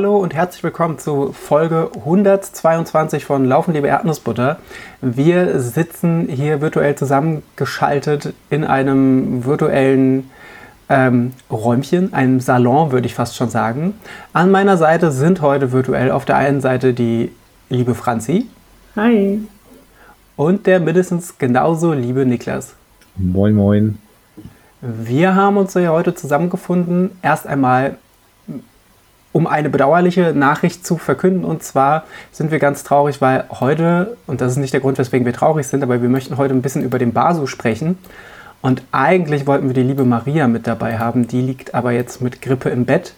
[0.00, 4.56] Hallo und herzlich willkommen zu Folge 122 von Laufen liebe Erdnussbutter.
[5.02, 10.30] Wir sitzen hier virtuell zusammengeschaltet in einem virtuellen
[10.88, 13.92] ähm, Räumchen, einem Salon würde ich fast schon sagen.
[14.32, 17.30] An meiner Seite sind heute virtuell auf der einen Seite die
[17.68, 18.46] liebe Franzi.
[18.96, 19.46] Hi.
[20.34, 22.72] Und der mindestens genauso liebe Niklas.
[23.16, 23.98] Moin, moin.
[24.80, 27.98] Wir haben uns hier heute zusammengefunden, erst einmal
[29.32, 31.44] um eine bedauerliche Nachricht zu verkünden.
[31.44, 35.24] Und zwar sind wir ganz traurig, weil heute, und das ist nicht der Grund, weswegen
[35.24, 37.98] wir traurig sind, aber wir möchten heute ein bisschen über den Basu sprechen.
[38.62, 42.42] Und eigentlich wollten wir die liebe Maria mit dabei haben, die liegt aber jetzt mit
[42.42, 43.14] Grippe im Bett.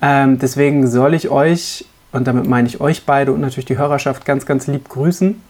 [0.00, 4.24] Ähm, deswegen soll ich euch, und damit meine ich euch beide und natürlich die Hörerschaft,
[4.24, 5.40] ganz, ganz lieb grüßen.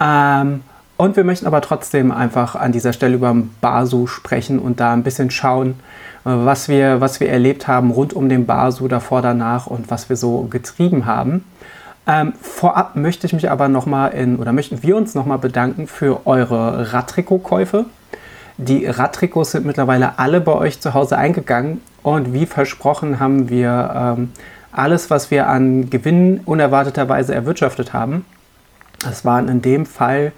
[0.00, 0.60] Ähm,
[0.96, 5.02] und wir möchten aber trotzdem einfach an dieser Stelle über Basu sprechen und da ein
[5.02, 5.74] bisschen schauen,
[6.24, 10.16] was wir, was wir erlebt haben rund um den Basu davor, danach und was wir
[10.16, 11.44] so getrieben haben.
[12.08, 16.26] Ähm, vorab möchte ich mich aber nochmal in, oder möchten wir uns nochmal bedanken für
[16.26, 17.86] eure Radtrikot-Käufe.
[18.58, 24.16] Die Radtrikots sind mittlerweile alle bei euch zu Hause eingegangen und wie versprochen haben wir
[24.18, 24.32] ähm,
[24.72, 28.24] alles, was wir an Gewinn unerwarteterweise erwirtschaftet haben.
[29.00, 30.32] Das waren in dem Fall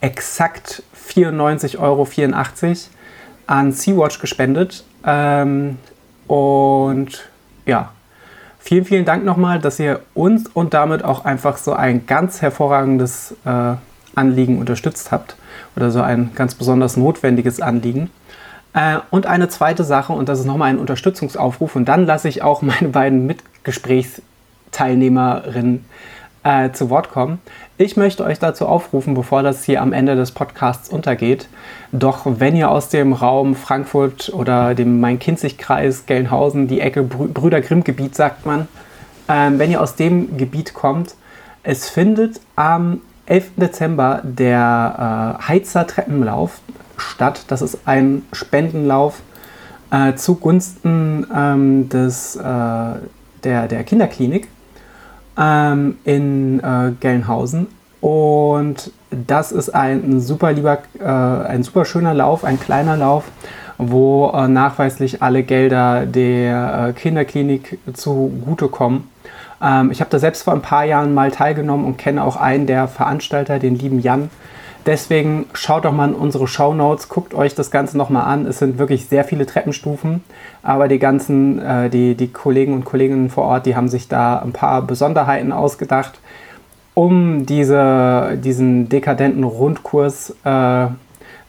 [0.00, 2.06] exakt 94,84 Euro
[3.46, 4.84] an Sea-Watch gespendet.
[5.04, 5.78] Ähm,
[6.26, 7.28] und
[7.66, 7.90] ja,
[8.58, 13.34] vielen, vielen Dank nochmal, dass ihr uns und damit auch einfach so ein ganz hervorragendes
[13.44, 13.74] äh,
[14.14, 15.36] Anliegen unterstützt habt
[15.76, 18.10] oder so ein ganz besonders notwendiges Anliegen.
[18.74, 22.42] Äh, und eine zweite Sache, und das ist nochmal ein Unterstützungsaufruf, und dann lasse ich
[22.42, 25.84] auch meine beiden Mitgesprächsteilnehmerinnen
[26.42, 27.40] äh, zu Wort kommen.
[27.80, 31.46] Ich möchte euch dazu aufrufen, bevor das hier am Ende des Podcasts untergeht,
[31.92, 37.60] doch wenn ihr aus dem Raum Frankfurt oder dem Main-Kinzig-Kreis, Gelnhausen, die Ecke Brü Brüder
[37.60, 38.66] Grimm-Gebiet, sagt man,
[39.28, 41.14] ähm, wenn ihr aus dem Gebiet kommt,
[41.62, 43.52] es findet am 11.
[43.58, 46.58] Dezember der äh, Heizer Treppenlauf
[46.96, 47.44] statt.
[47.46, 49.20] Das ist ein Spendenlauf
[49.92, 54.48] äh, zugunsten ähm, des, äh, der, der Kinderklinik
[55.38, 57.68] ähm, in äh, Gelnhausen.
[58.00, 63.24] Und das ist ein super lieber, äh, ein super schöner Lauf, ein kleiner Lauf,
[63.78, 69.08] wo äh, nachweislich alle Gelder der äh, Kinderklinik zugutekommen.
[69.62, 72.66] Ähm, ich habe da selbst vor ein paar Jahren mal teilgenommen und kenne auch einen
[72.66, 74.30] der Veranstalter, den lieben Jan,
[74.86, 78.46] Deswegen schaut doch mal in unsere Show Notes, guckt euch das Ganze nochmal an.
[78.46, 80.22] Es sind wirklich sehr viele Treppenstufen,
[80.62, 84.38] aber die ganzen, äh, die, die Kollegen und Kolleginnen vor Ort, die haben sich da
[84.38, 86.20] ein paar Besonderheiten ausgedacht,
[86.94, 90.86] um diese, diesen dekadenten Rundkurs äh,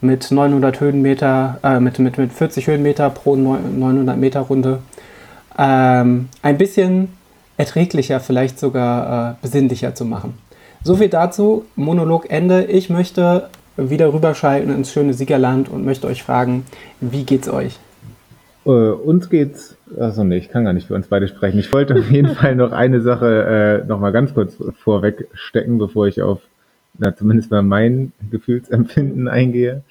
[0.02, 4.80] mit 900 Höhenmeter, äh, mit, mit, mit 40 Höhenmeter pro 900 Meter Runde
[5.58, 7.10] ähm, ein bisschen
[7.58, 10.38] erträglicher, vielleicht sogar äh, besinnlicher zu machen.
[10.84, 11.66] So viel dazu.
[11.76, 12.64] Monolog Ende.
[12.66, 16.66] Ich möchte wieder rüberschalten ins schöne Siegerland und möchte euch fragen,
[17.02, 17.80] wie geht's euch?
[18.66, 21.60] Äh, uns geht's, also nee, ich kann gar nicht für uns beide sprechen.
[21.60, 25.78] Ich wollte auf jeden Fall noch eine Sache äh, noch mal ganz kurz vorweg stecken,
[25.78, 26.40] bevor ich auf,
[26.98, 29.84] na, zumindest mal mein Gefühlsempfinden eingehe.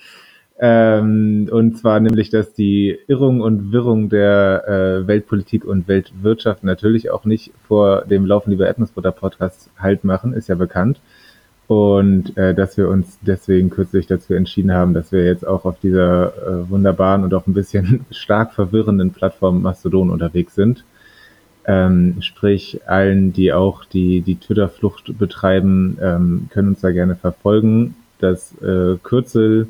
[0.60, 7.10] Ähm, und zwar nämlich, dass die Irrung und Wirrung der äh, Weltpolitik und Weltwirtschaft natürlich
[7.10, 11.00] auch nicht vor dem Laufen lieber Erdnussbutter Podcast halt machen, ist ja bekannt.
[11.69, 15.78] Und äh, dass wir uns deswegen kürzlich dazu entschieden haben, dass wir jetzt auch auf
[15.78, 20.84] dieser äh, wunderbaren und auch ein bisschen stark verwirrenden Plattform Mastodon unterwegs sind.
[21.66, 27.94] Ähm, sprich, allen, die auch die, die Twitter-Flucht betreiben, ähm, können uns da gerne verfolgen.
[28.19, 29.69] Das äh, Kürzel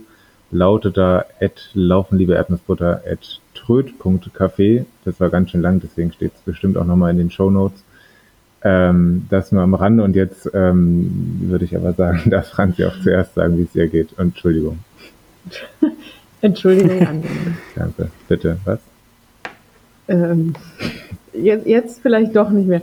[0.50, 4.84] lautet da at laufen liebe Erdnussbutter at tröd.café.
[5.04, 7.82] Das war ganz schön lang, deswegen steht es bestimmt auch nochmal in den Show Notes.
[8.62, 12.98] Ähm, das nur am Rande und jetzt ähm, würde ich aber sagen, darf Franzi auch
[13.02, 14.12] zuerst sagen, wie es ihr geht.
[14.14, 14.78] Und Entschuldigung.
[16.40, 17.22] Entschuldigung,
[17.74, 18.10] Danke.
[18.28, 18.80] Bitte, was?
[20.08, 20.54] Ähm,
[21.32, 22.82] jetzt, jetzt vielleicht doch nicht mehr.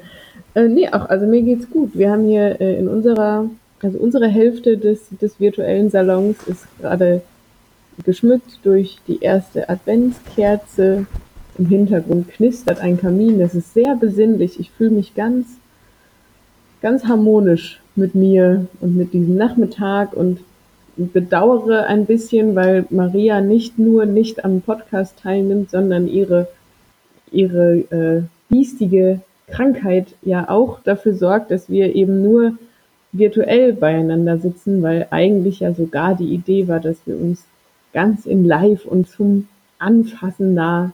[0.53, 1.91] Äh, nee, auch, also mir geht's gut.
[1.93, 3.49] Wir haben hier äh, in unserer,
[3.81, 7.21] also unsere Hälfte des, des virtuellen Salons ist gerade
[8.03, 11.05] geschmückt durch die erste Adventskerze.
[11.57, 13.39] Im Hintergrund knistert ein Kamin.
[13.39, 14.59] Das ist sehr besinnlich.
[14.59, 15.47] Ich fühle mich ganz,
[16.81, 20.39] ganz harmonisch mit mir und mit diesem Nachmittag und
[20.97, 26.47] bedauere ein bisschen, weil Maria nicht nur nicht am Podcast teilnimmt, sondern ihre,
[27.31, 32.57] ihre äh, biestige Krankheit ja auch dafür sorgt, dass wir eben nur
[33.11, 37.45] virtuell beieinander sitzen, weil eigentlich ja sogar die Idee war, dass wir uns
[37.95, 39.47] ganz in Live und zum
[39.79, 40.91] Anfassen da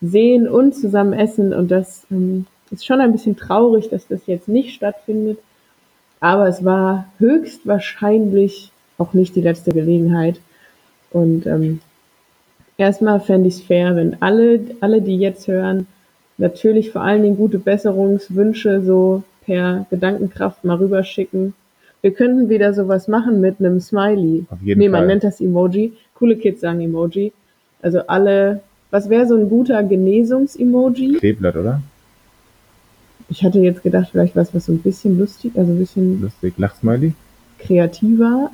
[0.00, 1.52] sehen und zusammen essen.
[1.52, 5.38] Und das ähm, ist schon ein bisschen traurig, dass das jetzt nicht stattfindet.
[6.20, 10.40] Aber es war höchstwahrscheinlich auch nicht die letzte Gelegenheit.
[11.10, 11.80] Und ähm,
[12.78, 15.88] erstmal fände ich es fair, wenn alle, alle, die jetzt hören,
[16.38, 21.54] natürlich vor allen Dingen gute Besserungswünsche so per Gedankenkraft mal rüberschicken.
[22.02, 24.46] Wir könnten wieder sowas machen mit einem Smiley.
[24.50, 25.06] Auf jeden nee, man Fall.
[25.08, 25.92] nennt das Emoji.
[26.18, 27.32] Coole Kids sagen Emoji.
[27.82, 28.60] Also alle,
[28.90, 31.18] was wäre so ein guter Genesungs-Emoji?
[31.18, 31.82] Kleeblatt, oder?
[33.28, 36.54] Ich hatte jetzt gedacht, vielleicht was, was so ein bisschen lustig, also ein bisschen Lustig.
[36.56, 37.12] Lachsmiley?
[37.58, 38.50] kreativer.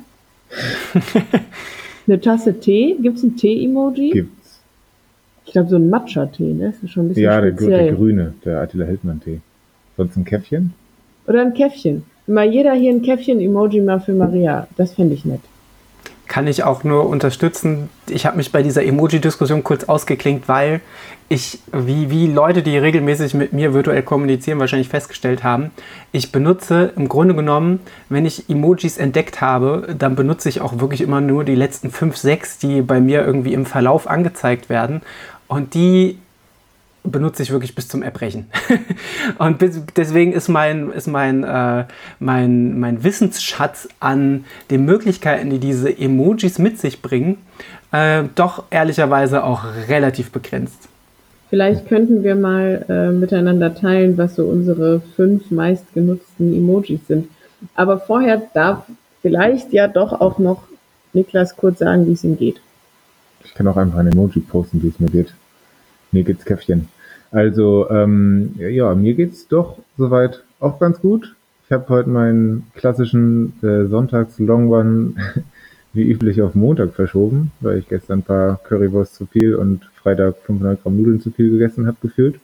[2.07, 2.95] Eine Tasse Tee.
[3.01, 4.11] Gibt's ein Tee-Emoji?
[4.11, 4.59] Gibt's.
[5.45, 6.71] Ich glaube, so ein Matcha-Tee, ne?
[6.71, 9.39] Das ist schon ein bisschen Ja, der, der grüne, der Attila Hildmann-Tee.
[9.97, 10.73] Sonst ein Käffchen?
[11.27, 12.03] Oder ein Käffchen.
[12.27, 14.67] Mal jeder hier ein Käffchen-Emoji mal für Maria.
[14.77, 15.41] Das fände ich nett.
[16.27, 17.89] Kann ich auch nur unterstützen.
[18.07, 20.81] Ich habe mich bei dieser Emoji-Diskussion kurz ausgeklinkt, weil
[21.29, 25.71] ich, wie, wie Leute, die regelmäßig mit mir virtuell kommunizieren, wahrscheinlich festgestellt haben,
[26.11, 27.79] ich benutze im Grunde genommen,
[28.09, 32.17] wenn ich Emojis entdeckt habe, dann benutze ich auch wirklich immer nur die letzten fünf,
[32.17, 35.01] sechs, die bei mir irgendwie im Verlauf angezeigt werden.
[35.47, 36.17] Und die
[37.03, 38.45] benutze ich wirklich bis zum Erbrechen.
[39.37, 41.85] und bis, deswegen ist mein, ist mein, äh,
[42.19, 47.37] mein, mein Wissensschatz an den Möglichkeiten, die diese Emojis mit sich bringen,
[47.91, 50.89] äh, doch ehrlicherweise auch relativ begrenzt.
[51.49, 57.27] Vielleicht könnten wir mal äh, miteinander teilen, was so unsere fünf meistgenutzten Emojis sind.
[57.75, 58.85] Aber vorher darf
[59.21, 60.63] vielleicht ja doch auch noch
[61.13, 62.59] Niklas kurz sagen, wie es ihm geht.
[63.43, 65.33] Ich kann auch einfach ein Emoji posten, wie es mir geht.
[66.13, 66.87] Mir geht's Käffchen.
[67.31, 71.35] Also, ähm, ja, mir geht's doch soweit auch ganz gut.
[71.65, 75.15] Ich habe heute meinen klassischen äh, Sonntags-Long
[75.93, 80.35] wie üblich auf Montag verschoben, weil ich gestern ein paar Currywurst zu viel und Freitag
[80.45, 82.39] 500 Gramm Nudeln zu viel gegessen habe, gefühlt.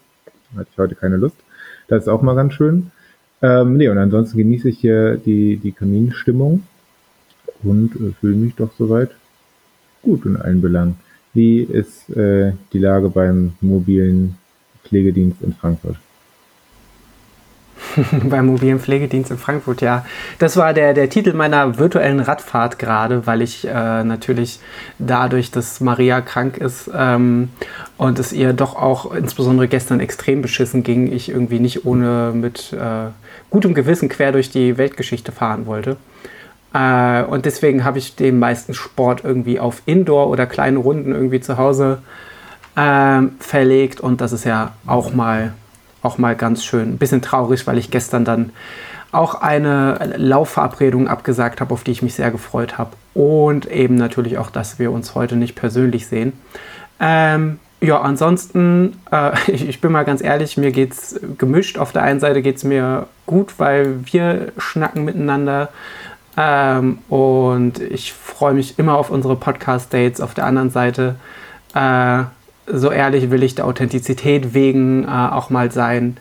[0.56, 1.38] Hatte ich heute keine Lust.
[1.88, 2.92] Das ist auch mal ganz schön.
[3.44, 6.63] Ähm, nee, und ansonsten genieße ich hier die, die Kaminstimmung
[7.62, 9.12] und äh, fühle mich doch soweit
[10.01, 10.95] gut in allen Belangen.
[11.33, 14.37] Wie ist äh, die Lage beim mobilen
[14.83, 15.97] Pflegedienst in Frankfurt?
[18.23, 20.05] beim mobilen Pflegedienst in Frankfurt, ja.
[20.37, 24.59] Das war der, der Titel meiner virtuellen Radfahrt gerade, weil ich äh, natürlich
[24.97, 27.49] dadurch, dass Maria krank ist ähm,
[27.97, 32.73] und es ihr doch auch insbesondere gestern extrem beschissen ging, ich irgendwie nicht ohne mit
[32.73, 33.11] äh,
[33.49, 35.97] gutem Gewissen quer durch die Weltgeschichte fahren wollte.
[36.74, 41.42] Äh, und deswegen habe ich den meisten Sport irgendwie auf Indoor oder kleine Runden irgendwie
[41.42, 42.01] zu Hause
[42.77, 45.54] ähm, verlegt und das ist ja auch mal
[46.01, 46.94] auch mal ganz schön.
[46.94, 48.51] Ein bisschen traurig, weil ich gestern dann
[49.12, 52.92] auch eine Laufverabredung abgesagt habe, auf die ich mich sehr gefreut habe.
[53.13, 56.33] Und eben natürlich auch, dass wir uns heute nicht persönlich sehen.
[57.00, 61.77] Ähm, ja, ansonsten, äh, ich, ich, bin mal ganz ehrlich, mir geht's gemischt.
[61.77, 65.69] Auf der einen Seite geht es mir gut, weil wir schnacken miteinander.
[66.37, 70.21] Ähm, und ich freue mich immer auf unsere Podcast-Dates.
[70.21, 71.15] Auf der anderen Seite
[71.73, 72.23] äh,
[72.71, 76.17] so ehrlich will ich der Authentizität wegen äh, auch mal sein.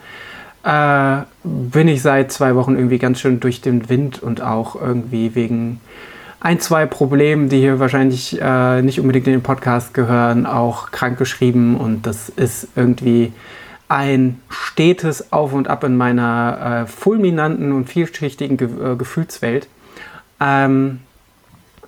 [0.64, 5.35] Äh, bin ich seit zwei Wochen irgendwie ganz schön durch den Wind und auch irgendwie
[5.35, 5.80] wegen
[6.40, 11.18] ein, zwei Problemen, die hier wahrscheinlich äh, nicht unbedingt in den Podcast gehören, auch krank
[11.18, 13.33] geschrieben und das ist irgendwie
[13.88, 19.68] ein stetes Auf und Ab in meiner äh, fulminanten und vielschichtigen Ge äh, Gefühlswelt.
[20.40, 21.00] Ähm,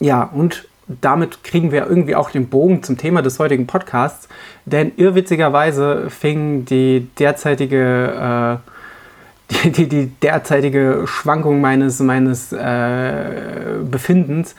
[0.01, 0.67] ja, und
[1.01, 4.29] damit kriegen wir irgendwie auch den Bogen zum Thema des heutigen Podcasts,
[4.65, 8.61] denn irrwitzigerweise fing die derzeitige,
[9.51, 14.55] äh, die, die, die, derzeitige Schwankung meines, meines äh, Befindens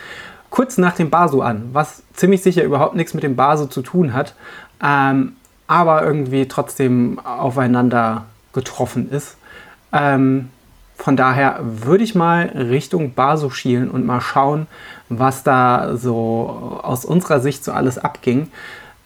[0.49, 4.13] kurz nach dem Basu an, was ziemlich sicher überhaupt nichts mit dem Basu zu tun
[4.13, 4.35] hat,
[4.83, 5.33] ähm,
[5.67, 9.37] aber irgendwie trotzdem aufeinander getroffen ist.
[9.93, 10.49] Ähm,
[11.01, 14.67] von daher würde ich mal Richtung Basu schielen und mal schauen,
[15.09, 18.51] was da so aus unserer Sicht so alles abging.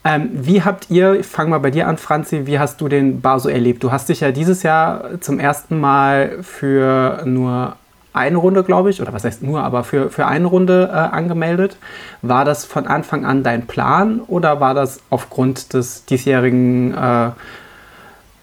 [0.03, 3.21] Ähm, wie habt ihr, ich fange mal bei dir an, Franzi, wie hast du den
[3.21, 3.81] Basu erlebt?
[3.81, 7.77] Du hast dich ja dieses Jahr zum ersten Mal für nur
[8.11, 11.77] eine Runde, glaube ich, oder was heißt nur, aber für, für eine Runde äh, angemeldet.
[12.21, 17.31] War das von Anfang an dein Plan oder war das aufgrund des diesjährigen, äh,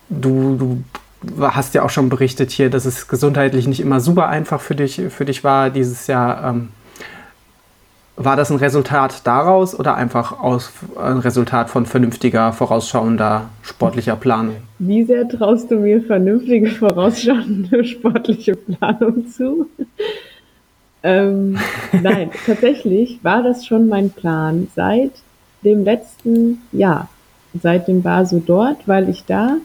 [0.09, 0.82] du, du
[1.40, 5.00] hast ja auch schon berichtet hier, dass es gesundheitlich nicht immer super einfach für dich,
[5.10, 6.50] für dich war dieses Jahr.
[6.50, 6.68] Ähm,
[8.16, 14.56] war das ein Resultat daraus oder einfach aus, ein Resultat von vernünftiger, vorausschauender sportlicher Planung?
[14.78, 19.66] Wie sehr traust du mir vernünftige, vorausschauende sportliche Planung zu?
[21.02, 21.58] ähm,
[22.02, 25.12] nein, tatsächlich war das schon mein Plan seit
[25.64, 27.08] dem letzten Jahr,
[27.62, 29.56] seit dem Basu dort, weil ich da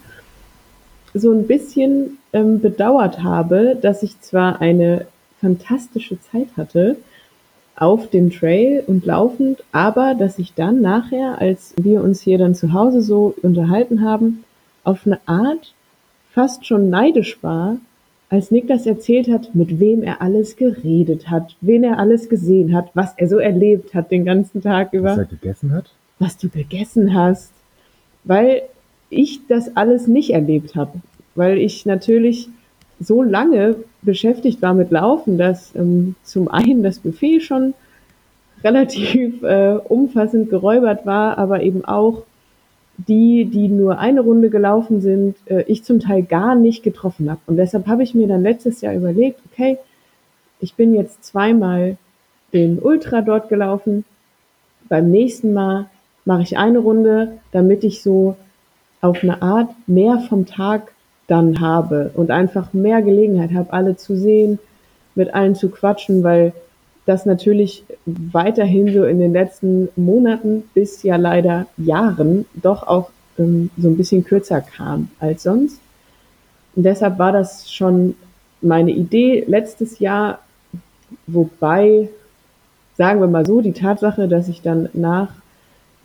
[1.19, 5.07] so ein bisschen ähm, bedauert habe, dass ich zwar eine
[5.41, 6.97] fantastische Zeit hatte
[7.75, 12.55] auf dem Trail und laufend, aber dass ich dann nachher, als wir uns hier dann
[12.55, 14.43] zu Hause so unterhalten haben,
[14.83, 15.73] auf eine Art
[16.31, 17.77] fast schon neidisch war,
[18.29, 22.75] als Nick das erzählt hat, mit wem er alles geredet hat, wen er alles gesehen
[22.75, 25.11] hat, was er so erlebt hat den ganzen Tag über.
[25.11, 25.85] Was er gegessen hat?
[26.19, 27.51] Was du gegessen hast.
[28.23, 28.63] Weil
[29.09, 30.93] ich das alles nicht erlebt habe.
[31.35, 32.49] Weil ich natürlich
[32.99, 37.73] so lange beschäftigt war mit Laufen, dass ähm, zum einen das Buffet schon
[38.63, 42.23] relativ äh, umfassend geräubert war, aber eben auch
[42.97, 47.41] die, die nur eine Runde gelaufen sind, äh, ich zum Teil gar nicht getroffen habe.
[47.45, 49.77] Und deshalb habe ich mir dann letztes Jahr überlegt, okay,
[50.59, 51.97] ich bin jetzt zweimal
[52.53, 54.03] den Ultra dort gelaufen.
[54.89, 55.89] Beim nächsten Mal
[56.25, 58.35] mache ich eine Runde, damit ich so
[59.01, 60.91] auf eine Art mehr vom Tag
[61.27, 64.59] dann habe und einfach mehr Gelegenheit habe, alle zu sehen,
[65.15, 66.53] mit allen zu quatschen, weil
[67.05, 73.69] das natürlich weiterhin so in den letzten Monaten bis ja leider Jahren doch auch ähm,
[73.77, 75.79] so ein bisschen kürzer kam als sonst.
[76.75, 78.15] Und deshalb war das schon
[78.61, 80.39] meine Idee letztes Jahr,
[81.27, 82.09] wobei,
[82.97, 85.29] sagen wir mal so, die Tatsache, dass ich dann nach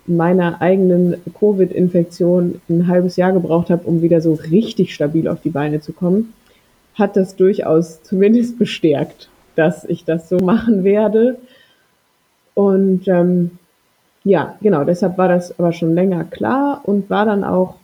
[0.06, 5.50] meiner eigenen Covid-Infektion ein halbes Jahr gebraucht habe, um wieder so richtig stabil auf die
[5.50, 6.32] Beine zu kommen,
[6.94, 11.38] hat das durchaus zumindest bestärkt, dass ich das so machen werde.
[12.54, 13.52] Und ähm,
[14.24, 17.76] ja, genau, deshalb war das aber schon länger klar und war dann auch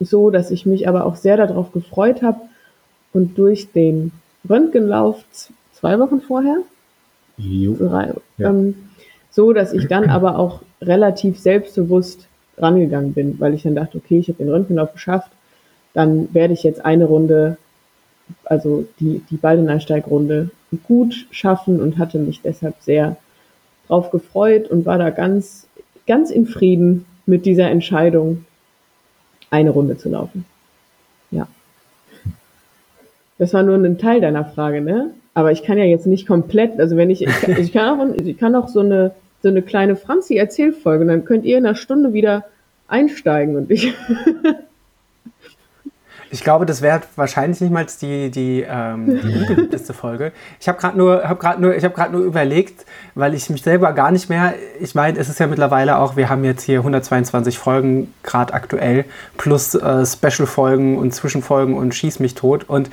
[0.00, 2.40] so, dass ich mich aber auch sehr darauf gefreut habe
[3.12, 4.12] und durch den
[4.48, 5.24] Röntgenlauf
[5.72, 6.58] zwei Wochen vorher,
[7.74, 8.50] drei, ja.
[8.50, 8.74] ähm,
[9.30, 12.26] so dass ich dann aber auch relativ selbstbewusst
[12.58, 15.30] rangegangen bin, weil ich dann dachte, okay, ich habe den Röntgenlauf geschafft,
[15.94, 17.56] dann werde ich jetzt eine Runde,
[18.44, 20.50] also die, die Baldeneinsteigrunde
[20.84, 23.16] gut schaffen und hatte mich deshalb sehr
[23.88, 25.66] drauf gefreut und war da ganz,
[26.06, 28.44] ganz in Frieden mit dieser Entscheidung,
[29.50, 30.46] eine Runde zu laufen.
[31.30, 31.46] Ja.
[33.38, 35.10] Das war nur ein Teil deiner Frage, ne?
[35.34, 38.38] Aber ich kann ja jetzt nicht komplett, also wenn ich, ich ich kann auch, ich
[38.38, 39.12] kann auch so eine,
[39.42, 41.02] so eine kleine Franzi-Erzählfolge.
[41.02, 42.44] Und dann könnt ihr in einer Stunde wieder
[42.88, 43.94] einsteigen und ich.
[46.34, 50.32] Ich glaube, das wäre wahrscheinlich nicht mal die, die, ähm, die unbeliebteste Folge.
[50.58, 54.10] Ich habe gerade nur, hab grad nur, hab nur überlegt, weil ich mich selber gar
[54.10, 58.14] nicht mehr, ich meine, es ist ja mittlerweile auch, wir haben jetzt hier 122 Folgen
[58.22, 59.04] gerade aktuell,
[59.36, 62.64] plus äh, Special-Folgen und Zwischenfolgen und Schieß mich tot.
[62.66, 62.88] Und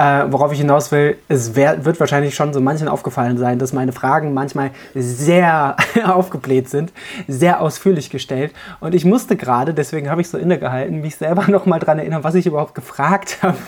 [0.00, 3.74] äh, worauf ich hinaus will, es wär, wird wahrscheinlich schon so manchen aufgefallen sein, dass
[3.74, 5.76] meine Fragen manchmal sehr
[6.06, 6.90] aufgebläht sind,
[7.28, 8.54] sehr ausführlich gestellt.
[8.80, 12.34] Und ich musste gerade, deswegen habe ich so innegehalten, mich selber nochmal daran erinnern, was
[12.34, 13.58] ich überhaupt gefragt habe.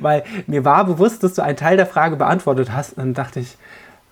[0.00, 2.98] Weil mir war bewusst, dass du einen Teil der Frage beantwortet hast.
[2.98, 3.56] Und dann dachte ich,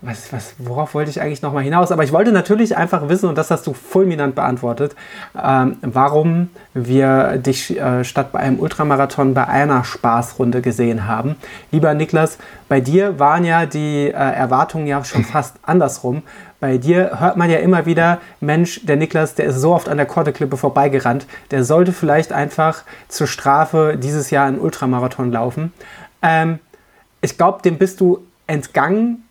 [0.03, 1.93] was, was, worauf wollte ich eigentlich nochmal hinaus?
[1.93, 4.97] Aber ich wollte natürlich einfach wissen, und das hast du fulminant beantwortet,
[5.41, 11.37] ähm, warum wir dich äh, statt bei einem Ultramarathon bei einer Spaßrunde gesehen haben.
[11.71, 12.39] Lieber Niklas,
[12.69, 16.23] bei dir waren ja die äh, Erwartungen ja schon fast andersrum.
[16.61, 19.99] Bei dir hört man ja immer wieder, Mensch, der Niklas, der ist so oft an
[19.99, 25.73] der Korteklippe vorbeigerannt, der sollte vielleicht einfach zur Strafe dieses Jahr einen Ultramarathon laufen.
[26.23, 26.59] Ähm,
[27.21, 29.25] ich glaube, dem bist du entgangen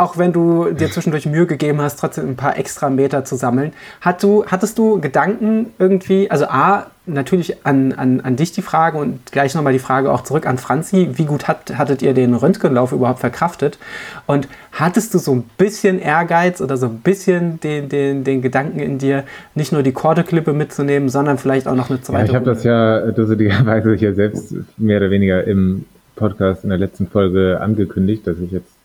[0.00, 3.72] auch wenn du dir zwischendurch Mühe gegeben hast, trotzdem ein paar extra Meter zu sammeln.
[4.00, 8.96] Hat du, hattest du Gedanken irgendwie, also A, natürlich an, an, an dich die Frage
[8.96, 12.34] und gleich nochmal die Frage auch zurück an Franzi, wie gut hat, hattet ihr den
[12.34, 13.78] Röntgenlauf überhaupt verkraftet?
[14.26, 18.78] Und hattest du so ein bisschen Ehrgeiz oder so ein bisschen den, den, den Gedanken
[18.78, 22.20] in dir, nicht nur die Kordeklippe mitzunehmen, sondern vielleicht auch noch eine zweite?
[22.20, 25.84] Ja, ich habe das ja dusseligerweise hier selbst mehr oder weniger im
[26.16, 28.79] Podcast in der letzten Folge angekündigt, dass ich jetzt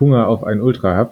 [0.00, 1.10] Hunger auf ein Ultra habe.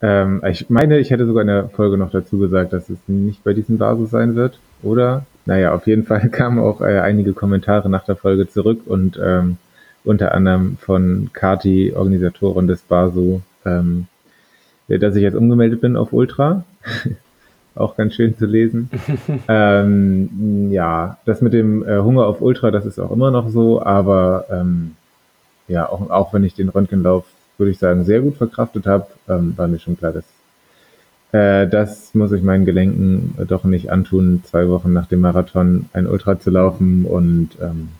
[0.00, 3.44] Ähm, ich meine, ich hätte sogar in der Folge noch dazu gesagt, dass es nicht
[3.44, 5.24] bei diesem Basis sein wird, oder?
[5.46, 9.56] Naja, auf jeden Fall kamen auch äh, einige Kommentare nach der Folge zurück und ähm,
[10.04, 14.06] unter anderem von Kati, Organisatorin des Basu, ähm,
[14.88, 16.64] dass ich jetzt umgemeldet bin auf Ultra.
[17.74, 18.90] auch ganz schön zu lesen.
[19.48, 23.82] ähm, ja, das mit dem äh, Hunger auf Ultra, das ist auch immer noch so,
[23.82, 24.96] aber ähm,
[25.68, 27.24] ja, auch, auch wenn ich den Röntgenlauf
[27.62, 30.24] würde ich sagen, sehr gut verkraftet habe, ähm, war mir schon klar, dass
[31.30, 35.86] äh, das muss ich meinen Gelenken äh, doch nicht antun, zwei Wochen nach dem Marathon
[35.92, 37.90] ein Ultra zu laufen und ähm,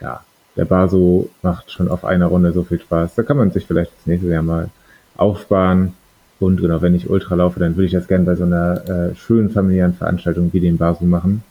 [0.00, 0.22] ja,
[0.56, 3.16] der Baso macht schon auf einer Runde so viel Spaß.
[3.16, 4.70] Da kann man sich vielleicht das nächste Jahr mal
[5.16, 5.94] aufsparen.
[6.38, 9.16] Und genau, wenn ich Ultra laufe, dann würde ich das gerne bei so einer äh,
[9.16, 11.42] schönen familiären Veranstaltung wie dem Basu machen.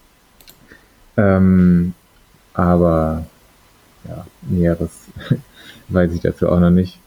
[1.18, 1.94] Ähm,
[2.54, 3.26] aber
[4.08, 4.92] ja, Näheres
[5.90, 7.00] weiß ich dazu auch noch nicht.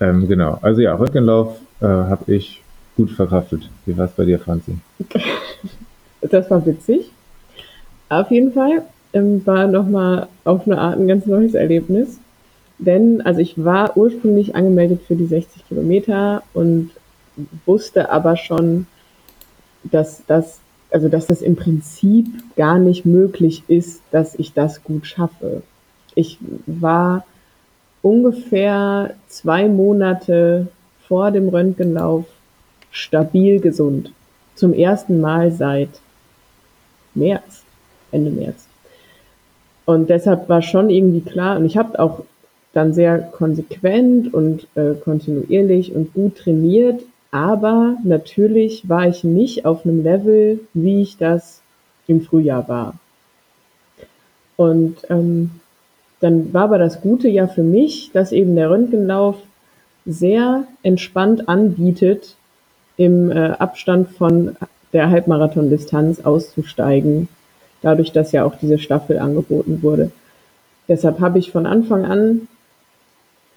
[0.00, 2.62] Ähm, genau, also ja, Rückenlauf äh, habe ich
[2.96, 3.68] gut verkraftet.
[3.86, 4.76] Wie war es bei dir, Franzi?
[6.22, 7.10] Das war witzig.
[8.10, 8.82] Auf jeden Fall
[9.14, 12.18] ähm, war nochmal auf eine Art ein ganz neues Erlebnis.
[12.78, 16.90] Denn, also ich war ursprünglich angemeldet für die 60 Kilometer und
[17.66, 18.86] wusste aber schon,
[19.84, 20.60] dass das,
[20.90, 25.62] also dass das im Prinzip gar nicht möglich ist, dass ich das gut schaffe.
[26.14, 27.24] Ich war
[28.02, 30.68] ungefähr zwei Monate
[31.06, 32.24] vor dem Röntgenlauf
[32.90, 34.12] stabil gesund.
[34.54, 35.88] Zum ersten Mal seit
[37.14, 37.62] März,
[38.12, 38.66] Ende März.
[39.84, 42.22] Und deshalb war schon irgendwie klar, und ich habe auch
[42.72, 47.02] dann sehr konsequent und äh, kontinuierlich und gut trainiert,
[47.32, 51.60] aber natürlich war ich nicht auf einem Level, wie ich das
[52.06, 52.94] im Frühjahr war.
[54.56, 55.50] Und ähm,
[56.20, 59.36] dann war aber das Gute ja für mich, dass eben der Röntgenlauf
[60.06, 62.36] sehr entspannt anbietet,
[62.96, 64.56] im äh, Abstand von
[64.92, 67.28] der Halbmarathon-Distanz auszusteigen,
[67.80, 70.10] dadurch, dass ja auch diese Staffel angeboten wurde.
[70.88, 72.48] Deshalb habe ich von Anfang an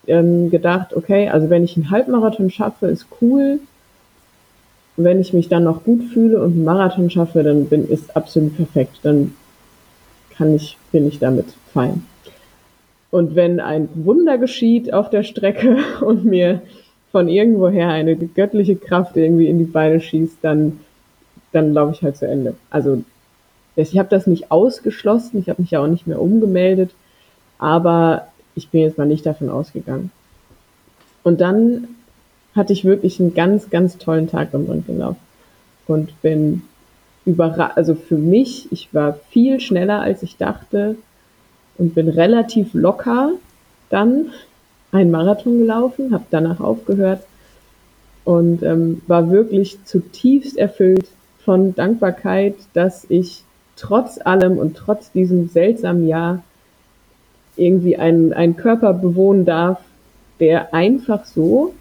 [0.08, 3.60] ähm, gedacht, okay, also wenn ich einen Halbmarathon schaffe, ist cool.
[4.96, 8.56] Wenn ich mich dann noch gut fühle und einen Marathon schaffe, dann bin ist absolut
[8.56, 9.00] perfekt.
[9.02, 9.34] Dann
[10.38, 12.06] kann ich, bin ich damit fein.
[13.14, 16.64] Und wenn ein Wunder geschieht auf der Strecke und mir
[17.12, 20.80] von irgendwoher eine göttliche Kraft irgendwie in die Beine schießt, dann,
[21.52, 22.56] dann laufe ich halt zu Ende.
[22.72, 23.04] Also
[23.76, 26.90] ich habe das nicht ausgeschlossen, ich habe mich ja auch nicht mehr umgemeldet,
[27.60, 30.10] aber ich bin jetzt mal nicht davon ausgegangen.
[31.22, 31.90] Und dann
[32.56, 35.18] hatte ich wirklich einen ganz, ganz tollen Tag beim Rundgelauf
[35.86, 36.64] und bin
[37.26, 40.96] überrascht, also für mich, ich war viel schneller als ich dachte
[41.78, 43.32] und bin relativ locker
[43.90, 44.32] dann
[44.92, 47.24] einen Marathon gelaufen, habe danach aufgehört
[48.24, 51.08] und ähm, war wirklich zutiefst erfüllt
[51.44, 53.44] von Dankbarkeit, dass ich
[53.76, 56.44] trotz allem und trotz diesem seltsamen Jahr
[57.56, 59.80] irgendwie einen, einen Körper bewohnen darf,
[60.40, 61.74] der einfach so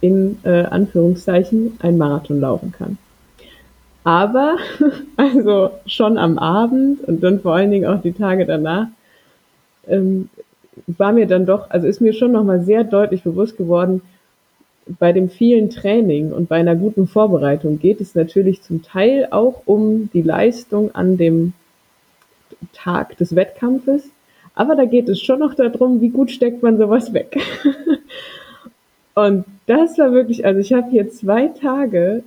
[0.00, 2.98] in äh, Anführungszeichen ein Marathon laufen kann.
[4.04, 4.56] Aber
[5.16, 8.88] also schon am Abend und dann vor allen Dingen auch die Tage danach
[9.86, 10.28] ähm,
[10.86, 14.02] war mir dann doch, also ist mir schon nochmal sehr deutlich bewusst geworden,
[14.86, 19.62] bei dem vielen Training und bei einer guten Vorbereitung geht es natürlich zum Teil auch
[19.64, 21.52] um die Leistung an dem
[22.72, 24.10] Tag des Wettkampfes,
[24.54, 27.36] aber da geht es schon noch darum, wie gut steckt man sowas weg.
[29.14, 32.24] und das war wirklich, also ich habe hier zwei Tage,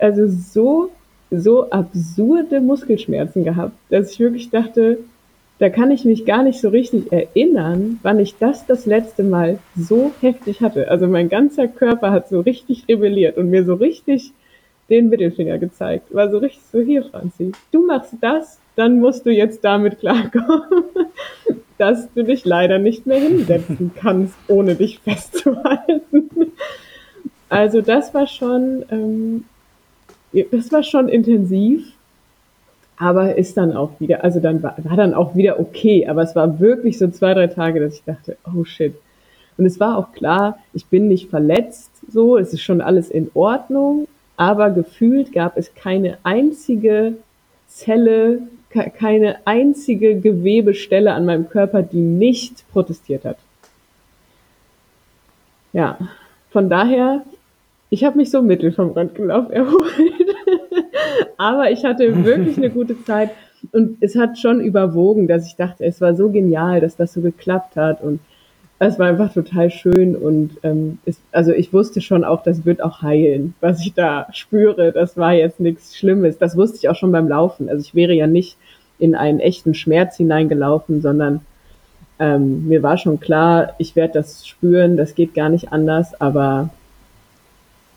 [0.00, 0.90] also so,
[1.30, 4.98] so absurde Muskelschmerzen gehabt, dass ich wirklich dachte,
[5.58, 9.58] da kann ich mich gar nicht so richtig erinnern, wann ich das das letzte Mal
[9.76, 10.90] so heftig hatte.
[10.90, 14.32] Also mein ganzer Körper hat so richtig rebelliert und mir so richtig
[14.88, 16.14] den Mittelfinger gezeigt.
[16.14, 20.72] War so richtig so, hier Franzi, du machst das, dann musst du jetzt damit klarkommen,
[21.78, 26.30] dass du dich leider nicht mehr hinsetzen kannst, ohne dich festzuhalten.
[27.50, 29.44] Also das war schon, ähm,
[30.32, 31.92] das war schon intensiv
[33.00, 36.36] aber ist dann auch wieder, also dann war, war dann auch wieder okay, aber es
[36.36, 38.94] war wirklich so zwei, drei Tage, dass ich dachte, oh shit.
[39.56, 43.30] Und es war auch klar, ich bin nicht verletzt, so, es ist schon alles in
[43.32, 47.14] Ordnung, aber gefühlt gab es keine einzige
[47.68, 53.38] Zelle, keine einzige Gewebestelle an meinem Körper, die nicht protestiert hat.
[55.72, 55.96] Ja,
[56.50, 57.22] von daher,
[57.90, 60.36] ich habe mich so mittel vom Röntgenlauf erholt.
[61.36, 63.30] Aber ich hatte wirklich eine gute Zeit
[63.72, 67.20] und es hat schon überwogen, dass ich dachte, es war so genial, dass das so
[67.20, 68.20] geklappt hat und
[68.82, 72.82] es war einfach total schön und ähm, es, also ich wusste schon auch, das wird
[72.82, 74.90] auch heilen, was ich da spüre.
[74.92, 76.38] Das war jetzt nichts Schlimmes.
[76.38, 77.68] Das wusste ich auch schon beim Laufen.
[77.68, 78.56] Also ich wäre ja nicht
[78.98, 81.42] in einen echten Schmerz hineingelaufen, sondern
[82.18, 86.70] ähm, mir war schon klar, ich werde das spüren, das geht gar nicht anders, aber,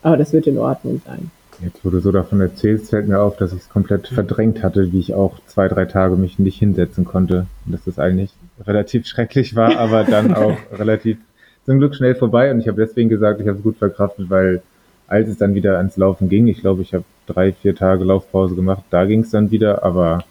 [0.04, 1.30] aber das wird in Ordnung sein.
[1.60, 4.92] Jetzt, wo du so davon erzählst, fällt mir auf, dass ich es komplett verdrängt hatte,
[4.92, 7.46] wie ich auch zwei, drei Tage mich nicht hinsetzen konnte.
[7.64, 8.32] Und dass das eigentlich
[8.66, 11.18] relativ schrecklich war, aber dann auch relativ
[11.64, 12.50] zum Glück schnell vorbei.
[12.50, 14.62] Und ich habe deswegen gesagt, ich habe es gut verkraftet, weil
[15.06, 18.54] als es dann wieder ans Laufen ging, ich glaube, ich habe drei, vier Tage Laufpause
[18.54, 20.24] gemacht, da ging es dann wieder, aber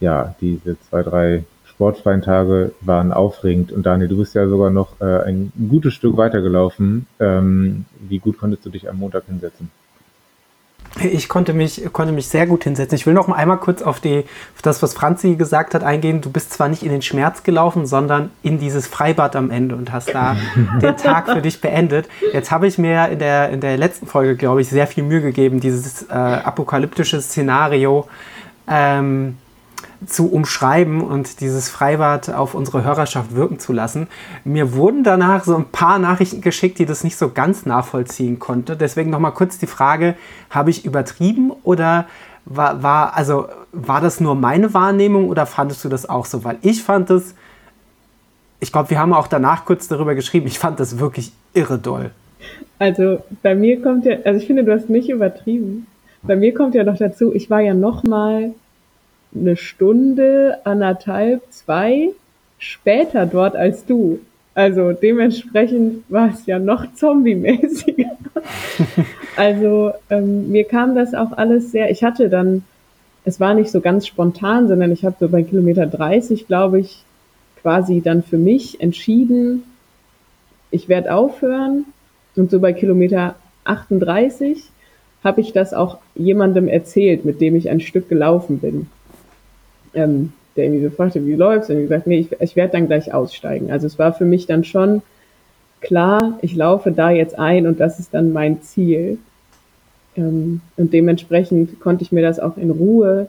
[0.00, 1.44] ja, diese zwei, drei
[1.80, 3.72] sportfreien Tage waren aufregend.
[3.72, 7.06] Und Daniel, du bist ja sogar noch äh, ein gutes Stück weitergelaufen.
[7.18, 9.70] Ähm, wie gut konntest du dich am Montag hinsetzen?
[11.02, 12.96] Ich konnte mich, konnte mich sehr gut hinsetzen.
[12.96, 16.20] Ich will noch mal einmal kurz auf, die, auf das, was Franzi gesagt hat, eingehen.
[16.20, 19.90] Du bist zwar nicht in den Schmerz gelaufen, sondern in dieses Freibad am Ende und
[19.90, 20.36] hast da
[20.82, 22.10] den Tag für dich beendet.
[22.34, 25.22] Jetzt habe ich mir in der, in der letzten Folge, glaube ich, sehr viel Mühe
[25.22, 28.06] gegeben, dieses äh, apokalyptische Szenario
[28.68, 29.38] ähm,
[30.06, 34.08] zu umschreiben und dieses Freibad auf unsere Hörerschaft wirken zu lassen.
[34.44, 38.76] Mir wurden danach so ein paar Nachrichten geschickt, die das nicht so ganz nachvollziehen konnte.
[38.76, 40.14] Deswegen noch mal kurz die Frage:
[40.48, 42.06] Habe ich übertrieben oder
[42.46, 46.44] war, war also war das nur meine Wahrnehmung oder fandest du das auch so?
[46.44, 47.34] Weil ich fand es,
[48.58, 50.46] ich glaube, wir haben auch danach kurz darüber geschrieben.
[50.46, 52.10] Ich fand das wirklich irre doll.
[52.78, 55.86] Also bei mir kommt ja, also ich finde, du hast nicht übertrieben.
[56.22, 58.54] Bei mir kommt ja noch dazu, ich war ja noch mal
[59.34, 62.10] eine Stunde, anderthalb, zwei
[62.58, 64.20] später dort als du.
[64.54, 68.16] Also dementsprechend war es ja noch zombie-mäßiger.
[69.36, 72.64] also ähm, mir kam das auch alles sehr, ich hatte dann,
[73.24, 77.04] es war nicht so ganz spontan, sondern ich habe so bei Kilometer 30, glaube ich,
[77.62, 79.62] quasi dann für mich entschieden,
[80.70, 81.84] ich werde aufhören.
[82.36, 84.64] Und so bei Kilometer 38
[85.22, 88.86] habe ich das auch jemandem erzählt, mit dem ich ein Stück gelaufen bin
[89.94, 91.70] ähm, der irgendwie so fragte, wie läuft's?
[91.70, 93.70] Und gesagt, nee, ich, ich werde dann gleich aussteigen.
[93.70, 95.02] Also es war für mich dann schon
[95.80, 99.18] klar, ich laufe da jetzt ein und das ist dann mein Ziel.
[100.16, 103.28] Ähm, und dementsprechend konnte ich mir das auch in Ruhe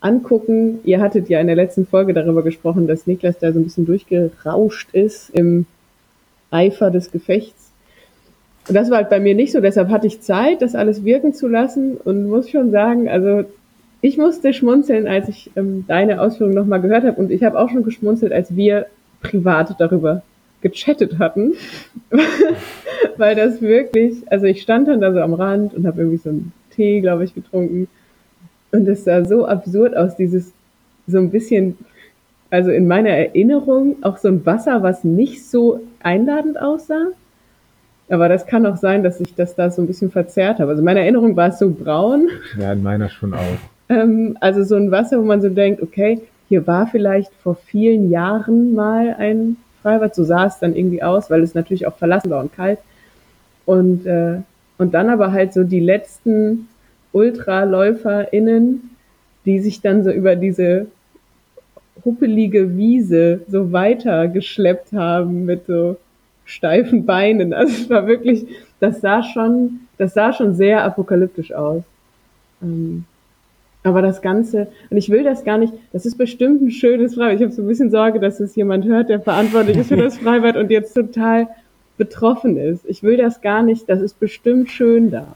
[0.00, 0.80] angucken.
[0.84, 3.86] Ihr hattet ja in der letzten Folge darüber gesprochen, dass Niklas da so ein bisschen
[3.86, 5.66] durchgerauscht ist im
[6.50, 7.72] Eifer des Gefechts.
[8.68, 11.32] Und das war halt bei mir nicht so, deshalb hatte ich Zeit, das alles wirken
[11.32, 13.44] zu lassen und muss schon sagen, also
[14.00, 17.70] ich musste schmunzeln, als ich ähm, deine Ausführungen nochmal gehört habe und ich habe auch
[17.70, 18.86] schon geschmunzelt, als wir
[19.22, 20.22] privat darüber
[20.60, 21.54] gechattet hatten,
[23.16, 26.30] weil das wirklich, also ich stand dann da so am Rand und habe irgendwie so
[26.30, 27.88] einen Tee, glaube ich, getrunken
[28.70, 30.52] und es sah so absurd aus, dieses
[31.06, 31.78] so ein bisschen,
[32.50, 37.06] also in meiner Erinnerung auch so ein Wasser, was nicht so einladend aussah.
[38.10, 40.70] Aber das kann auch sein, dass ich das da so ein bisschen verzerrt habe.
[40.70, 42.28] Also in meiner Erinnerung war es so braun.
[42.58, 43.58] Ja, in meiner schon auch.
[43.88, 48.10] Ähm, also so ein Wasser, wo man so denkt, okay, hier war vielleicht vor vielen
[48.10, 52.30] Jahren mal ein Freibad, so sah es dann irgendwie aus, weil es natürlich auch verlassen
[52.30, 52.78] war und kalt.
[53.66, 54.40] Und, äh,
[54.78, 56.68] und dann aber halt so die letzten
[57.12, 58.90] UltraläuferInnen,
[59.44, 60.86] die sich dann so über diese
[62.04, 65.96] huppelige Wiese so weiter geschleppt haben mit so
[66.44, 67.52] steifen Beinen.
[67.52, 68.46] Also es war wirklich,
[68.80, 71.82] das sah schon, das sah schon sehr apokalyptisch aus.
[72.62, 73.04] Ähm,
[73.82, 77.36] aber das Ganze, und ich will das gar nicht, das ist bestimmt ein schönes Freibad.
[77.36, 80.18] Ich habe so ein bisschen Sorge, dass es jemand hört, der verantwortlich ist für das
[80.18, 81.48] Freibad und jetzt total
[81.96, 82.84] betroffen ist.
[82.86, 85.26] Ich will das gar nicht, das ist bestimmt schön da.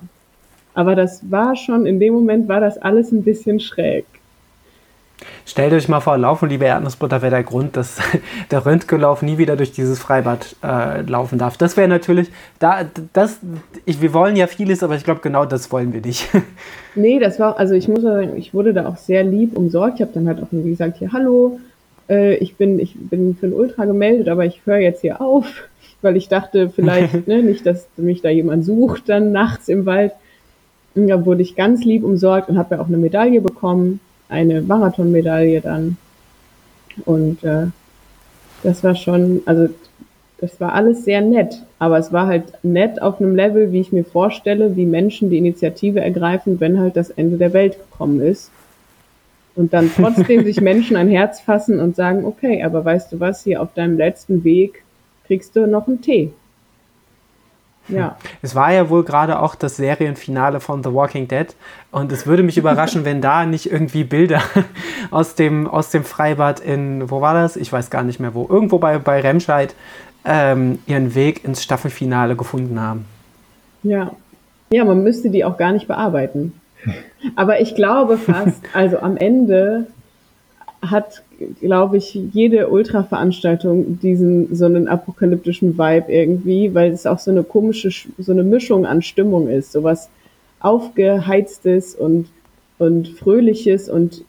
[0.75, 4.07] Aber das war schon, in dem Moment war das alles ein bisschen schräg.
[5.44, 7.98] Stellt euch mal vor, Lauf und liebe Erdnussbutter wäre der Grund, dass
[8.51, 11.57] der Röntgenlauf nie wieder durch dieses Freibad äh, laufen darf.
[11.57, 13.38] Das wäre natürlich, da, das,
[13.85, 16.29] ich, wir wollen ja vieles, aber ich glaube, genau das wollen wir nicht.
[16.94, 19.94] Nee, das war, also ich muss sagen, ich wurde da auch sehr lieb umsorgt.
[19.94, 21.59] Ich habe dann halt auch wie gesagt, hier, hallo,
[22.07, 25.46] äh, ich, bin, ich bin für ein Ultra gemeldet, aber ich höre jetzt hier auf,
[26.03, 30.12] weil ich dachte vielleicht, ne, nicht, dass mich da jemand sucht dann nachts im Wald.
[30.94, 34.01] Und da wurde ich ganz lieb umsorgt und habe ja auch eine Medaille bekommen
[34.33, 35.97] eine Marathonmedaille dann.
[37.05, 37.66] Und äh,
[38.62, 39.68] das war schon, also
[40.38, 43.92] das war alles sehr nett, aber es war halt nett auf einem Level, wie ich
[43.92, 48.51] mir vorstelle, wie Menschen die Initiative ergreifen, wenn halt das Ende der Welt gekommen ist.
[49.55, 53.45] Und dann trotzdem sich Menschen ein Herz fassen und sagen, okay, aber weißt du was,
[53.45, 54.83] hier auf deinem letzten Weg
[55.27, 56.33] kriegst du noch einen Tee.
[57.88, 58.16] Ja.
[58.42, 61.49] Es war ja wohl gerade auch das Serienfinale von The Walking Dead
[61.90, 64.42] und es würde mich überraschen, wenn da nicht irgendwie Bilder
[65.11, 67.57] aus dem, aus dem Freibad in, wo war das?
[67.57, 69.75] Ich weiß gar nicht mehr wo, irgendwo bei, bei Remscheid
[70.25, 73.07] ähm, ihren Weg ins Staffelfinale gefunden haben.
[73.83, 74.12] Ja.
[74.71, 76.61] Ja, man müsste die auch gar nicht bearbeiten.
[77.37, 79.87] Aber ich glaube fast, also am Ende
[80.81, 81.23] hat,
[81.61, 87.43] glaube ich, jede Ultra-Veranstaltung diesen so einen apokalyptischen Vibe irgendwie, weil es auch so eine
[87.43, 90.09] komische, so eine Mischung an Stimmung ist, sowas
[90.61, 92.29] aufgeheiztes und
[92.83, 94.25] und fröhliches und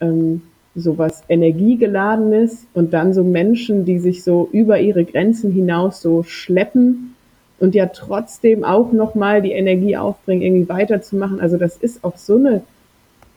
[0.00, 0.42] ähm,
[0.74, 7.14] sowas energiegeladenes und dann so Menschen, die sich so über ihre Grenzen hinaus so schleppen
[7.58, 11.40] und ja trotzdem auch noch mal die Energie aufbringen, irgendwie weiterzumachen.
[11.40, 12.62] Also das ist auch so eine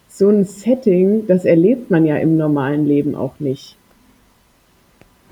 [0.09, 3.77] so ein Setting, das erlebt man ja im normalen Leben auch nicht.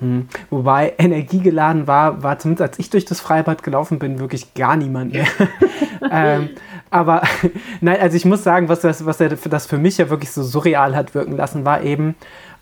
[0.00, 0.28] Hm.
[0.50, 5.12] Wobei energiegeladen war, war zumindest als ich durch das Freibad gelaufen bin, wirklich gar niemand
[5.12, 5.26] mehr.
[6.10, 6.50] ähm,
[6.90, 7.22] aber
[7.80, 10.94] nein, also ich muss sagen, was das, was das für mich ja wirklich so surreal
[10.94, 12.14] hat wirken lassen, war eben,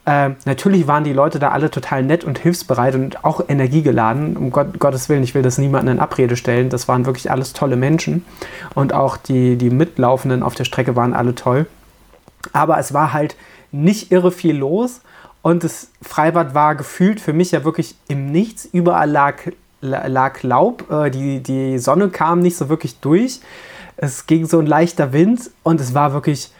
[0.07, 4.37] äh, natürlich waren die Leute da alle total nett und hilfsbereit und auch energiegeladen.
[4.37, 6.71] Um Gott, Gottes Willen, ich will das niemandem in Abrede stellen.
[6.71, 8.25] Das waren wirklich alles tolle Menschen.
[8.75, 11.67] Und auch die, die Mitlaufenden auf der Strecke waren alle toll.
[12.53, 13.37] Aber es war halt
[13.73, 15.01] nicht irre viel los.
[15.43, 18.65] Und das Freibad war gefühlt für mich ja wirklich im Nichts.
[18.65, 19.37] Überall lag,
[19.81, 20.91] lag Laub.
[20.91, 23.41] Äh, die, die Sonne kam nicht so wirklich durch.
[23.97, 26.51] Es ging so ein leichter Wind und es war wirklich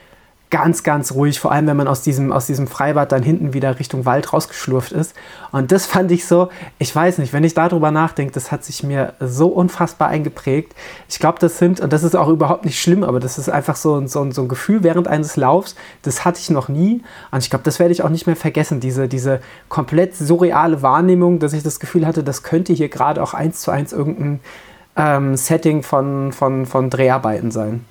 [0.51, 3.79] ganz, ganz ruhig, vor allem wenn man aus diesem, aus diesem Freibad dann hinten wieder
[3.81, 5.15] Richtung Wald rausgeschlurft ist.
[5.51, 8.83] Und das fand ich so, ich weiß nicht, wenn ich darüber nachdenke, das hat sich
[8.83, 10.75] mir so unfassbar eingeprägt.
[11.09, 13.75] Ich glaube, das sind, und das ist auch überhaupt nicht schlimm, aber das ist einfach
[13.75, 17.03] so, so, so ein Gefühl während eines Laufs, das hatte ich noch nie.
[17.33, 21.41] Und ich glaube, das werde ich auch nicht mehr vergessen, diese, diese komplett surreale Wahrnehmung,
[21.41, 24.41] dass ich das Gefühl hatte, das könnte hier gerade auch eins zu eins irgendein
[24.97, 27.85] ähm, Setting von, von, von Dreharbeiten sein.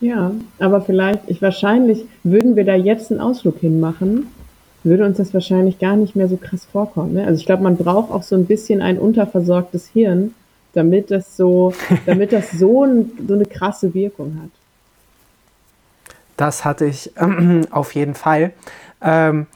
[0.00, 4.26] Ja, aber vielleicht, ich wahrscheinlich, würden wir da jetzt einen Ausflug hinmachen,
[4.82, 7.14] würde uns das wahrscheinlich gar nicht mehr so krass vorkommen.
[7.14, 7.26] Ne?
[7.26, 10.34] Also ich glaube, man braucht auch so ein bisschen ein unterversorgtes Hirn,
[10.74, 11.72] damit das so,
[12.06, 14.50] damit das so, ein, so eine krasse Wirkung hat.
[16.36, 18.52] Das hatte ich äh, auf jeden Fall.
[19.00, 19.46] Ähm,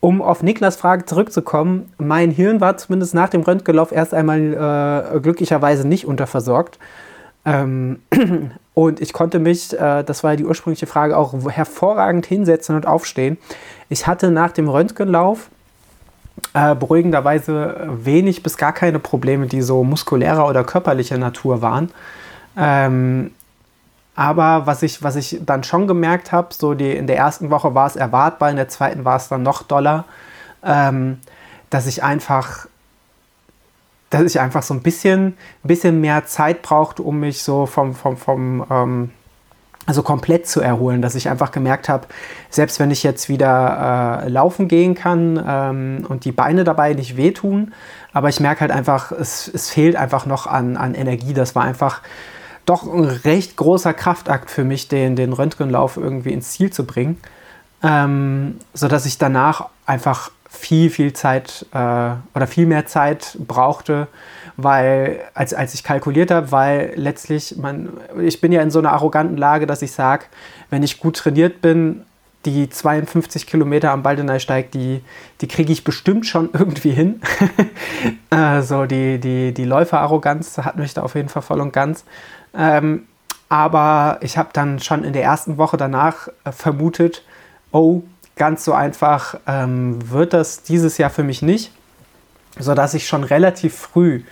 [0.00, 5.20] um auf Niklas Frage zurückzukommen, mein Hirn war zumindest nach dem Röntgenlauf erst einmal äh,
[5.20, 6.78] glücklicherweise nicht unterversorgt.
[7.46, 8.00] Ähm,
[8.74, 12.86] und ich konnte mich, äh, das war ja die ursprüngliche Frage, auch hervorragend hinsetzen und
[12.86, 13.38] aufstehen.
[13.88, 15.48] Ich hatte nach dem Röntgenlauf
[16.52, 21.90] äh, beruhigenderweise wenig bis gar keine Probleme, die so muskulärer oder körperlicher Natur waren.
[22.56, 23.30] Ähm,
[24.16, 27.74] aber was ich, was ich dann schon gemerkt habe, so die, in der ersten Woche
[27.74, 30.04] war es erwartbar, in der zweiten war es dann noch doller,
[30.64, 31.18] ähm,
[31.70, 32.66] dass ich einfach
[34.14, 38.16] dass ich einfach so ein bisschen, bisschen mehr Zeit brauchte, um mich so vom, vom,
[38.16, 39.10] vom ähm,
[39.86, 42.06] also komplett zu erholen, dass ich einfach gemerkt habe,
[42.48, 47.16] selbst wenn ich jetzt wieder äh, laufen gehen kann ähm, und die Beine dabei nicht
[47.16, 47.74] wehtun,
[48.12, 51.34] aber ich merke halt einfach, es, es fehlt einfach noch an, an Energie.
[51.34, 52.00] Das war einfach
[52.64, 57.20] doch ein recht großer Kraftakt für mich, den, den Röntgenlauf irgendwie ins Ziel zu bringen,
[57.82, 64.08] ähm, sodass ich danach einfach viel, viel Zeit äh, oder viel mehr Zeit brauchte,
[64.56, 67.90] weil, als, als ich kalkuliert habe, weil letztlich, man,
[68.20, 70.26] ich bin ja in so einer arroganten Lage, dass ich sage,
[70.70, 72.04] wenn ich gut trainiert bin,
[72.44, 75.02] die 52 Kilometer am Baldeneysteig, die,
[75.40, 77.20] die kriege ich bestimmt schon irgendwie hin.
[78.30, 82.04] also die, die, die Läuferarroganz hat mich da auf jeden Fall voll und ganz.
[82.56, 83.06] Ähm,
[83.48, 87.22] aber ich habe dann schon in der ersten Woche danach äh, vermutet,
[87.72, 88.02] oh,
[88.36, 91.72] ganz so einfach ähm, wird das dieses Jahr für mich nicht,
[92.58, 94.22] sodass ich schon relativ früh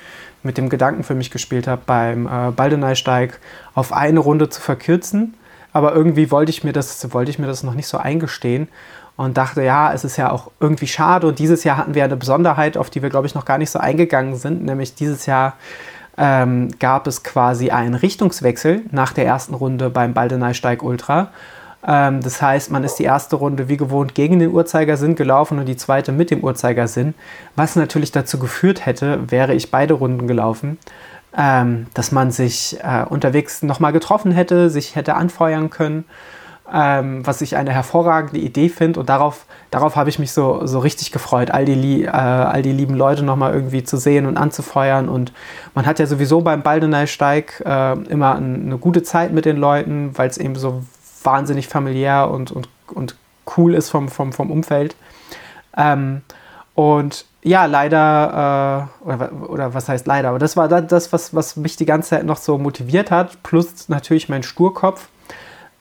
[0.42, 3.38] mit dem Gedanken für mich gespielt habe, beim äh, Baldeneysteig
[3.74, 5.34] auf eine Runde zu verkürzen.
[5.72, 8.68] Aber irgendwie wollte ich, mir das, wollte ich mir das noch nicht so eingestehen
[9.16, 11.26] und dachte, ja, es ist ja auch irgendwie schade.
[11.26, 13.70] Und dieses Jahr hatten wir eine Besonderheit, auf die wir, glaube ich, noch gar nicht
[13.70, 14.64] so eingegangen sind.
[14.64, 15.54] Nämlich dieses Jahr
[16.18, 21.30] ähm, gab es quasi einen Richtungswechsel nach der ersten Runde beim Baldeneysteig Ultra.
[21.87, 25.66] Ähm, das heißt, man ist die erste Runde wie gewohnt gegen den Uhrzeigersinn gelaufen und
[25.66, 27.14] die zweite mit dem Uhrzeigersinn.
[27.57, 30.79] Was natürlich dazu geführt hätte, wäre ich beide Runden gelaufen,
[31.37, 36.05] ähm, dass man sich äh, unterwegs nochmal getroffen hätte, sich hätte anfeuern können.
[36.73, 40.79] Ähm, was ich eine hervorragende Idee finde und darauf, darauf habe ich mich so, so
[40.79, 45.09] richtig gefreut, all die, äh, all die lieben Leute nochmal irgendwie zu sehen und anzufeuern
[45.11, 45.35] und
[45.75, 50.31] man hat ja sowieso beim Baldeneysteig äh, immer eine gute Zeit mit den Leuten, weil
[50.31, 50.83] es eben so
[51.24, 53.16] wahnsinnig familiär und, und, und
[53.56, 54.96] cool ist vom, vom, vom Umfeld.
[55.76, 56.22] Ähm,
[56.74, 61.56] und ja, leider, äh, oder, oder was heißt leider, aber das war das, was, was
[61.56, 65.08] mich die ganze Zeit noch so motiviert hat, plus natürlich mein Sturkopf.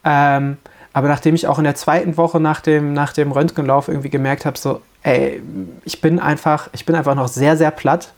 [0.04, 0.58] Ähm,
[0.94, 4.46] aber nachdem ich auch in der zweiten Woche nach dem, nach dem Röntgenlauf irgendwie gemerkt
[4.46, 5.42] habe, so, ey,
[5.86, 8.14] ich bin einfach, ich bin einfach noch sehr, sehr platt.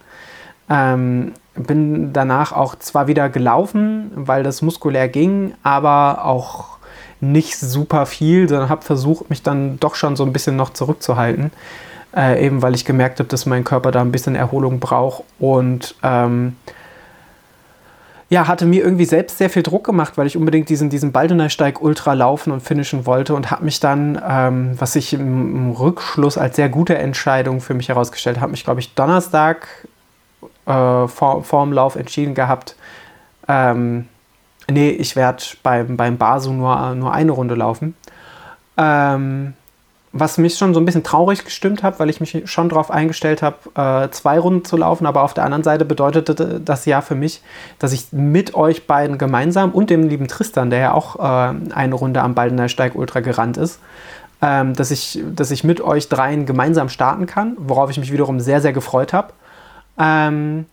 [0.70, 6.78] Ähm, bin danach auch zwar wieder gelaufen, weil das muskulär ging, aber auch
[7.32, 11.52] nicht super viel, sondern habe versucht, mich dann doch schon so ein bisschen noch zurückzuhalten.
[12.16, 15.96] Äh, eben weil ich gemerkt habe, dass mein Körper da ein bisschen Erholung braucht und
[16.04, 16.56] ähm,
[18.30, 21.82] ja, hatte mir irgendwie selbst sehr viel Druck gemacht, weil ich unbedingt diesen, diesen Baldenersteig
[21.82, 26.38] Ultra laufen und finishen wollte und habe mich dann, ähm, was ich im, im, Rückschluss
[26.38, 29.68] als sehr gute Entscheidung für mich herausgestellt habe, mich, glaube ich, Donnerstag
[30.66, 32.76] äh, vor, vor Lauf entschieden gehabt,
[33.48, 34.08] ähm,
[34.70, 37.96] nee, ich werde beim, beim Basu nur, nur eine Runde laufen.
[38.78, 39.54] Ähm,
[40.16, 43.42] was mich schon so ein bisschen traurig gestimmt hat, weil ich mich schon darauf eingestellt
[43.42, 45.08] habe, äh, zwei Runden zu laufen.
[45.08, 47.42] Aber auf der anderen Seite bedeutete das ja für mich,
[47.80, 51.96] dass ich mit euch beiden gemeinsam und dem lieben Tristan, der ja auch äh, eine
[51.96, 53.80] Runde am Baldener Steig Ultra gerannt ist,
[54.44, 58.40] ähm, dass, ich, dass ich mit euch dreien gemeinsam starten kann, worauf ich mich wiederum
[58.40, 59.34] sehr, sehr gefreut habe.
[59.98, 60.68] Ähm,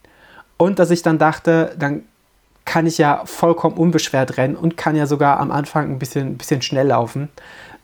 [0.59, 2.03] und dass ich dann dachte, dann
[2.71, 6.63] kann ich ja vollkommen unbeschwert rennen und kann ja sogar am Anfang ein bisschen, bisschen
[6.63, 7.29] schnell laufen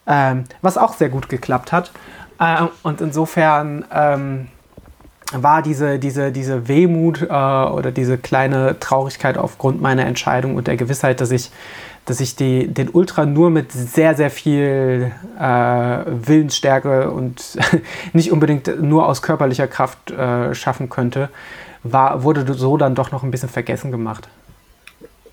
[0.06, 1.90] ähm, was auch sehr gut geklappt hat.
[2.38, 4.48] Äh, und insofern ähm,
[5.32, 10.76] war diese, diese, diese Wehmut äh, oder diese kleine Traurigkeit aufgrund meiner Entscheidung und der
[10.76, 11.50] Gewissheit, dass ich,
[12.04, 15.42] dass ich die, den Ultra nur mit sehr, sehr viel äh,
[16.06, 17.58] Willensstärke und
[18.12, 21.30] nicht unbedingt nur aus körperlicher Kraft äh, schaffen könnte,
[21.82, 24.28] war, wurde so dann doch noch ein bisschen vergessen gemacht.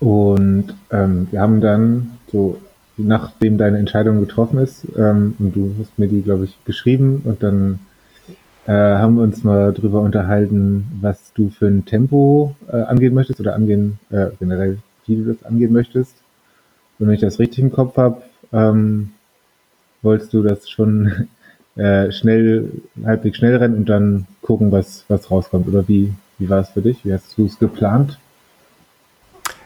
[0.04, 2.58] Und ähm, wir haben dann so
[2.98, 7.42] nachdem deine Entscheidung getroffen ist, ähm, und du hast mir die, glaube ich, geschrieben und
[7.42, 7.78] dann
[8.66, 13.40] äh, haben wir uns mal drüber unterhalten, was du für ein Tempo äh, angehen möchtest
[13.40, 16.14] oder angehen, äh, generell, wie du das angehen möchtest.
[16.98, 18.20] Und wenn ich das richtig im Kopf habe,
[18.52, 19.12] ähm,
[20.02, 21.28] wolltest du das schon
[21.76, 22.70] äh, schnell,
[23.06, 25.66] halbwegs schnell rennen und dann gucken, was, was rauskommt.
[25.66, 27.06] Oder wie, wie war es für dich?
[27.06, 28.18] Wie hast du es geplant?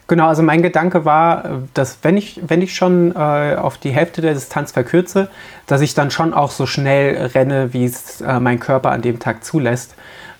[0.08, 4.22] Genau, also mein Gedanke war, dass wenn ich, wenn ich schon äh, auf die Hälfte
[4.22, 5.28] der Distanz verkürze,
[5.66, 9.18] dass ich dann schon auch so schnell renne, wie es äh, mein Körper an dem
[9.18, 9.94] Tag zulässt.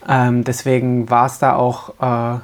[0.09, 2.41] Ähm, deswegen war es da auch, äh,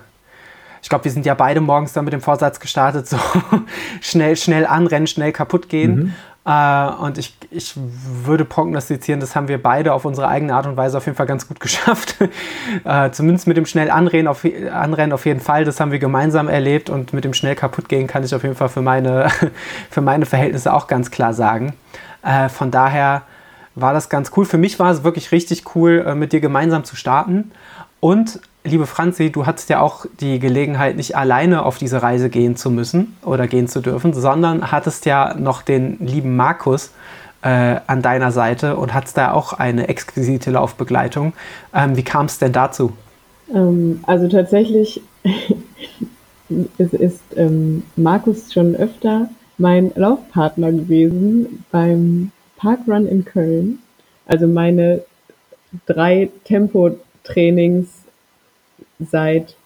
[0.83, 3.19] ich glaube, wir sind ja beide morgens dann mit dem Vorsatz gestartet, so
[4.03, 5.95] schnell, schnell anrennen, schnell kaputt gehen.
[5.97, 6.15] Mhm.
[6.47, 10.77] Äh, und ich, ich würde prognostizieren, das haben wir beide auf unsere eigene Art und
[10.77, 12.17] Weise auf jeden Fall ganz gut geschafft.
[12.85, 16.49] äh, zumindest mit dem schnell Anrennen auf, Anrennen auf jeden Fall, das haben wir gemeinsam
[16.49, 19.29] erlebt und mit dem schnell kaputt gehen kann ich auf jeden Fall für meine,
[19.91, 21.75] für meine Verhältnisse auch ganz klar sagen.
[22.23, 23.23] Äh, von daher
[23.75, 24.45] war das ganz cool.
[24.45, 27.53] Für mich war es wirklich richtig cool, äh, mit dir gemeinsam zu starten.
[28.01, 32.57] Und liebe Franzi, du hattest ja auch die Gelegenheit, nicht alleine auf diese Reise gehen
[32.57, 36.93] zu müssen oder gehen zu dürfen, sondern hattest ja noch den lieben Markus
[37.43, 41.35] äh, an deiner Seite und hattest da auch eine exquisite Laufbegleitung.
[41.75, 42.93] Ähm, wie kam es denn dazu?
[43.55, 45.03] Ähm, also tatsächlich
[46.79, 53.79] es ist ähm, Markus schon öfter mein Laufpartner gewesen beim Parkrun in Köln.
[54.27, 55.03] Also meine
[55.87, 58.04] drei Tempotrainings
[59.11, 59.57] seit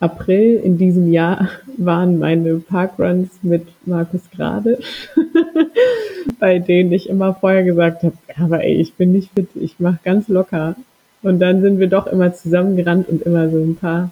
[0.00, 4.78] April in diesem Jahr waren meine Parkruns mit Markus Grade,
[6.38, 9.98] bei denen ich immer vorher gesagt habe, aber ey, ich bin nicht fit, ich mache
[10.02, 10.74] ganz locker.
[11.22, 14.10] Und dann sind wir doch immer zusammengerannt und immer so ein paar,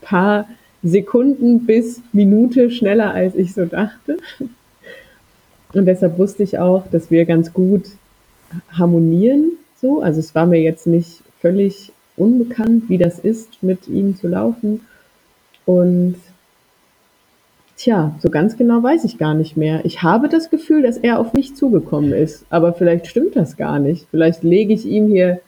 [0.00, 0.46] paar
[0.84, 4.18] Sekunden bis Minute schneller, als ich so dachte.
[5.72, 7.86] Und deshalb wusste ich auch, dass wir ganz gut
[8.70, 10.00] harmonieren, so.
[10.00, 14.82] Also es war mir jetzt nicht völlig unbekannt, wie das ist, mit ihm zu laufen.
[15.64, 16.16] Und
[17.76, 19.84] tja, so ganz genau weiß ich gar nicht mehr.
[19.84, 23.78] Ich habe das Gefühl, dass er auf mich zugekommen ist, aber vielleicht stimmt das gar
[23.78, 24.06] nicht.
[24.10, 25.40] Vielleicht lege ich ihm hier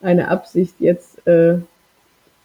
[0.00, 1.58] eine Absicht jetzt äh,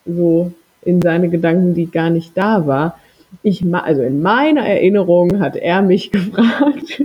[0.05, 0.51] so
[0.83, 2.99] in seine Gedanken, die gar nicht da war.
[3.43, 7.03] Ich, also in meiner Erinnerung hat er mich gefragt,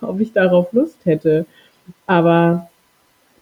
[0.00, 1.46] ob ich darauf Lust hätte.
[2.06, 2.69] Aber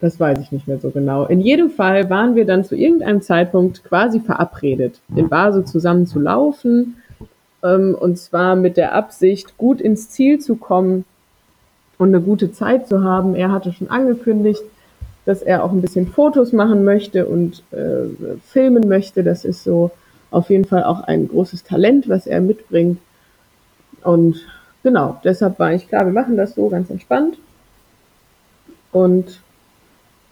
[0.00, 1.26] das weiß ich nicht mehr so genau.
[1.26, 6.20] In jedem Fall waren wir dann zu irgendeinem Zeitpunkt quasi verabredet, in Basel zusammen zu
[6.20, 6.96] laufen.
[7.64, 11.04] Ähm, und zwar mit der Absicht, gut ins Ziel zu kommen
[11.98, 13.34] und eine gute Zeit zu haben.
[13.34, 14.62] Er hatte schon angekündigt,
[15.24, 19.24] dass er auch ein bisschen Fotos machen möchte und äh, filmen möchte.
[19.24, 19.90] Das ist so
[20.30, 22.98] auf jeden Fall auch ein großes Talent, was er mitbringt.
[24.04, 24.36] Und
[24.84, 27.36] genau, deshalb war ich klar, wir machen das so ganz entspannt.
[28.92, 29.40] Und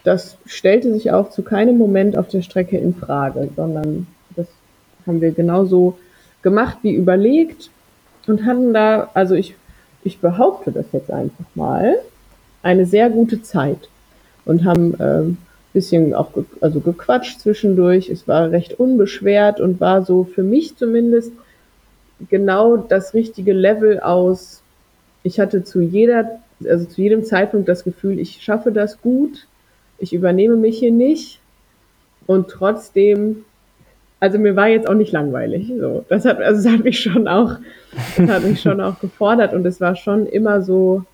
[0.06, 4.46] das stellte sich auch zu keinem Moment auf der Strecke in Frage, sondern das
[5.04, 5.98] haben wir genauso
[6.42, 7.70] gemacht wie überlegt
[8.28, 9.57] und hatten da, also ich,
[10.04, 11.96] ich behaupte das jetzt einfach mal,
[12.62, 13.88] eine sehr gute Zeit
[14.44, 15.38] und haben ähm,
[15.72, 18.09] bisschen auch ge also gequatscht zwischendurch.
[18.09, 21.32] Es war recht unbeschwert und war so für mich zumindest
[22.30, 24.62] genau das richtige Level aus.
[25.24, 29.48] Ich hatte zu jeder, also zu jedem Zeitpunkt das Gefühl, ich schaffe das gut
[29.99, 31.40] ich übernehme mich hier nicht
[32.26, 33.44] und trotzdem,
[34.20, 35.72] also mir war jetzt auch nicht langweilig.
[35.78, 37.57] So, das hat, also das hat mich schon auch,
[38.16, 41.05] das hat mich schon auch gefordert und es war schon immer so,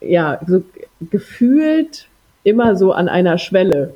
[0.00, 0.62] ja, so
[1.10, 2.08] gefühlt
[2.44, 3.94] immer so an einer Schwelle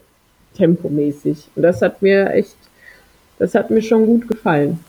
[0.57, 1.49] tempomäßig.
[1.55, 2.57] Und das hat mir echt,
[3.39, 4.81] das hat mir schon gut gefallen.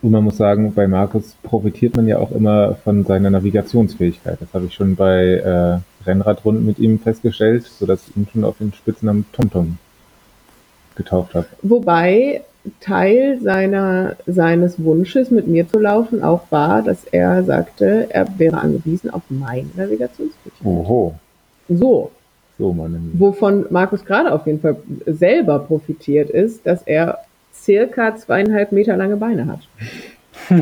[0.00, 4.38] Und man muss sagen, bei Markus profitiert man ja auch immer von seiner Navigationsfähigkeit.
[4.40, 8.58] Das habe ich schon bei, äh, Rennradrunden mit ihm festgestellt, sodass ich ihn schon auf
[8.58, 9.78] den Spitznamen TomTom
[10.96, 11.46] getauft habe.
[11.62, 12.42] Wobei
[12.80, 18.58] Teil seiner, seines Wunsches, mit mir zu laufen, auch war, dass er sagte, er wäre
[18.58, 20.66] angewiesen auf mein Navigationstüchchen.
[20.66, 21.14] Oho.
[21.68, 22.10] So.
[22.58, 23.18] So, meine Lieben.
[23.18, 24.76] Wovon Markus gerade auf jeden Fall
[25.06, 27.18] selber profitiert ist, dass er
[27.52, 29.60] circa zweieinhalb Meter lange Beine hat.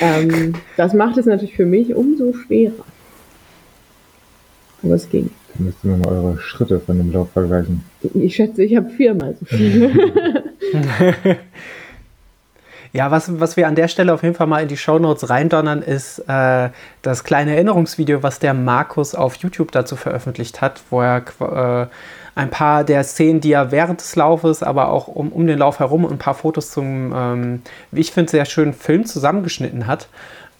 [0.00, 2.84] ähm, das macht es natürlich für mich umso schwerer.
[4.84, 5.30] Aber es ging.
[5.54, 7.82] Dann müsst ihr mal eure Schritte von dem Lauf vergleichen.
[8.14, 9.90] Ich schätze, ich habe viermal so viel.
[12.94, 15.82] Ja, was, was wir an der Stelle auf jeden Fall mal in die Shownotes reindonnern,
[15.82, 16.70] ist äh,
[17.02, 21.86] das kleine Erinnerungsvideo, was der Markus auf YouTube dazu veröffentlicht hat, wo er äh,
[22.36, 25.80] ein paar der Szenen, die er während des Laufes, aber auch um, um den Lauf
[25.80, 30.06] herum und ein paar Fotos zum, ähm, wie ich finde, sehr schönen Film zusammengeschnitten hat.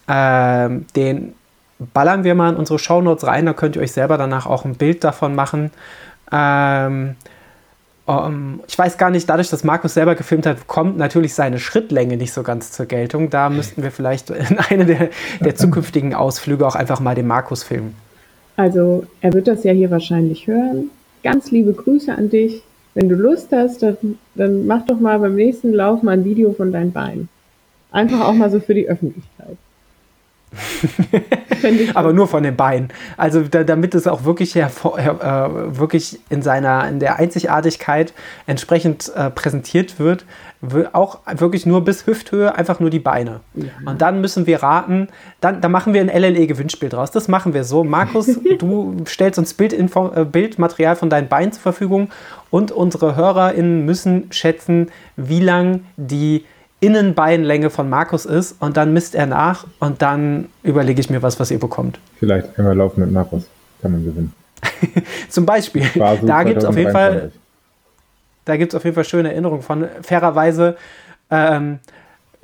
[0.09, 1.35] Ähm, den
[1.79, 4.75] ballern wir mal in unsere Shownotes rein, da könnt ihr euch selber danach auch ein
[4.75, 5.71] Bild davon machen.
[6.31, 7.15] Ähm,
[8.05, 11.59] um, ähm, ich weiß gar nicht, dadurch, dass Markus selber gefilmt hat, kommt natürlich seine
[11.59, 13.29] Schrittlänge nicht so ganz zur Geltung.
[13.29, 15.09] Da müssten wir vielleicht in einer der,
[15.39, 17.95] der zukünftigen Ausflüge auch einfach mal den Markus filmen.
[18.57, 20.91] Also, er wird das ja hier wahrscheinlich hören.
[21.23, 22.61] Ganz liebe Grüße an dich.
[22.93, 23.97] Wenn du Lust hast, dann,
[24.35, 27.27] dann mach doch mal beim nächsten Lauf mal ein Video von deinen Beinen.
[27.91, 29.57] Einfach auch mal so für die Öffentlichkeit.
[31.93, 32.89] Aber nur von den Beinen.
[33.17, 38.13] Also da, damit es auch wirklich, hervor, äh, wirklich in seiner in der Einzigartigkeit
[38.47, 40.25] entsprechend äh, präsentiert wird,
[40.93, 43.41] auch wirklich nur bis Hüfthöhe, einfach nur die Beine.
[43.53, 43.65] Ja.
[43.85, 45.09] Und dann müssen wir raten,
[45.41, 47.11] dann, dann machen wir ein LLE-Gewinnspiel draus.
[47.11, 47.83] Das machen wir so.
[47.83, 48.27] Markus,
[48.59, 52.09] du stellst uns Bildinfo äh, Bildmaterial von deinen Beinen zur Verfügung
[52.49, 56.45] und unsere HörerInnen müssen schätzen, wie lang die
[56.79, 61.39] Innenbeinlänge von Markus ist und dann misst er nach und dann überlege ich mir was,
[61.39, 61.99] was ihr bekommt.
[62.19, 63.47] Vielleicht einmal laufen mit Markus,
[63.81, 64.33] kann man gewinnen.
[65.29, 65.87] Zum Beispiel.
[65.95, 67.31] Da gibt es auf jeden Fall,
[68.45, 69.87] da gibt es auf jeden Fall schöne Erinnerungen von.
[70.01, 70.75] Fairerweise
[71.31, 71.79] ähm,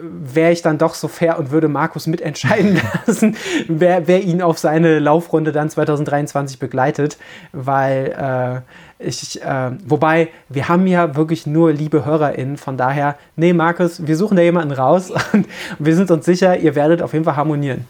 [0.02, 3.36] wäre ich dann doch so fair und würde Markus mitentscheiden lassen,
[3.68, 7.18] wer, wer ihn auf seine Laufrunde dann 2023 begleitet,
[7.52, 8.64] weil
[8.99, 14.06] äh, ich, äh, wobei wir haben ja wirklich nur liebe HörerInnen, von daher, nee, Markus,
[14.06, 15.47] wir suchen da jemanden raus und
[15.80, 17.86] wir sind uns sicher, ihr werdet auf jeden Fall harmonieren.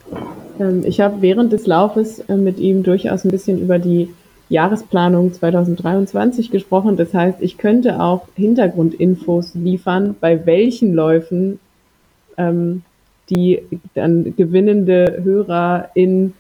[0.59, 4.13] Ähm, ich habe während des Laufes äh, mit ihm durchaus ein bisschen über die
[4.49, 6.97] Jahresplanung 2023 gesprochen.
[6.97, 11.59] Das heißt, ich könnte auch Hintergrundinfos liefern, bei welchen Läufen
[12.37, 12.83] ähm,
[13.29, 13.61] die
[13.93, 16.33] dann gewinnende Hörerin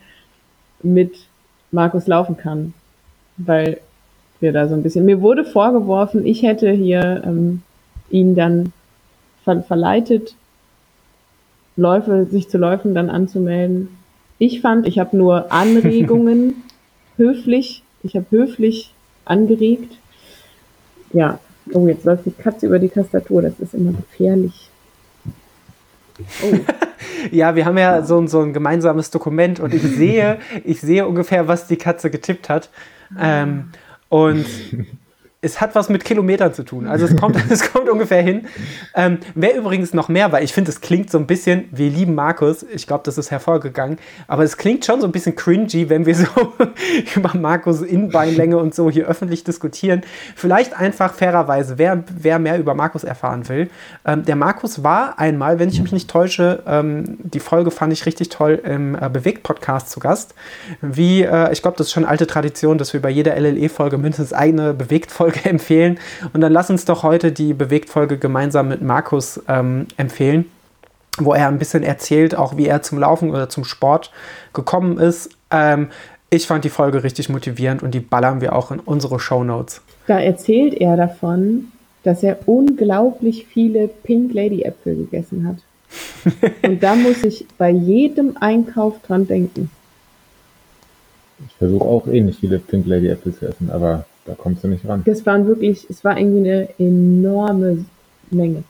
[0.83, 1.27] mit
[1.71, 2.73] Markus laufen kann.
[3.37, 3.79] Weil
[4.41, 5.05] wir da so ein bisschen.
[5.05, 7.61] Mir wurde vorgeworfen, ich hätte hier ähm,
[8.09, 8.73] ihn dann
[9.43, 10.35] ver verleitet,
[11.77, 13.89] Läufe, sich zu Läufen dann anzumelden.
[14.39, 16.63] Ich fand, ich habe nur Anregungen
[17.17, 19.97] höflich, ich habe höflich angeregt.
[21.13, 21.39] Ja,
[21.73, 24.70] oh, jetzt läuft die Katze über die Tastatur, das ist immer gefährlich.
[26.43, 26.59] Oh.
[27.31, 31.47] ja, wir haben ja so, so ein gemeinsames Dokument und ich sehe, ich sehe ungefähr,
[31.47, 32.69] was die Katze getippt hat.
[33.19, 33.71] Ähm,
[34.09, 34.45] und
[35.43, 36.85] es hat was mit Kilometern zu tun.
[36.87, 38.45] Also es kommt, es kommt ungefähr hin.
[38.93, 42.13] Ähm, wer übrigens noch mehr, weil ich finde, es klingt so ein bisschen, wir lieben
[42.13, 46.05] Markus, ich glaube, das ist hervorgegangen, aber es klingt schon so ein bisschen cringy, wenn
[46.05, 46.27] wir so
[47.15, 50.03] über Markus Innenbeinlänge und so hier öffentlich diskutieren.
[50.35, 53.71] Vielleicht einfach fairerweise, wer, wer mehr über Markus erfahren will.
[54.05, 58.05] Ähm, der Markus war einmal, wenn ich mich nicht täusche, ähm, die Folge fand ich
[58.05, 60.35] richtig toll im äh, Bewegt-Podcast zu Gast.
[60.81, 64.33] Wie, äh, ich glaube, das ist schon alte Tradition, dass wir bei jeder LLE-Folge mindestens
[64.33, 65.99] eine Bewegt-Folge Folge empfehlen.
[66.33, 70.45] Und dann lass uns doch heute die Bewegtfolge gemeinsam mit Markus ähm, empfehlen,
[71.17, 74.11] wo er ein bisschen erzählt, auch wie er zum Laufen oder zum Sport
[74.53, 75.31] gekommen ist.
[75.51, 75.89] Ähm,
[76.29, 79.81] ich fand die Folge richtig motivierend und die ballern wir auch in unsere Show Notes.
[80.07, 81.67] Da erzählt er davon,
[82.03, 85.57] dass er unglaublich viele Pink Lady Äpfel gegessen hat.
[86.63, 89.69] und da muss ich bei jedem Einkauf dran denken.
[91.47, 94.87] Ich versuche auch ähnlich viele Pink Lady Äpfel zu essen, aber da kommst du nicht
[94.87, 95.03] ran.
[95.05, 97.85] Das waren wirklich, es war irgendwie eine enorme
[98.29, 98.63] Menge.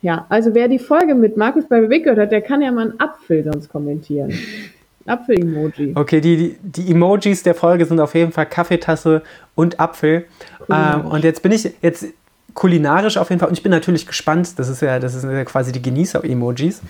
[0.00, 2.90] Ja, also wer die Folge mit Markus bei Beweg gehört hat, der kann ja mal
[2.90, 4.32] einen Apfel sonst kommentieren.
[5.06, 5.92] Apfel-Emoji.
[5.94, 9.22] Okay, die, die, die, Emojis der Folge sind auf jeden Fall Kaffeetasse
[9.54, 10.26] und Apfel.
[10.70, 12.06] Ähm, und jetzt bin ich, jetzt,
[12.54, 13.48] kulinarisch auf jeden Fall.
[13.48, 16.82] Und ich bin natürlich gespannt, das ist ja, das ist ja quasi die Genießer-Emojis.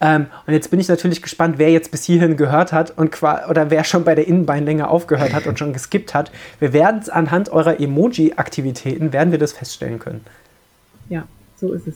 [0.00, 3.70] Ähm, und jetzt bin ich natürlich gespannt, wer jetzt bis hierhin gehört hat und oder
[3.70, 6.30] wer schon bei der Innenbeinlänge aufgehört hat und schon geskippt hat.
[6.58, 10.24] Wir werden es anhand eurer Emoji-Aktivitäten, werden wir das feststellen können.
[11.08, 11.24] Ja,
[11.56, 11.94] so ist es.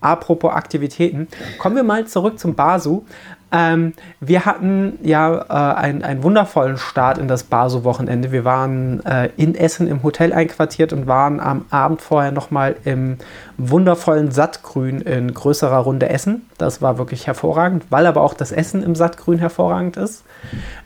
[0.00, 1.26] Apropos Aktivitäten,
[1.58, 3.04] kommen wir mal zurück zum Basu.
[3.52, 8.32] Ähm, wir hatten ja äh, einen, einen wundervollen Start in das Baso-Wochenende.
[8.32, 13.18] Wir waren äh, in Essen im Hotel einquartiert und waren am Abend vorher nochmal im
[13.58, 16.48] wundervollen Sattgrün in größerer Runde Essen.
[16.58, 20.24] Das war wirklich hervorragend, weil aber auch das Essen im Sattgrün hervorragend ist.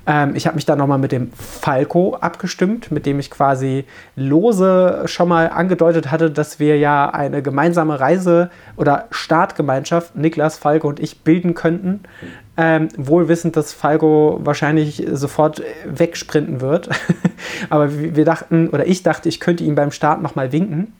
[0.07, 5.03] Ähm, ich habe mich dann nochmal mit dem Falco abgestimmt, mit dem ich quasi lose
[5.07, 11.01] schon mal angedeutet hatte, dass wir ja eine gemeinsame Reise oder Startgemeinschaft, Niklas, Falco und
[11.01, 12.01] ich, bilden könnten.
[12.57, 16.89] Ähm, wohl wissend, dass Falco wahrscheinlich sofort wegsprinten wird.
[17.71, 20.93] Aber wir dachten, oder ich dachte, ich könnte ihm beim Start nochmal winken.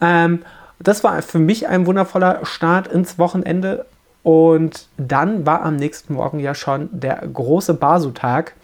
[0.00, 0.40] Ähm,
[0.82, 3.86] das war für mich ein wundervoller Start ins Wochenende.
[4.22, 8.54] Und dann war am nächsten Morgen ja schon der große Basu-Tag.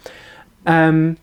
[0.65, 1.17] Ähm,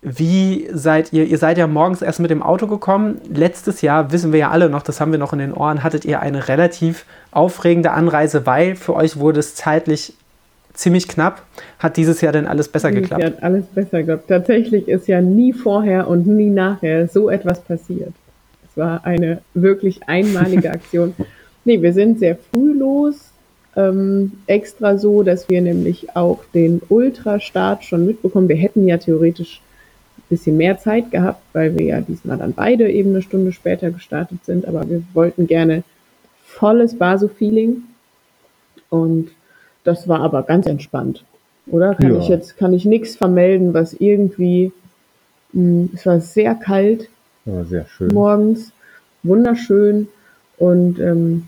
[0.00, 1.24] wie seid ihr?
[1.24, 3.20] Ihr seid ja morgens erst mit dem Auto gekommen.
[3.32, 6.04] Letztes Jahr, wissen wir ja alle noch, das haben wir noch in den Ohren, hattet
[6.04, 10.14] ihr eine relativ aufregende Anreise, weil für euch wurde es zeitlich
[10.72, 11.42] ziemlich knapp.
[11.80, 13.22] Hat dieses Jahr denn alles besser dieses geklappt?
[13.22, 14.28] Jahr hat alles besser geklappt.
[14.28, 18.12] Tatsächlich ist ja nie vorher und nie nachher so etwas passiert.
[18.78, 21.14] War eine wirklich einmalige Aktion.
[21.64, 23.32] nee, wir sind sehr früh los.
[23.76, 28.48] Ähm, extra so, dass wir nämlich auch den Ultrastart schon mitbekommen.
[28.48, 29.60] Wir hätten ja theoretisch
[30.16, 33.90] ein bisschen mehr Zeit gehabt, weil wir ja diesmal dann beide eben eine Stunde später
[33.90, 35.84] gestartet sind, aber wir wollten gerne
[36.44, 37.82] volles Baso-Feeling
[38.90, 39.28] und
[39.84, 41.24] das war aber ganz entspannt,
[41.66, 41.94] oder?
[41.94, 42.18] Kann Ja.
[42.20, 44.72] ich jetzt, kann ich nichts vermelden, was irgendwie,
[45.52, 47.08] mh, es war sehr kalt
[47.68, 48.08] Sehr schön.
[48.12, 48.72] morgens,
[49.22, 50.08] wunderschön
[50.58, 51.44] und ähm,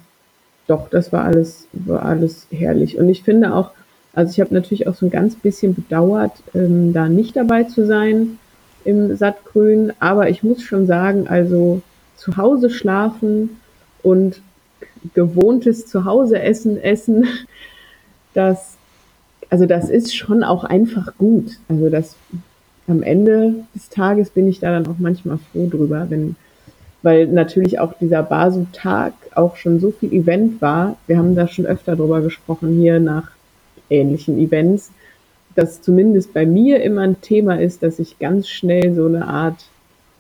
[0.67, 2.97] doch, das war alles, war alles herrlich.
[2.97, 3.73] Und ich finde auch,
[4.15, 7.87] also ich habe natürlich auch so ein ganz bisschen bedauert, ähm, da nicht dabei zu
[7.87, 8.39] sein
[8.85, 11.83] im Sattgrün, aber ich muss schon sagen, also
[12.17, 13.59] zu Hause schlafen
[14.03, 14.41] und
[15.15, 17.27] gewohntes Zuhause essen, essen,
[18.35, 18.79] das,
[19.51, 21.59] also das ist schon auch einfach gut.
[21.69, 22.17] Also das
[22.91, 26.37] am Ende des Tages bin ich da dann auch manchmal froh drüber, wenn,
[27.03, 30.97] weil natürlich auch dieser Basu-Tag auch schon so viel Event war.
[31.07, 33.31] Wir haben da schon öfter drüber gesprochen hier nach
[33.89, 34.91] ähnlichen Events,
[35.55, 39.65] dass zumindest bei mir immer ein Thema ist, dass ich ganz schnell so eine Art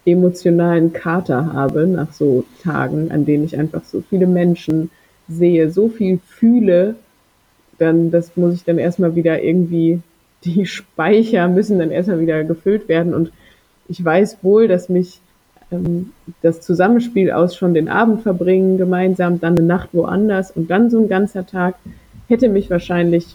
[0.04, 4.90] emotionalen Kater habe nach so Tagen, an denen ich einfach so viele Menschen
[5.28, 6.96] sehe, so viel fühle,
[7.78, 10.00] dann das muss ich dann erstmal wieder irgendwie,
[10.44, 13.32] die Speicher müssen dann erstmal wieder gefüllt werden und
[13.88, 15.20] ich weiß wohl, dass mich
[15.70, 16.12] ähm,
[16.42, 20.98] das Zusammenspiel aus schon den Abend verbringen, gemeinsam, dann eine Nacht woanders und dann so
[20.98, 21.74] ein ganzer Tag
[22.28, 23.26] hätte mich wahrscheinlich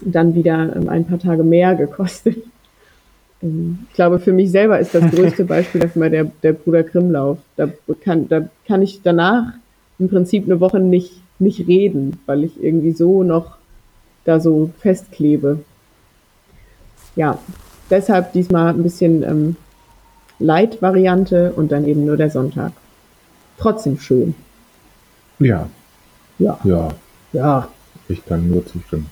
[0.00, 2.36] dann wieder ähm, ein paar Tage mehr gekostet.
[3.42, 6.82] Ähm, Ich glaube, für mich selber ist das größte Beispiel dafür mal der, der Bruder
[6.82, 7.38] Grimmlauf.
[7.56, 7.68] Da
[8.02, 9.52] kann, da kann ich danach
[9.98, 13.56] im Prinzip eine Woche nicht, nicht reden, weil ich irgendwie so noch
[14.24, 15.60] da so festklebe.
[17.20, 17.38] Ja,
[17.90, 19.56] deshalb diesmal ein bisschen ähm,
[20.38, 22.72] Light-Variante und dann eben nur der Sonntag.
[23.58, 24.34] Trotzdem schön.
[25.38, 25.68] Ja,
[26.38, 26.88] Ja, ja,
[27.34, 27.68] ja.
[28.08, 29.10] ich kann nur zustimmen.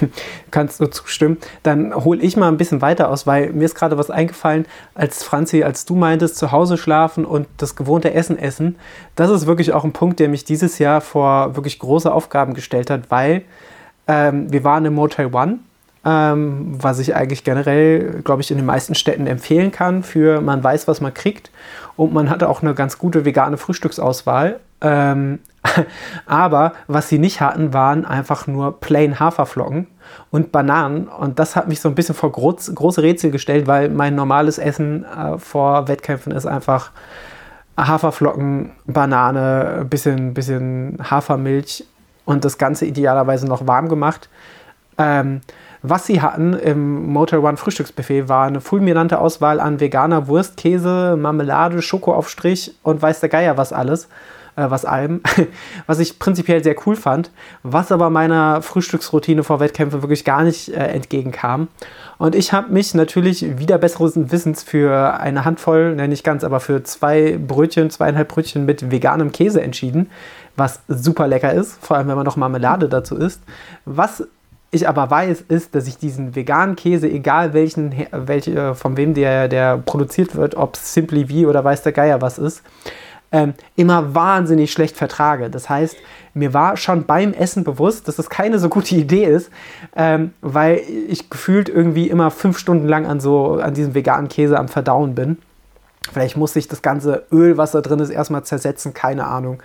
[0.50, 1.36] Kannst du zustimmen?
[1.62, 4.64] Dann hole ich mal ein bisschen weiter aus, weil mir ist gerade was eingefallen,
[4.94, 8.76] als Franzi, als du meintest, zu Hause schlafen und das gewohnte Essen essen.
[9.16, 12.88] Das ist wirklich auch ein Punkt, der mich dieses Jahr vor wirklich große Aufgaben gestellt
[12.88, 13.42] hat, weil
[14.08, 15.58] ähm, wir waren im Motel One,
[16.04, 20.62] ähm, was ich eigentlich generell, glaube ich, in den meisten Städten empfehlen kann, für man
[20.62, 21.50] weiß, was man kriegt
[21.96, 24.60] und man hatte auch eine ganz gute vegane Frühstücksauswahl.
[24.80, 25.38] Ähm,
[26.26, 29.86] aber was sie nicht hatten, waren einfach nur plain Haferflocken
[30.30, 31.08] und Bananen.
[31.08, 34.58] Und das hat mich so ein bisschen vor groß, große Rätsel gestellt, weil mein normales
[34.58, 36.90] Essen äh, vor Wettkämpfen ist einfach
[37.78, 41.84] Haferflocken, Banane, bisschen, bisschen Hafermilch
[42.24, 44.28] und das Ganze idealerweise noch warm gemacht.
[44.98, 45.40] Ähm,
[45.86, 51.14] was sie hatten im Motor One Frühstücksbuffet war eine fulminante Auswahl an veganer Wurst, Käse,
[51.20, 54.08] Marmelade, Schokoaufstrich und weiß der Geier was alles,
[54.56, 55.20] äh, was allem,
[55.86, 57.30] was ich prinzipiell sehr cool fand,
[57.62, 61.68] was aber meiner Frühstücksroutine vor Wettkämpfen wirklich gar nicht äh, entgegenkam.
[62.16, 66.60] Und ich habe mich natürlich wieder besseres Wissens für eine Handvoll, ne, nicht ganz, aber
[66.60, 70.08] für zwei Brötchen, zweieinhalb Brötchen mit veganem Käse entschieden,
[70.56, 73.42] was super lecker ist, vor allem wenn man noch Marmelade dazu isst.
[73.84, 74.24] Was
[74.74, 79.14] ich aber weiß, ist, dass ich diesen veganen Käse, egal welchen, welche, äh, von wem
[79.14, 82.62] der, der produziert wird, ob es Simply V oder weiß der Geier was ist,
[83.32, 85.50] ähm, immer wahnsinnig schlecht vertrage.
[85.50, 85.96] Das heißt,
[86.34, 89.50] mir war schon beim Essen bewusst, dass das keine so gute Idee ist,
[89.96, 94.58] ähm, weil ich gefühlt irgendwie immer fünf Stunden lang an so an diesem veganen Käse
[94.58, 95.38] am Verdauen bin.
[96.12, 99.62] Vielleicht muss sich das ganze Öl, was da drin ist, erstmal zersetzen, keine Ahnung.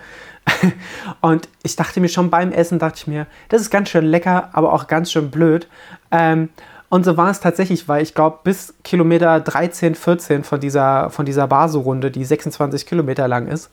[1.20, 4.48] Und ich dachte mir schon beim Essen, dachte ich mir, das ist ganz schön lecker,
[4.52, 5.68] aber auch ganz schön blöd.
[6.10, 6.48] Ähm,
[6.92, 11.24] und so war es tatsächlich, weil ich glaube, bis Kilometer 13, 14 von dieser, von
[11.24, 13.70] dieser Baso-Runde, die 26 Kilometer lang ist,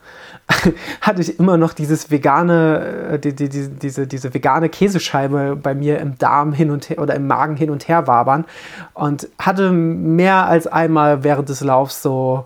[1.00, 5.74] hatte ich immer noch dieses vegane, äh, die, die, die, diese, diese vegane Käsescheibe bei
[5.74, 8.44] mir im Darm hin und her oder im Magen hin und her wabern
[8.94, 12.44] und hatte mehr als einmal während des Laufs so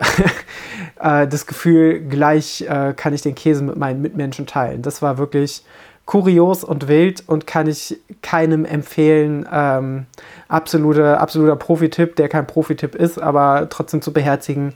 [0.98, 4.82] das Gefühl, gleich äh, kann ich den Käse mit meinen Mitmenschen teilen.
[4.82, 5.62] Das war wirklich
[6.06, 9.46] kurios und wild und kann ich keinem empfehlen.
[9.52, 10.06] Ähm,
[10.48, 14.72] absoluter, absoluter Profi-Tipp, der kein Profi-Tipp ist, aber trotzdem zu beherzigen.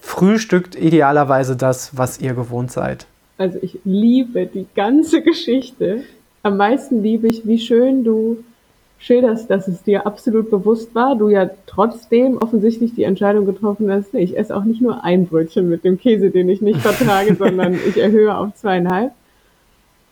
[0.00, 3.06] Frühstückt idealerweise das, was ihr gewohnt seid.
[3.38, 6.04] Also ich liebe die ganze Geschichte.
[6.42, 8.44] Am meisten liebe ich, wie schön du
[8.98, 14.12] schilderst, dass es dir absolut bewusst war, du ja trotzdem offensichtlich die Entscheidung getroffen hast,
[14.12, 17.34] nee, ich esse auch nicht nur ein Brötchen mit dem Käse, den ich nicht vertrage,
[17.38, 19.12] sondern ich erhöhe auf zweieinhalb.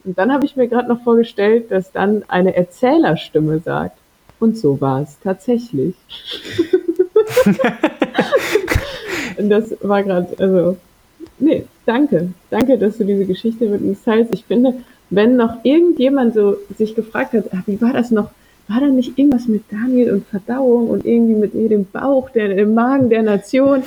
[0.05, 3.99] Und dann habe ich mir gerade noch vorgestellt, dass dann eine Erzählerstimme sagt.
[4.39, 5.97] Und so war es tatsächlich.
[9.39, 10.77] und das war gerade, also,
[11.41, 12.29] nee, danke.
[12.51, 14.33] Danke, dass du diese Geschichte mit uns teilst.
[14.33, 14.75] Ich finde,
[15.11, 18.31] wenn noch irgendjemand so sich gefragt hat, ach, wie war das noch?
[18.69, 22.75] War da nicht irgendwas mit Daniel und Verdauung und irgendwie mit dem Bauch, der, dem
[22.75, 23.83] Magen der Nation?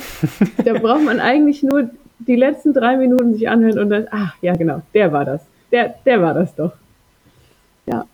[0.64, 4.54] da braucht man eigentlich nur die letzten drei Minuten sich anhören und dann, ach, ja,
[4.54, 6.72] genau, der war das der, der war das doch.
[7.86, 8.04] Ja.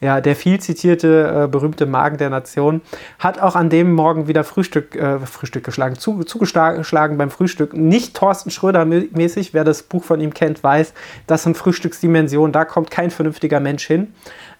[0.00, 2.80] Ja, der viel zitierte, äh, berühmte Magen der Nation
[3.18, 7.74] hat auch an dem Morgen wieder Frühstück, äh, Frühstück geschlagen, zu, zugeschlagen beim Frühstück.
[7.74, 10.94] Nicht Thorsten Schröder-mäßig, wer das Buch von ihm kennt, weiß,
[11.26, 14.14] das sind Frühstücksdimensionen, da kommt kein vernünftiger Mensch hin.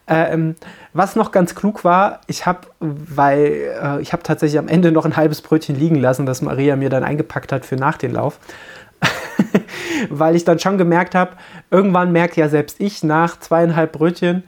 [0.09, 0.55] Ähm,
[0.93, 5.05] was noch ganz klug war, ich habe, weil äh, ich habe tatsächlich am Ende noch
[5.05, 8.39] ein halbes Brötchen liegen lassen, das Maria mir dann eingepackt hat für nach den Lauf.
[10.11, 11.33] weil ich dann schon gemerkt habe,
[11.71, 14.45] irgendwann merkt ja selbst ich nach zweieinhalb Brötchen,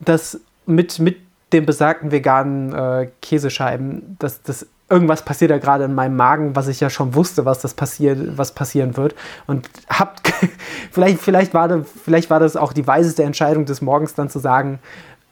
[0.00, 1.16] dass mit, mit
[1.52, 6.68] den besagten veganen äh, Käsescheiben, dass das irgendwas passiert da gerade in meinem Magen, was
[6.68, 9.14] ich ja schon wusste, was das passiert, was passieren wird.
[9.46, 10.20] Und hab,
[10.90, 14.38] vielleicht, vielleicht, war das, vielleicht war das auch die weiseste Entscheidung des Morgens, dann zu
[14.38, 14.80] sagen,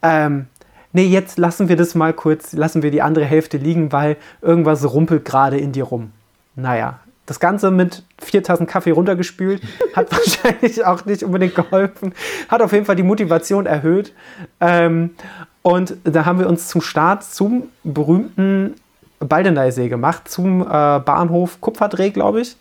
[0.02, 0.46] ähm,
[0.92, 4.90] nee, jetzt lassen wir das mal kurz, lassen wir die andere Hälfte liegen, weil irgendwas
[4.90, 6.12] rumpelt gerade in dir rum.
[6.56, 9.60] Naja, das Ganze mit vier Tassen Kaffee runtergespült,
[9.94, 12.14] hat wahrscheinlich auch nicht unbedingt geholfen,
[12.48, 14.14] hat auf jeden Fall die Motivation erhöht.
[14.58, 15.10] Ähm,
[15.62, 18.74] und da haben wir uns zum Start zum berühmten
[19.20, 22.56] Baldeneysee gemacht, zum äh, Bahnhof Kupferdreh, glaube ich.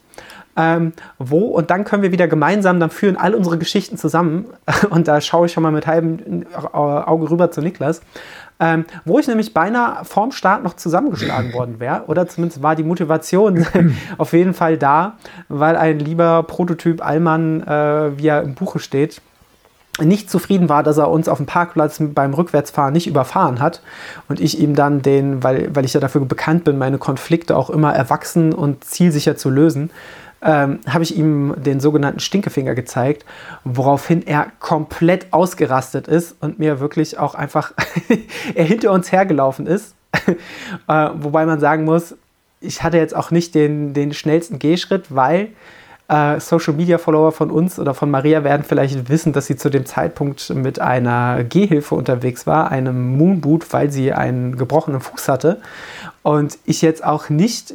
[0.58, 4.46] Ähm, wo und dann können wir wieder gemeinsam, dann führen all unsere Geschichten zusammen
[4.90, 8.02] und da schaue ich schon mal mit halbem Auge rüber zu Niklas
[8.60, 12.04] ähm, wo ich nämlich beinahe vorm Start noch zusammengeschlagen worden wäre.
[12.08, 13.66] Oder zumindest war die Motivation
[14.18, 15.14] auf jeden Fall da,
[15.48, 19.22] weil ein lieber Prototyp Allmann, äh, wie er im Buche steht,
[20.02, 23.82] nicht zufrieden war, dass er uns auf dem Parkplatz beim Rückwärtsfahren nicht überfahren hat
[24.28, 27.70] und ich ihm dann den, weil, weil ich ja dafür bekannt bin, meine Konflikte auch
[27.70, 29.92] immer erwachsen und zielsicher zu lösen,
[30.42, 33.26] ähm, habe ich ihm den sogenannten Stinkefinger gezeigt,
[33.64, 37.74] woraufhin er komplett ausgerastet ist und mir wirklich auch einfach
[38.56, 39.96] er hinter uns hergelaufen ist.
[40.88, 42.16] äh, wobei man sagen muss,
[42.62, 45.50] ich hatte jetzt auch nicht den, den schnellsten Gehschritt, weil
[46.10, 49.70] äh, Social Media Follower von uns oder von Maria werden vielleicht wissen, dass sie zu
[49.70, 55.62] dem Zeitpunkt mit einer Gehhilfe unterwegs war, einem Moonboot, weil sie einen gebrochenen Fuß hatte.
[56.24, 57.74] Und ich jetzt auch nicht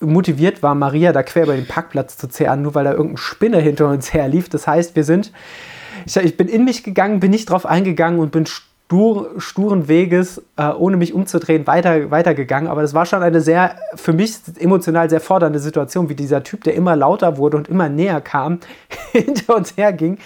[0.00, 3.60] motiviert war, Maria da quer über den Parkplatz zu zehren, nur weil da irgendein Spinner
[3.60, 4.48] hinter uns herlief.
[4.48, 5.32] Das heißt, wir sind,
[6.04, 8.46] ich, ich bin in mich gegangen, bin nicht drauf eingegangen und bin
[8.86, 12.70] stur, sturen Weges, äh, ohne mich umzudrehen, weiter, weitergegangen.
[12.70, 16.62] Aber das war schon eine sehr, für mich emotional sehr fordernde Situation, wie dieser Typ,
[16.62, 18.60] der immer lauter wurde und immer näher kam,
[19.12, 20.18] hinter uns herging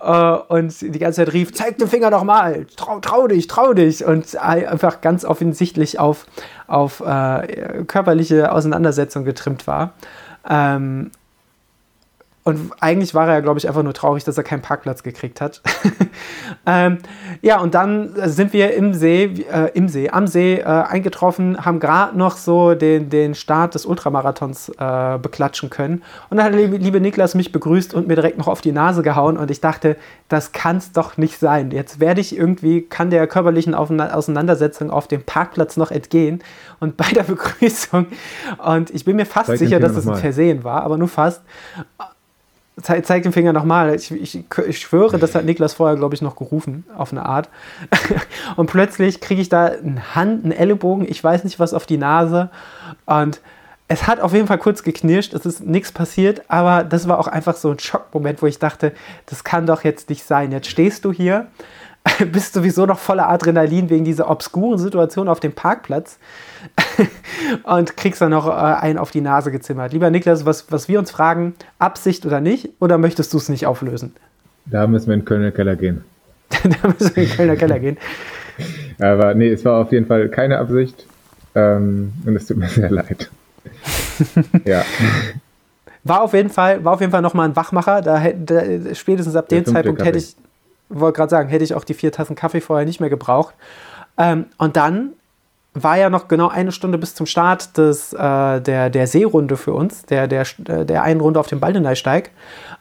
[0.00, 3.74] äh, und die ganze Zeit rief, zeig den Finger doch mal, trau, trau dich, trau
[3.74, 4.04] dich.
[4.04, 6.24] Und einfach ganz offensichtlich auf,
[6.66, 9.92] auf äh, körperliche Auseinandersetzung getrimmt war.
[10.48, 11.10] Ähm,
[12.44, 15.42] und eigentlich war er ja, glaube ich, einfach nur traurig, dass er keinen Parkplatz gekriegt
[15.42, 15.60] hat.
[16.66, 16.96] ähm,
[17.42, 21.78] ja, und dann sind wir im See, äh, im See, am See äh, eingetroffen, haben
[21.78, 26.02] gerade noch so den, den Start des Ultramarathons äh, beklatschen können.
[26.30, 29.02] Und dann hat liebe, liebe Niklas mich begrüßt und mir direkt noch auf die Nase
[29.02, 29.36] gehauen.
[29.36, 29.96] Und ich dachte,
[30.28, 31.70] das kann es doch nicht sein.
[31.70, 36.42] Jetzt werde ich irgendwie, kann der körperlichen Auseinandersetzung auf dem Parkplatz noch entgehen.
[36.80, 38.06] Und bei der Begrüßung,
[38.64, 41.42] und ich bin mir fast Zeig sicher, dass es ein Versehen war, aber nur fast
[42.82, 43.94] Ze zeig den Finger nochmal.
[43.94, 47.48] Ich, ich, ich schwöre, das hat Niklas vorher, glaube ich, noch gerufen, auf eine Art.
[48.56, 51.98] und plötzlich kriege ich da eine Hand, einen Ellenbogen, ich weiß nicht was auf die
[51.98, 52.50] Nase.
[53.06, 53.40] Und
[53.88, 57.26] es hat auf jeden Fall kurz geknirscht, es ist nichts passiert, aber das war auch
[57.26, 58.92] einfach so ein Schockmoment, wo ich dachte,
[59.26, 60.52] das kann doch jetzt nicht sein.
[60.52, 61.46] Jetzt stehst du hier,
[62.32, 66.18] bist sowieso noch voller Adrenalin wegen dieser obskuren Situation auf dem Parkplatz
[67.64, 69.92] und kriegst dann noch äh, einen auf die Nase gezimmert.
[69.92, 73.66] Lieber Niklas, was, was wir uns fragen, Absicht oder nicht, oder möchtest du es nicht
[73.66, 74.14] auflösen?
[74.66, 76.04] Da müssen wir in den Kölner Keller gehen.
[76.50, 77.96] da müssen wir in den Kölner Keller gehen.
[79.00, 81.06] Aber nee, es war auf jeden Fall keine Absicht
[81.54, 83.30] ähm, und es tut mir sehr leid.
[84.64, 84.84] ja.
[86.04, 88.02] War auf jeden Fall, war auf jeden Fall nochmal ein Wachmacher.
[88.02, 90.36] Da, da spätestens ab dem Zeitpunkt hätte ich,
[90.88, 93.54] wollte gerade sagen, hätte ich auch die vier Tassen Kaffee vorher nicht mehr gebraucht.
[94.16, 95.12] Ähm, und dann
[95.74, 99.72] war ja noch genau eine Stunde bis zum Start des, äh, der, der Seerunde für
[99.74, 102.30] uns, der, der, der einen Runde auf dem Baldeneysteig.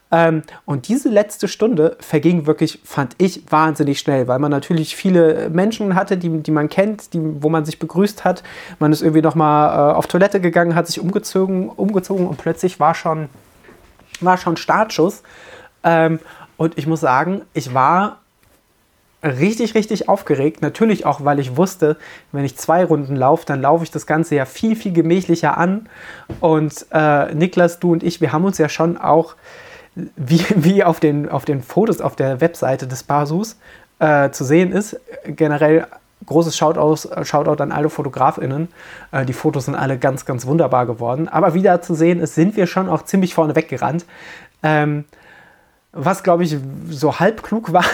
[0.10, 5.50] Ähm, und diese letzte Stunde verging wirklich, fand ich, wahnsinnig schnell, weil man natürlich viele
[5.50, 8.42] Menschen hatte, die, die man kennt, die, wo man sich begrüßt hat.
[8.80, 12.96] Man ist irgendwie nochmal äh, auf Toilette gegangen, hat sich umgezogen, umgezogen und plötzlich war
[12.96, 13.28] schon,
[14.22, 15.24] war schon Startschuss.
[15.84, 16.20] Ähm,
[16.58, 18.20] und ich muss sagen, ich war
[19.24, 20.62] richtig, richtig aufgeregt.
[20.62, 21.98] Natürlich auch, weil ich wusste,
[22.32, 25.90] wenn ich zwei Runden laufe, dann laufe ich das Ganze ja viel, viel gemächlicher an.
[26.40, 29.36] Und äh, Niklas, du und ich, wir haben uns ja schon auch
[29.96, 33.58] wie, wie auf, den, auf den Fotos auf der Webseite des Basus
[34.00, 35.00] äh, zu sehen ist.
[35.26, 35.88] Generell
[36.26, 38.70] großes Shoutout, Shoutout an alle FotografInnen.
[39.12, 41.28] Äh, die Fotos sind alle ganz, ganz wunderbar geworden.
[41.28, 44.06] Aber wie da zu sehen ist, sind wir schon auch ziemlich vorne weggerannt.
[44.64, 45.06] Ähm,
[45.92, 46.58] was, glaube ich,
[46.90, 47.86] so halb klug war,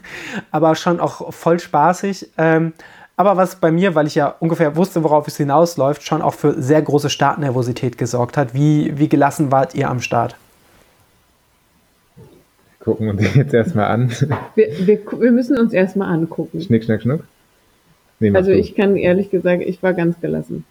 [0.50, 2.30] aber schon auch voll spaßig.
[2.38, 2.72] Ähm,
[3.16, 6.60] aber was bei mir, weil ich ja ungefähr wusste, worauf es hinausläuft, schon auch für
[6.60, 8.54] sehr große Startnervosität gesorgt hat.
[8.54, 10.36] Wie, wie gelassen wart ihr am Start?
[12.82, 14.10] gucken uns jetzt erstmal an.
[14.54, 16.60] Wir, wir, wir müssen uns erstmal angucken.
[16.60, 17.24] Schnick, schnack, schnuck.
[18.20, 20.64] Nee, also ich kann ehrlich gesagt, ich war ganz gelassen.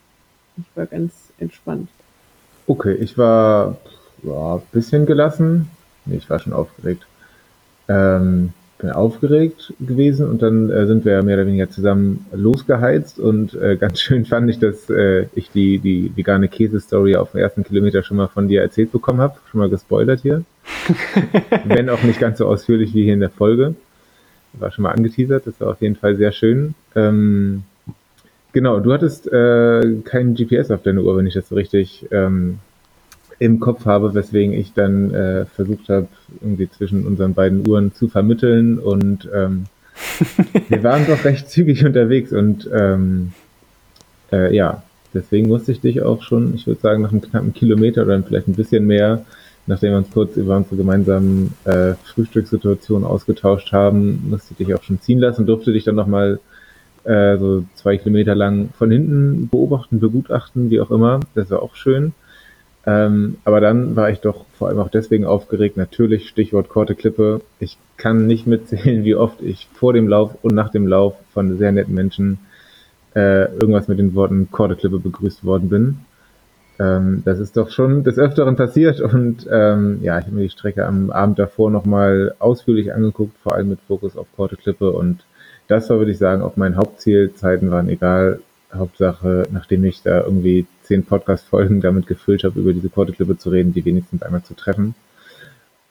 [0.57, 1.89] Ich war ganz entspannt.
[2.67, 3.77] Okay, ich war
[4.23, 5.69] ja, ein bisschen gelassen.
[6.05, 7.05] Nee, ich war schon aufgeregt.
[7.87, 13.53] Ähm, bin aufgeregt gewesen und dann äh, sind wir mehr oder weniger zusammen losgeheizt und
[13.53, 17.63] äh, ganz schön fand ich, dass äh, ich die, die vegane Käse-Story auf dem ersten
[17.63, 20.43] Kilometer schon mal von dir erzählt bekommen habe, schon mal gespoilert hier.
[21.65, 23.75] Wenn auch nicht ganz so ausführlich wie hier in der Folge.
[24.53, 26.75] War schon mal angeteasert, das war auf jeden Fall sehr schön.
[26.95, 27.63] Ähm,
[28.51, 32.59] genau, du hattest äh, keinen GPS auf deiner Uhr, wenn ich das so richtig ähm,
[33.41, 36.07] im Kopf habe, weswegen ich dann äh, versucht habe,
[36.41, 39.65] irgendwie zwischen unseren beiden Uhren zu vermitteln und ähm,
[40.69, 43.31] wir waren doch recht zügig unterwegs und ähm,
[44.31, 44.83] äh, ja,
[45.15, 48.47] deswegen musste ich dich auch schon, ich würde sagen, nach einem knappen Kilometer oder vielleicht
[48.47, 49.25] ein bisschen mehr,
[49.65, 54.83] nachdem wir uns kurz über unsere gemeinsamen äh, Frühstückssituationen ausgetauscht haben, musste ich dich auch
[54.83, 56.39] schon ziehen lassen, durfte dich dann nochmal
[57.05, 61.21] äh, so zwei Kilometer lang von hinten beobachten, begutachten, wie auch immer.
[61.33, 62.13] Das war auch schön.
[62.85, 65.77] Ähm, aber dann war ich doch vor allem auch deswegen aufgeregt.
[65.77, 67.41] Natürlich, Stichwort Korte Klippe.
[67.59, 71.57] Ich kann nicht mitzählen, wie oft ich vor dem Lauf und nach dem Lauf von
[71.57, 72.39] sehr netten Menschen
[73.15, 75.97] äh, irgendwas mit den Worten Korte Klippe begrüßt worden bin.
[76.79, 80.49] Ähm, das ist doch schon des Öfteren passiert und ähm, ja, ich habe mir die
[80.49, 85.23] Strecke am Abend davor nochmal ausführlich angeguckt, vor allem mit Fokus auf Korte Klippe und
[85.67, 87.33] das war, würde ich sagen, auch mein Hauptziel.
[87.33, 88.41] Zeiten waren egal.
[88.73, 93.73] Hauptsache, nachdem ich da irgendwie zehn Podcast-Folgen damit gefüllt habe, über diese Korteklippe zu reden,
[93.73, 94.93] die wenigstens einmal zu treffen.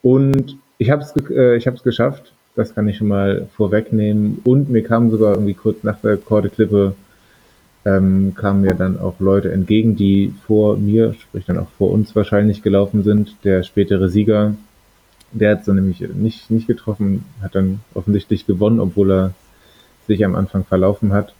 [0.03, 4.41] Und ich habe es äh, ich hab's geschafft, das kann ich schon mal vorwegnehmen.
[4.45, 6.95] Und mir kamen sogar irgendwie kurz nach der Korteklippe
[7.87, 12.15] ähm, kamen mir dann auch Leute entgegen, die vor mir, sprich dann auch vor uns
[12.15, 13.37] wahrscheinlich gelaufen sind.
[13.45, 14.55] Der spätere Sieger,
[15.33, 19.35] der hat so nämlich nicht, nicht getroffen, hat dann offensichtlich gewonnen, obwohl er
[20.07, 21.33] sich am Anfang verlaufen hat.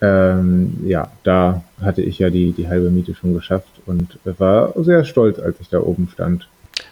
[0.00, 5.04] Ähm, ja, da hatte ich ja die, die halbe Miete schon geschafft und war sehr
[5.04, 6.48] stolz, als ich da oben stand.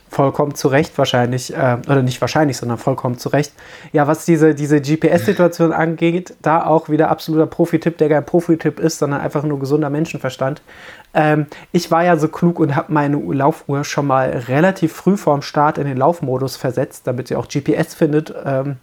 [0.09, 3.53] Vollkommen zu Recht wahrscheinlich, äh, oder nicht wahrscheinlich, sondern vollkommen zu Recht.
[3.93, 8.99] Ja, was diese, diese GPS-Situation angeht, da auch wieder absoluter Profi-Tipp, der kein Profi-Tipp ist,
[8.99, 10.63] sondern einfach nur gesunder Menschenverstand.
[11.13, 15.43] Ähm, ich war ja so klug und habe meine Laufuhr schon mal relativ früh vorm
[15.43, 18.35] Start in den Laufmodus versetzt, damit sie auch GPS findet.
[18.45, 18.77] Ähm,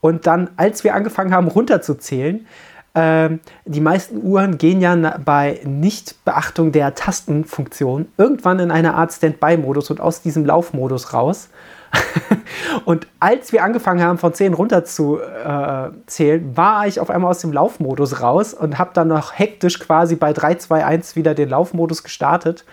[0.00, 2.46] und dann, als wir angefangen haben runterzuzählen,
[2.94, 10.00] die meisten Uhren gehen ja bei Nichtbeachtung der Tastenfunktion irgendwann in eine Art Standby-Modus und
[10.00, 11.48] aus diesem Laufmodus raus.
[12.84, 17.30] und als wir angefangen haben, von 10 runter zu äh, zählen, war ich auf einmal
[17.30, 21.34] aus dem Laufmodus raus und habe dann noch hektisch quasi bei 3, 2, 1 wieder
[21.34, 22.64] den Laufmodus gestartet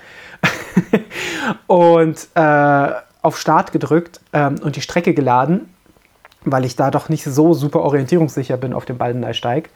[1.67, 2.91] und äh,
[3.21, 5.73] auf Start gedrückt ähm, und die Strecke geladen
[6.45, 9.69] weil ich da doch nicht so super orientierungssicher bin auf dem Baldeneysteig.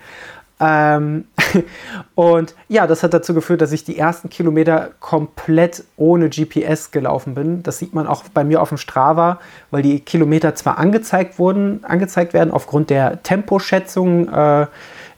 [0.60, 1.26] Ähm,
[2.16, 7.36] und ja, das hat dazu geführt, dass ich die ersten Kilometer komplett ohne GPS gelaufen
[7.36, 7.64] bin.
[7.64, 9.40] Das sieht man auch bei mir auf dem Strava,
[9.72, 14.30] weil die Kilometer zwar angezeigt wurden, angezeigt werden aufgrund der Temposchätzung.
[14.30, 14.68] Äh,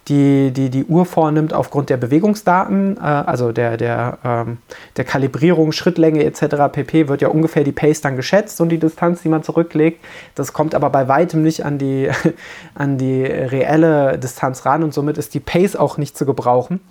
[0.08, 4.58] die, die die Uhr vornimmt aufgrund der Bewegungsdaten, äh, also der, der, ähm,
[4.98, 6.72] der Kalibrierung, Schrittlänge etc.
[6.72, 7.08] pp.
[7.08, 10.04] wird ja ungefähr die Pace dann geschätzt und die Distanz, die man zurücklegt.
[10.36, 12.10] Das kommt aber bei weitem nicht an die,
[12.76, 16.82] an die reelle Distanz ran und somit ist die Pace auch nicht zu gebrauchen.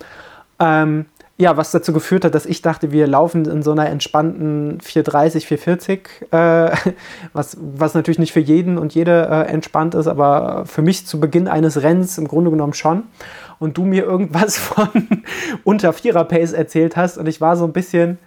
[0.58, 1.06] Ähm,
[1.36, 5.46] ja, was dazu geführt hat, dass ich dachte, wir laufen in so einer entspannten 430,
[5.46, 6.92] 440, äh,
[7.32, 11.18] was, was natürlich nicht für jeden und jede äh, entspannt ist, aber für mich zu
[11.18, 13.04] Beginn eines Rennens im Grunde genommen schon.
[13.58, 14.88] Und du mir irgendwas von
[15.64, 18.18] unter Vierer Pace erzählt hast und ich war so ein bisschen,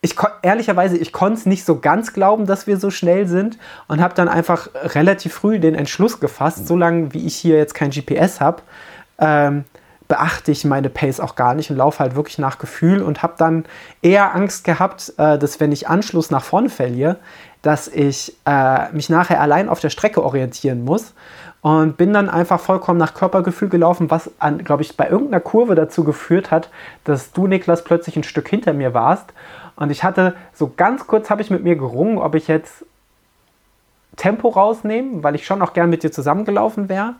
[0.00, 4.00] ich ehrlicherweise, ich konnte es nicht so ganz glauben, dass wir so schnell sind und
[4.00, 8.40] habe dann einfach relativ früh den Entschluss gefasst, solange wie ich hier jetzt kein GPS
[8.40, 8.62] habe,
[9.20, 9.64] ähm,
[10.08, 13.34] beachte ich meine Pace auch gar nicht und laufe halt wirklich nach Gefühl und habe
[13.36, 13.64] dann
[14.02, 17.16] eher Angst gehabt, äh, dass wenn ich Anschluss nach vorne verliere,
[17.62, 21.14] dass ich äh, mich nachher allein auf der Strecke orientieren muss
[21.60, 24.30] und bin dann einfach vollkommen nach Körpergefühl gelaufen, was,
[24.64, 26.70] glaube ich, bei irgendeiner Kurve dazu geführt hat,
[27.04, 29.34] dass du, Niklas, plötzlich ein Stück hinter mir warst.
[29.76, 32.84] Und ich hatte so ganz kurz, habe ich mit mir gerungen, ob ich jetzt
[34.18, 37.14] Tempo rausnehmen, weil ich schon auch gern mit dir zusammengelaufen wäre.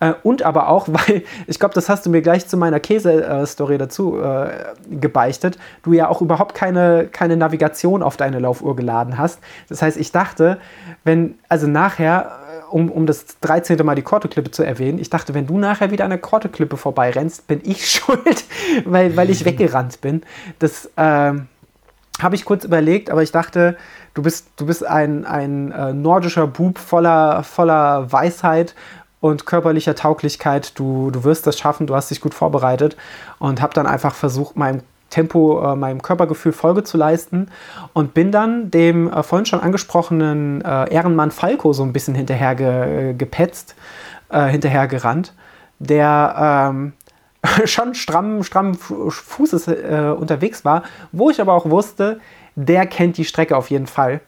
[0.00, 3.78] Äh, und aber auch, weil, ich glaube, das hast du mir gleich zu meiner Käse-Story
[3.78, 4.50] dazu äh,
[4.90, 9.40] gebeichtet, du ja auch überhaupt keine, keine Navigation auf deine Laufuhr geladen hast.
[9.68, 10.58] Das heißt, ich dachte,
[11.04, 12.32] wenn, also nachher,
[12.70, 13.84] äh, um, um das 13.
[13.84, 17.46] Mal die Korteklippe zu erwähnen, ich dachte, wenn du nachher wieder an der Korteklippe vorbeirennst,
[17.46, 18.44] bin ich schuld,
[18.84, 20.22] weil, weil ich weggerannt bin.
[20.58, 21.46] Das ähm,
[22.22, 23.76] habe ich kurz überlegt, aber ich dachte,
[24.14, 28.74] du bist, du bist ein, ein äh, nordischer Bub voller, voller Weisheit
[29.20, 30.78] und körperlicher Tauglichkeit.
[30.78, 32.96] Du, du wirst das schaffen, du hast dich gut vorbereitet
[33.38, 37.48] und habe dann einfach versucht, meinem Tempo, äh, meinem Körpergefühl Folge zu leisten
[37.92, 42.54] und bin dann dem äh, vorhin schon angesprochenen äh, Ehrenmann Falco so ein bisschen hinterher
[42.54, 43.74] ge, gepetzt,
[44.30, 45.34] äh, hinterher gerannt,
[45.80, 46.92] der ähm,
[47.64, 52.20] schon stramm, stramm Fußes äh, unterwegs war, wo ich aber auch wusste,
[52.66, 54.20] der kennt die Strecke auf jeden Fall.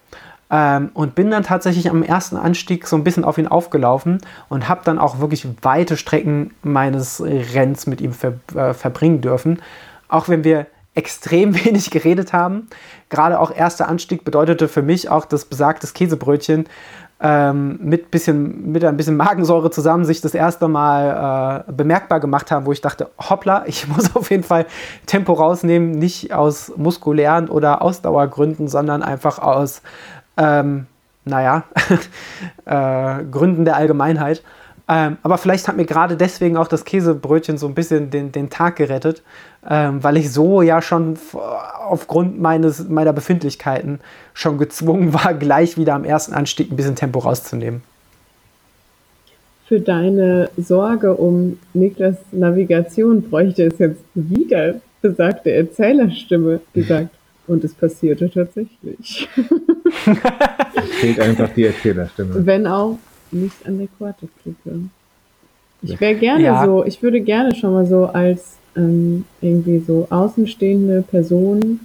[0.50, 4.18] Ähm, und bin dann tatsächlich am ersten Anstieg so ein bisschen auf ihn aufgelaufen
[4.50, 9.62] und habe dann auch wirklich weite Strecken meines Renns mit ihm ver äh, verbringen dürfen.
[10.08, 12.68] Auch wenn wir extrem wenig geredet haben.
[13.08, 16.66] Gerade auch erster Anstieg bedeutete für mich auch das besagte Käsebrötchen
[17.22, 22.50] ähm, mit, bisschen, mit ein bisschen Magensäure zusammen sich das erste Mal äh, bemerkbar gemacht
[22.50, 24.66] haben, wo ich dachte, hoppla, ich muss auf jeden Fall
[25.06, 29.82] Tempo rausnehmen, nicht aus muskulären oder Ausdauergründen, sondern einfach aus
[30.36, 30.86] ähm,
[31.24, 31.64] naja,
[32.64, 34.42] äh, Gründen der Allgemeinheit.
[34.94, 38.50] Ähm, aber vielleicht hat mir gerade deswegen auch das Käsebrötchen so ein bisschen den, den
[38.50, 39.22] Tag gerettet,
[39.66, 41.16] ähm, weil ich so ja schon
[41.78, 44.00] aufgrund meines, meiner Befindlichkeiten
[44.34, 47.80] schon gezwungen war, gleich wieder am ersten Anstieg ein bisschen Tempo rauszunehmen.
[49.66, 57.08] Für deine Sorge um Niklas Navigation bräuchte es jetzt wieder besagte Erzählerstimme gesagt.
[57.46, 59.28] Und es passierte tatsächlich.
[61.00, 62.46] Fehlt einfach die Erzählerstimme.
[62.46, 62.98] Wenn auch
[63.32, 64.80] nicht an der Quarteklippe.
[65.82, 66.64] Ich wäre gerne ja.
[66.64, 71.80] so, ich würde gerne schon mal so als ähm, irgendwie so außenstehende Person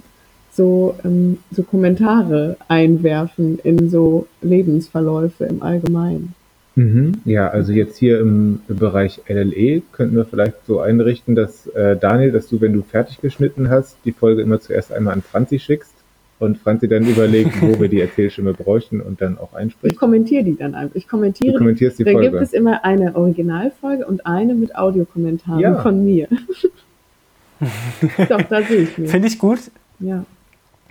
[0.52, 6.34] so, ähm, so Kommentare einwerfen in so Lebensverläufe im Allgemeinen.
[6.74, 7.12] Mhm.
[7.24, 11.96] Ja, also jetzt hier im, im, Bereich LLE könnten wir vielleicht so einrichten, dass äh,
[11.96, 15.58] Daniel, dass du, wenn du fertig geschnitten hast, die Folge immer zuerst einmal an Franzi
[15.58, 15.97] schickst
[16.38, 19.94] und Franzi dann überlegt, wo wir die Erzählstimme bräuchten und dann auch einspricht.
[19.94, 20.94] Ich kommentiere die dann einfach.
[20.94, 21.52] Ich kommentiere.
[21.52, 22.30] Du kommentierst die, die Folge.
[22.30, 25.82] Dann gibt es immer eine Originalfolge und eine mit Audiokommentaren ja.
[25.82, 26.28] von mir.
[28.28, 29.10] Doch, da sehe ich mich.
[29.10, 29.58] Finde ich gut.
[29.98, 30.24] Ja.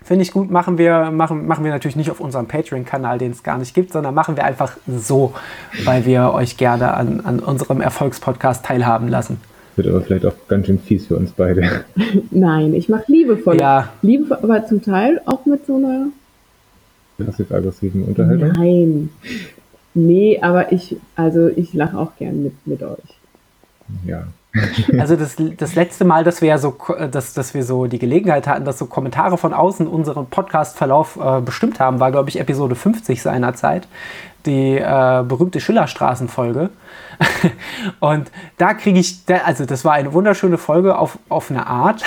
[0.04, 3.44] Finde ich gut, machen wir, machen, machen wir natürlich nicht auf unserem Patreon-Kanal, den es
[3.44, 5.34] gar nicht gibt, sondern machen wir einfach so,
[5.84, 9.42] weil wir euch gerne an, an unserem Erfolgspodcast teilhaben lassen.
[9.78, 11.86] Wird aber vielleicht auch ganz schön fies für uns beide.
[12.32, 13.60] Nein, ich mache liebevoll.
[13.60, 13.94] Ja.
[14.02, 16.08] Liebe, aber zum Teil auch mit so einer
[17.20, 18.54] passiv-aggressiven Unterhaltung.
[18.54, 19.10] Nein.
[19.94, 23.20] Nee, aber ich, also ich lache auch gern mit, mit euch.
[24.04, 24.28] Ja.
[24.98, 26.76] Also das, das letzte Mal, dass wir ja so,
[27.12, 31.42] dass, dass wir so die Gelegenheit hatten, dass so Kommentare von außen unseren Podcast-Verlauf äh,
[31.42, 33.88] bestimmt haben, war, glaube ich, Episode 50 seinerzeit,
[34.46, 36.70] die äh, berühmte Schillerstraßenfolge.
[38.00, 42.04] und da kriege ich, also das war eine wunderschöne Folge auf, auf eine Art,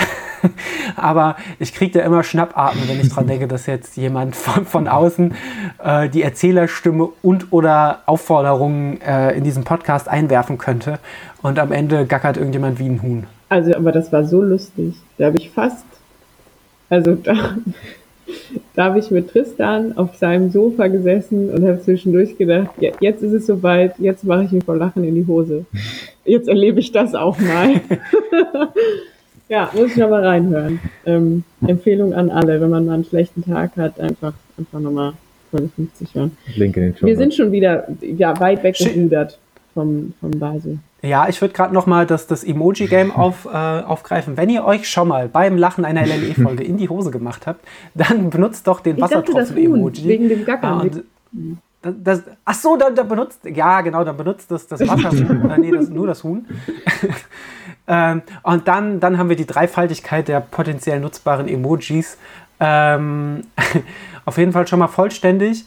[0.95, 4.87] aber ich kriege da immer Schnappatmen, wenn ich daran denke, dass jetzt jemand von, von
[4.87, 5.33] außen
[5.83, 10.99] äh, die Erzählerstimme und oder Aufforderungen äh, in diesem Podcast einwerfen könnte
[11.41, 13.27] und am Ende gackert irgendjemand wie ein Huhn.
[13.49, 14.95] Also, aber das war so lustig.
[15.17, 15.85] Da habe ich fast,
[16.89, 17.33] also da,
[18.75, 23.21] da habe ich mit Tristan auf seinem Sofa gesessen und habe zwischendurch gedacht, ja, jetzt
[23.23, 25.65] ist es soweit, jetzt mache ich mir vor Lachen in die Hose.
[26.23, 27.81] Jetzt erlebe ich das auch mal.
[29.51, 30.79] ja, muss ich nochmal reinhören.
[31.05, 35.13] Ähm, Empfehlung an alle, wenn man mal einen schlechten Tag hat, einfach, einfach nochmal
[35.51, 36.37] Folge 50 hören.
[36.55, 39.37] Link in den Show Wir sind schon wieder ja, weit weggerudert
[39.73, 40.79] vom, vom Basel.
[41.01, 44.37] Ja, ich würde gerade noch mal das, das Emoji-Game auf, äh, aufgreifen.
[44.37, 48.29] Wenn ihr euch schon mal beim Lachen einer LLE-Folge in die Hose gemacht habt, dann
[48.29, 50.07] benutzt doch den Ich dachte, das Huhn, Wassertropfen-Emoji.
[50.07, 50.79] wegen dem Gackern.
[50.81, 51.03] Und
[51.81, 55.57] das, das, ach so, dann, dann benutzt, ja genau, dann benutzt das, das Wasserhuhn, äh,
[55.57, 56.45] nee, das, nur das Huhn.
[57.91, 62.17] Ähm, und dann, dann haben wir die Dreifaltigkeit der potenziell nutzbaren Emojis.
[62.61, 63.41] Ähm,
[64.25, 65.65] auf jeden Fall schon mal vollständig.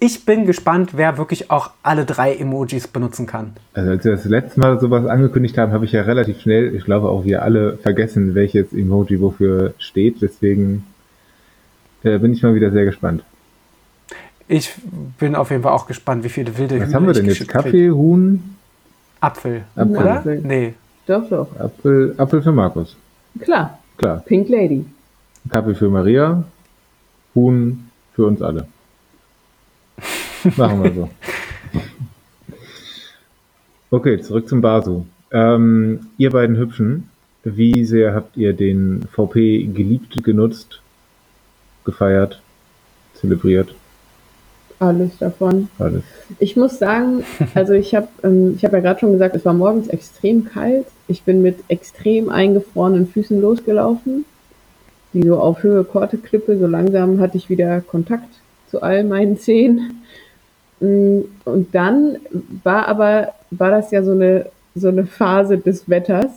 [0.00, 3.52] Ich bin gespannt, wer wirklich auch alle drei Emojis benutzen kann.
[3.74, 6.84] Also als wir das letzte Mal sowas angekündigt haben, habe ich ja relativ schnell, ich
[6.84, 10.20] glaube auch wir alle vergessen, welches Emoji wofür steht.
[10.20, 10.84] Deswegen
[12.02, 13.22] äh, bin ich mal wieder sehr gespannt.
[14.48, 14.74] Ich
[15.20, 17.34] bin auf jeden Fall auch gespannt, wie viele wilde Was Hühner haben wir denn jetzt?
[17.34, 17.62] geschickt krieg.
[17.62, 18.56] Kaffee, Huhn,
[19.20, 19.96] Apfel, Apfel.
[19.96, 20.22] oder?
[20.42, 20.74] Nee.
[21.06, 21.48] Doch, doch.
[21.58, 22.96] Apfel, Apfel für Markus.
[23.40, 23.78] Klar.
[23.96, 24.22] Klar.
[24.26, 24.84] Pink Lady.
[25.48, 26.44] Kaffee für Maria,
[27.34, 28.66] Huhn für uns alle.
[30.56, 31.10] Machen wir so.
[33.90, 35.06] Okay, zurück zum Basu.
[35.30, 37.10] Ähm, ihr beiden Hübschen,
[37.44, 40.80] wie sehr habt ihr den VP geliebt, genutzt,
[41.84, 42.40] gefeiert,
[43.14, 43.74] zelebriert?
[44.82, 45.68] Alles davon.
[45.78, 46.02] Alles.
[46.40, 47.22] Ich muss sagen,
[47.54, 50.86] also ich habe ähm, ich hab ja gerade schon gesagt, es war morgens extrem kalt.
[51.06, 54.24] Ich bin mit extrem eingefrorenen Füßen losgelaufen.
[55.12, 58.28] Die so auf Höhe Korteklippe, so langsam hatte ich wieder Kontakt
[58.70, 60.02] zu all meinen Zehen.
[60.80, 62.16] Mm, Und dann
[62.64, 66.32] war aber, war das ja so eine, so eine Phase des Wetters,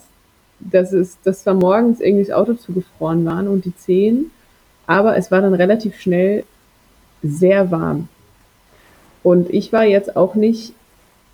[0.59, 4.29] dass es, dass zwar morgens irgendwie das Auto zugefroren waren und die Zehen,
[4.85, 6.43] aber es war dann relativ schnell
[7.23, 8.07] sehr warm.
[9.25, 10.73] Und ich war jetzt auch nicht,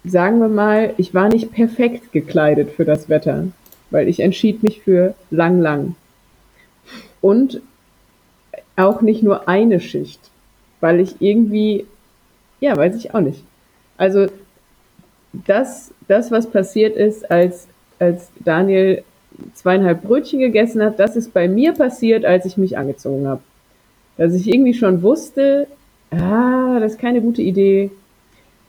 [0.05, 3.47] sagen wir mal, ich war nicht perfekt gekleidet für das Wetter,
[3.89, 5.95] weil ich entschied mich für lang, lang.
[7.19, 7.61] Und
[8.77, 10.21] auch nicht nur eine Schicht,
[10.79, 11.85] weil ich irgendwie,
[12.61, 13.43] ja, weiß ich auch nicht.
[13.97, 14.27] Also
[15.33, 17.67] das, das was passiert ist, als,
[17.99, 19.03] als Daniel
[19.53, 23.41] zweieinhalb Brötchen gegessen hat, das ist bei mir passiert, als ich mich angezogen habe.
[24.15, 25.67] Dass ich irgendwie schon wusste,
[26.11, 27.91] ah, das ist keine gute Idee.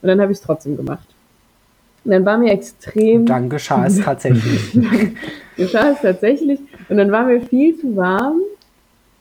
[0.00, 1.06] Und dann habe ich es trotzdem gemacht.
[2.04, 4.78] Und dann war mir extrem Und dann geschah es tatsächlich.
[5.56, 6.60] geschah es tatsächlich.
[6.88, 8.40] Und dann war mir viel zu warm.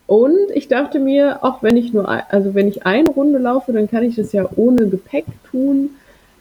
[0.06, 3.88] Und ich dachte mir, auch wenn ich nur, also wenn ich eine Runde laufe, dann
[3.88, 5.90] kann ich das ja ohne Gepäck tun.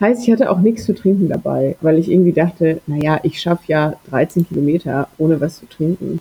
[0.01, 3.63] Heißt, ich hatte auch nichts zu trinken dabei, weil ich irgendwie dachte, naja, ich schaffe
[3.67, 6.19] ja 13 Kilometer ohne was zu trinken.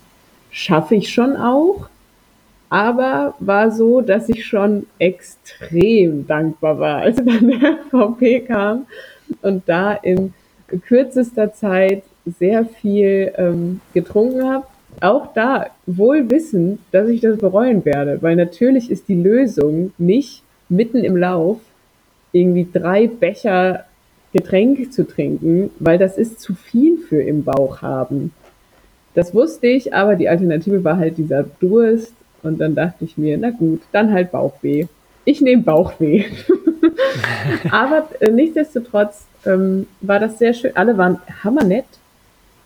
[0.51, 1.89] Schaffe ich schon auch,
[2.71, 8.87] aber war so, dass ich schon extrem dankbar war, als dann der VP kam
[9.41, 10.33] und da in
[10.87, 12.03] kürzester Zeit
[12.39, 14.65] sehr viel ähm, getrunken habe.
[15.01, 20.41] Auch da wohl wissend, dass ich das bereuen werde, weil natürlich ist die Lösung nicht
[20.69, 21.59] mitten im Lauf
[22.31, 23.83] irgendwie drei Becher
[24.31, 28.31] Getränk zu trinken, weil das ist zu viel für im Bauch haben.
[29.13, 32.13] Das wusste ich, aber die Alternative war halt dieser Durst
[32.43, 34.85] und dann dachte ich mir, na gut, dann halt Bauchweh.
[35.25, 36.25] Ich nehme Bauchweh.
[37.71, 40.75] aber äh, nichtsdestotrotz ähm, war das sehr schön.
[40.75, 41.85] Alle waren hammernett,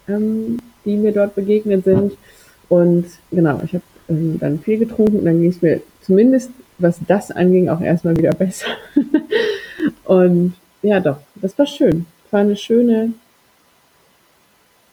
[0.08, 2.14] ähm, die mir dort begegnet sind.
[2.70, 7.00] Und genau, ich habe ähm, dann viel getrunken und dann ging es mir zumindest, was
[7.08, 8.68] das anging, auch erstmal wieder besser.
[10.06, 12.06] und ja, doch, das war schön.
[12.26, 13.14] Es war eine schöne,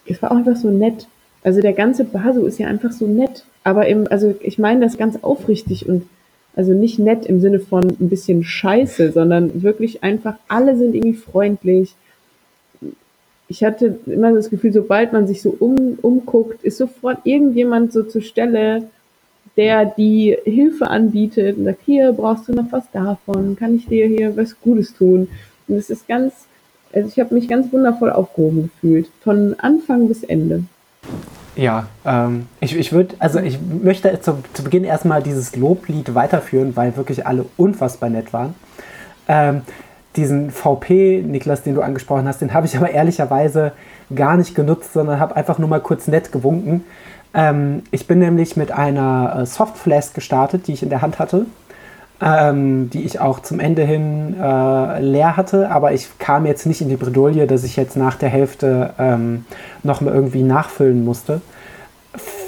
[0.06, 1.06] es war auch einfach so nett.
[1.44, 3.44] Also der ganze Basu ist ja einfach so nett.
[3.64, 6.06] Aber im, also ich meine das ganz aufrichtig und
[6.54, 11.14] also nicht nett im Sinne von ein bisschen scheiße, sondern wirklich einfach, alle sind irgendwie
[11.14, 11.94] freundlich.
[13.48, 18.02] Ich hatte immer das Gefühl, sobald man sich so um, umguckt, ist sofort irgendjemand so
[18.02, 18.88] zur Stelle,
[19.56, 24.06] der die Hilfe anbietet und sagt, hier brauchst du noch was davon, kann ich dir
[24.06, 25.28] hier was Gutes tun.
[25.68, 26.32] Und es ist ganz,
[26.92, 30.64] also ich habe mich ganz wundervoll aufgehoben gefühlt, von Anfang bis Ende.
[31.54, 36.74] Ja, ähm, ich, ich würde, also ich möchte zu, zu Beginn erstmal dieses Loblied weiterführen,
[36.76, 38.54] weil wirklich alle unfassbar nett waren.
[39.28, 39.62] Ähm,
[40.16, 43.72] diesen VP, Niklas, den du angesprochen hast, den habe ich aber ehrlicherweise
[44.14, 46.84] gar nicht genutzt, sondern habe einfach nur mal kurz nett gewunken.
[47.34, 51.46] Ähm, ich bin nämlich mit einer äh, Softflask gestartet, die ich in der Hand hatte.
[52.22, 56.80] Ähm, die ich auch zum Ende hin äh, leer hatte, aber ich kam jetzt nicht
[56.80, 59.44] in die Bredouille, dass ich jetzt nach der Hälfte ähm,
[59.82, 61.40] nochmal irgendwie nachfüllen musste.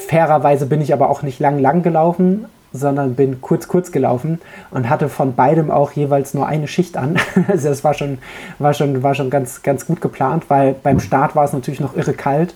[0.08, 4.88] Fairerweise bin ich aber auch nicht lang lang gelaufen, sondern bin kurz kurz gelaufen und
[4.88, 7.16] hatte von beidem auch jeweils nur eine Schicht an.
[7.48, 8.18] also das war schon,
[8.60, 11.96] war schon, war schon ganz, ganz gut geplant, weil beim Start war es natürlich noch
[11.96, 12.54] irre kalt.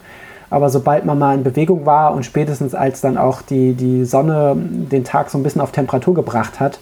[0.51, 4.55] Aber sobald man mal in Bewegung war und spätestens als dann auch die, die Sonne
[4.57, 6.78] den Tag so ein bisschen auf Temperatur gebracht hat,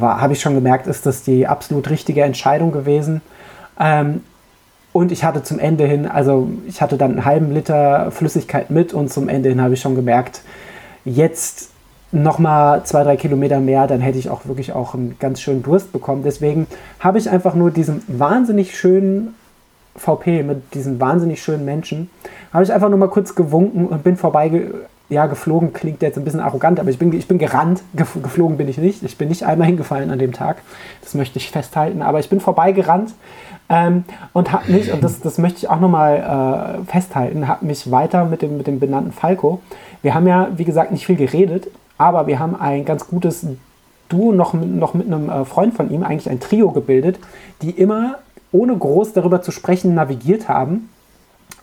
[0.00, 3.20] habe ich schon gemerkt, ist das die absolut richtige Entscheidung gewesen.
[3.78, 4.22] Ähm,
[4.92, 8.94] und ich hatte zum Ende hin, also ich hatte dann einen halben Liter Flüssigkeit mit
[8.94, 10.42] und zum Ende hin habe ich schon gemerkt,
[11.04, 11.70] jetzt
[12.12, 15.92] nochmal zwei, drei Kilometer mehr, dann hätte ich auch wirklich auch einen ganz schönen Durst
[15.92, 16.22] bekommen.
[16.24, 16.68] Deswegen
[17.00, 19.34] habe ich einfach nur diesen wahnsinnig schönen
[19.96, 22.10] VP mit diesen wahnsinnig schönen Menschen,
[22.52, 24.70] habe ich einfach nur mal kurz gewunken und bin vorbei,
[25.08, 28.68] ja, geflogen klingt jetzt ein bisschen arrogant, aber ich bin, ich bin gerannt, geflogen bin
[28.68, 29.02] ich nicht.
[29.02, 30.62] Ich bin nicht einmal hingefallen an dem Tag,
[31.02, 33.14] das möchte ich festhalten, aber ich bin vorbeigerannt
[33.68, 37.90] ähm, und habe mich, und das, das möchte ich auch nochmal äh, festhalten, habe mich
[37.90, 39.60] weiter mit dem, mit dem benannten Falco.
[40.02, 41.68] Wir haben ja, wie gesagt, nicht viel geredet,
[41.98, 43.46] aber wir haben ein ganz gutes
[44.08, 47.18] Duo noch, noch mit einem äh, Freund von ihm, eigentlich ein Trio gebildet,
[47.62, 48.16] die immer,
[48.54, 50.88] ohne groß darüber zu sprechen, navigiert haben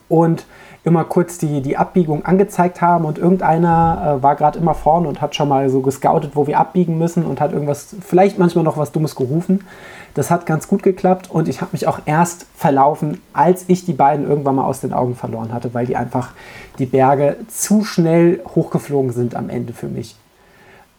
[0.10, 0.46] und
[0.84, 5.22] immer kurz die, die Abbiegung angezeigt haben und irgendeiner äh, war gerade immer vorne und
[5.22, 8.78] hat schon mal so gescoutet, wo wir abbiegen müssen und hat irgendwas, vielleicht manchmal noch
[8.78, 9.64] was Dummes gerufen.
[10.16, 13.94] Das hat ganz gut geklappt und ich habe mich auch erst verlaufen, als ich die
[13.94, 16.32] beiden irgendwann mal aus den Augen verloren hatte, weil die einfach
[16.80, 20.18] die Berge zu schnell hochgeflogen sind am Ende für mich.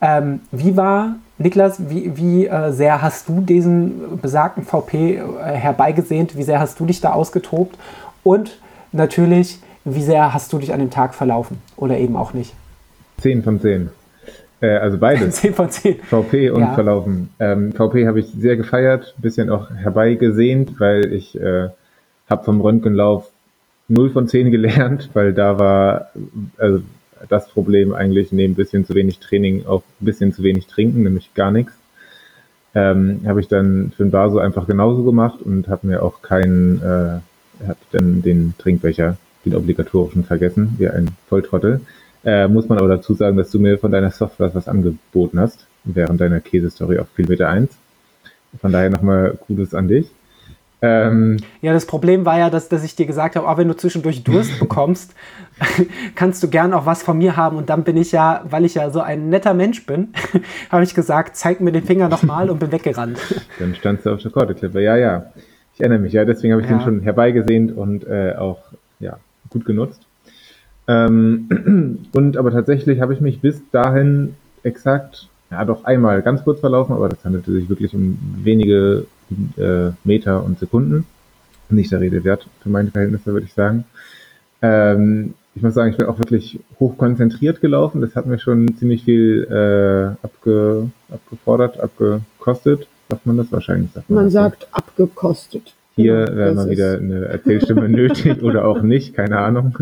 [0.01, 5.20] Ähm, wie war, Niklas, wie, wie äh, sehr hast du diesen besagten VP äh,
[5.53, 6.36] herbeigesehnt?
[6.36, 7.76] Wie sehr hast du dich da ausgetobt?
[8.22, 8.59] Und
[8.93, 12.55] natürlich, wie sehr hast du dich an dem Tag verlaufen oder eben auch nicht?
[13.18, 13.90] 10 von 10.
[14.61, 15.36] Äh, also beides.
[15.40, 15.97] 10 von 10.
[16.03, 16.74] VP und ja.
[16.74, 17.30] Verlaufen.
[17.40, 21.68] Ähm, VP habe ich sehr gefeiert, ein bisschen auch herbeigesehnt, weil ich äh,
[22.28, 23.28] habe vom Röntgenlauf
[23.88, 26.11] 0 von 10 gelernt, weil da war
[26.59, 26.80] also
[27.29, 31.03] das Problem eigentlich neben ein bisschen zu wenig Training auch ein bisschen zu wenig trinken,
[31.03, 31.73] nämlich gar nichts.
[32.75, 36.79] Ähm, habe ich dann für den Baso einfach genauso gemacht und habe mir auch keinen,
[36.79, 41.81] äh, habe dann den Trinkbecher den obligatorischen vergessen, wie ein Volltrottel.
[42.25, 45.66] Äh, muss man aber dazu sagen, dass du mir von deiner Software was angeboten hast,
[45.85, 47.70] während deiner Käsestory auf Kilometer 1.
[48.61, 50.11] Von daher nochmal Gutes an dich.
[50.85, 53.76] Ähm, ja, das Problem war ja, dass, dass ich dir gesagt habe, auch wenn du
[53.76, 55.14] zwischendurch Durst bekommst,
[56.16, 57.57] kannst du gern auch was von mir haben.
[57.57, 60.09] Und dann bin ich ja, weil ich ja so ein netter Mensch bin,
[60.70, 63.18] habe ich gesagt, zeig mir den Finger nochmal und bin weggerannt.
[63.61, 64.83] Dann standst du auf der Korteklippe.
[64.83, 65.26] Ja, ja.
[65.74, 66.76] Ich erinnere mich, ja, deswegen habe ich ja.
[66.76, 68.59] den schon herbeigesehnt und äh, auch
[68.99, 69.18] ja,
[69.51, 70.03] gut genutzt.
[70.89, 76.59] Ähm, und aber tatsächlich habe ich mich bis dahin exakt, ja doch einmal ganz kurz
[76.59, 79.07] verlaufen, aber das handelte sich wirklich um wenige
[79.57, 81.07] äh, Meter und Sekunden.
[81.68, 83.85] Nicht der Rede wert für meine Verhältnisse, würde ich sagen.
[84.61, 88.01] Ähm, ich muss sagen, ich bin auch wirklich hochkonzentriert gelaufen.
[88.01, 92.87] Das hat mir schon ziemlich viel äh, abge, abgefordert, abgekostet.
[93.11, 93.93] Sagt man das wahrscheinlich?
[93.93, 94.68] Sagt man, man sagt so.
[94.72, 95.74] abgekostet.
[95.95, 99.78] Hier genau, wäre mal wieder eine Erzählstimme nötig oder auch nicht, keine Ahnung.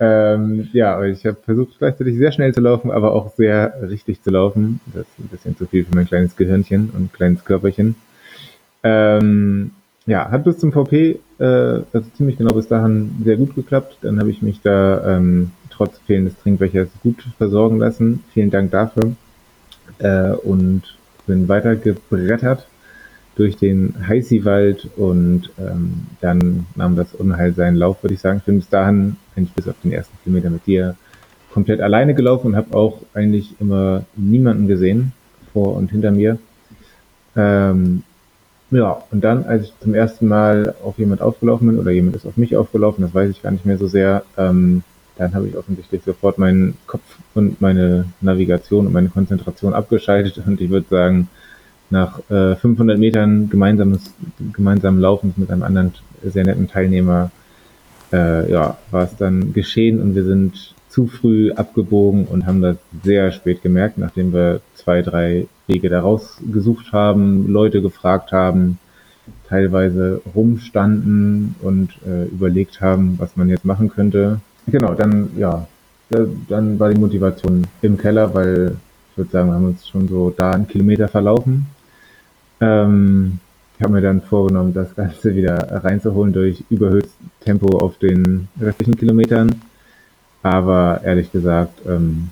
[0.00, 4.30] Ähm, ja, ich habe versucht gleichzeitig sehr schnell zu laufen, aber auch sehr richtig zu
[4.30, 4.80] laufen.
[4.86, 7.96] Das ist ein bisschen zu viel für mein kleines Gehirnchen und kleines Körperchen.
[8.82, 9.72] Ähm,
[10.06, 13.98] ja, hat bis zum VP, äh, also ziemlich genau bis dahin sehr gut geklappt.
[14.00, 18.24] Dann habe ich mich da ähm, trotz fehlendes Trinkwässers gut versorgen lassen.
[18.32, 19.12] Vielen Dank dafür.
[19.98, 20.82] Äh, und
[21.26, 22.66] bin weiter gebrettert
[23.36, 28.38] durch den Heißiwald und ähm, dann nahm das Unheil seinen Lauf, würde ich sagen.
[28.38, 30.96] Ich bin bis dahin, eigentlich bis auf den ersten Kilometer mit dir,
[31.52, 35.12] komplett alleine gelaufen und habe auch eigentlich immer niemanden gesehen
[35.52, 36.38] vor und hinter mir.
[37.36, 38.02] Ähm,
[38.70, 42.26] ja, und dann, als ich zum ersten Mal auf jemand aufgelaufen bin oder jemand ist
[42.26, 44.82] auf mich aufgelaufen, das weiß ich gar nicht mehr so sehr, ähm,
[45.16, 47.02] dann habe ich offensichtlich sofort meinen Kopf
[47.34, 51.28] und meine Navigation und meine Konzentration abgeschaltet und ich würde sagen,
[51.90, 54.12] nach äh, 500 Metern gemeinsames,
[54.52, 57.30] gemeinsamen Laufens mit einem anderen sehr netten Teilnehmer,
[58.12, 62.76] äh, ja, war es dann geschehen und wir sind zu früh abgebogen und haben das
[63.04, 68.80] sehr spät gemerkt, nachdem wir zwei, drei Wege daraus gesucht haben, Leute gefragt haben,
[69.48, 74.40] teilweise rumstanden und äh, überlegt haben, was man jetzt machen könnte.
[74.66, 75.68] Genau, dann, ja,
[76.48, 78.76] dann war die Motivation im Keller, weil
[79.12, 81.66] ich würde sagen, wir haben uns schon so da einen Kilometer verlaufen
[82.60, 83.38] ähm,
[83.76, 88.96] ich habe mir dann vorgenommen, das Ganze wieder reinzuholen durch überhöhtes Tempo auf den restlichen
[88.96, 89.62] Kilometern.
[90.42, 92.30] Aber ehrlich gesagt, ähm,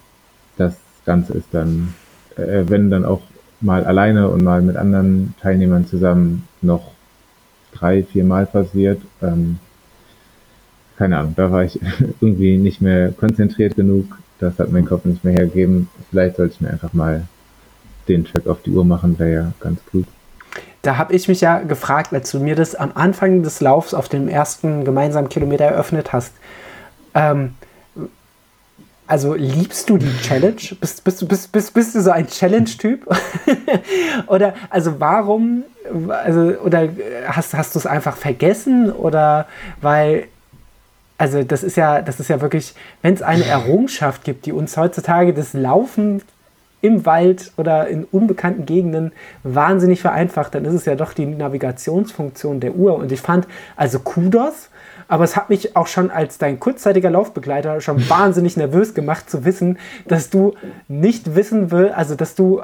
[0.57, 1.95] das Ganze ist dann,
[2.37, 3.23] äh, wenn dann auch
[3.61, 6.93] mal alleine und mal mit anderen Teilnehmern zusammen noch
[7.73, 9.01] drei, vier Mal passiert.
[9.23, 9.59] Ähm,
[10.97, 11.81] keine Ahnung, da war ich
[12.21, 14.19] irgendwie nicht mehr konzentriert genug.
[14.39, 15.89] Das hat mein Kopf nicht mehr hergegeben.
[16.11, 17.27] Vielleicht sollte ich mir einfach mal
[18.09, 20.07] den Track auf die Uhr machen, wäre ja ganz gut.
[20.83, 24.09] Da habe ich mich ja gefragt, als du mir das am Anfang des Laufs auf
[24.09, 26.33] dem ersten gemeinsamen Kilometer eröffnet hast.
[27.15, 27.55] Ähm,
[29.07, 30.57] also liebst du die Challenge?
[30.81, 33.07] Bist, bist, bist, bist, bist du so ein Challenge-Typ?
[34.27, 35.65] oder also warum,
[36.09, 36.89] also, oder
[37.29, 38.91] hast, hast du es einfach vergessen?
[38.91, 39.47] Oder
[39.81, 40.27] weil,
[41.19, 44.77] also das ist ja, das ist ja wirklich, wenn es eine Errungenschaft gibt, die uns
[44.77, 46.23] heutzutage das Laufen
[46.83, 49.13] im Wald oder in unbekannten Gegenden
[49.43, 52.97] wahnsinnig vereinfacht, dann ist es ja doch die Navigationsfunktion der Uhr.
[52.97, 53.47] Und ich fand,
[53.77, 54.69] also Kudos,
[55.09, 59.45] aber es hat mich auch schon als dein kurzzeitiger Laufbegleiter schon wahnsinnig nervös gemacht zu
[59.45, 60.55] wissen, dass du
[60.89, 62.63] nicht wissen willst, also dass du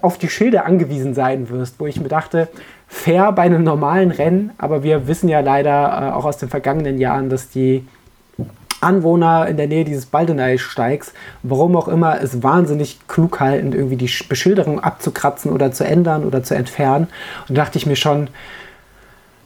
[0.00, 2.48] auf die Schilder angewiesen sein wirst, wo ich mir dachte,
[2.86, 6.98] fair bei einem normalen Rennen, aber wir wissen ja leider äh, auch aus den vergangenen
[6.98, 7.84] Jahren, dass die
[8.82, 14.10] Anwohner in der Nähe dieses Baldeney-Steigs, warum auch immer, es wahnsinnig klug halten, irgendwie die
[14.28, 17.06] Beschilderung abzukratzen oder zu ändern oder zu entfernen.
[17.48, 18.28] Und dachte ich mir schon,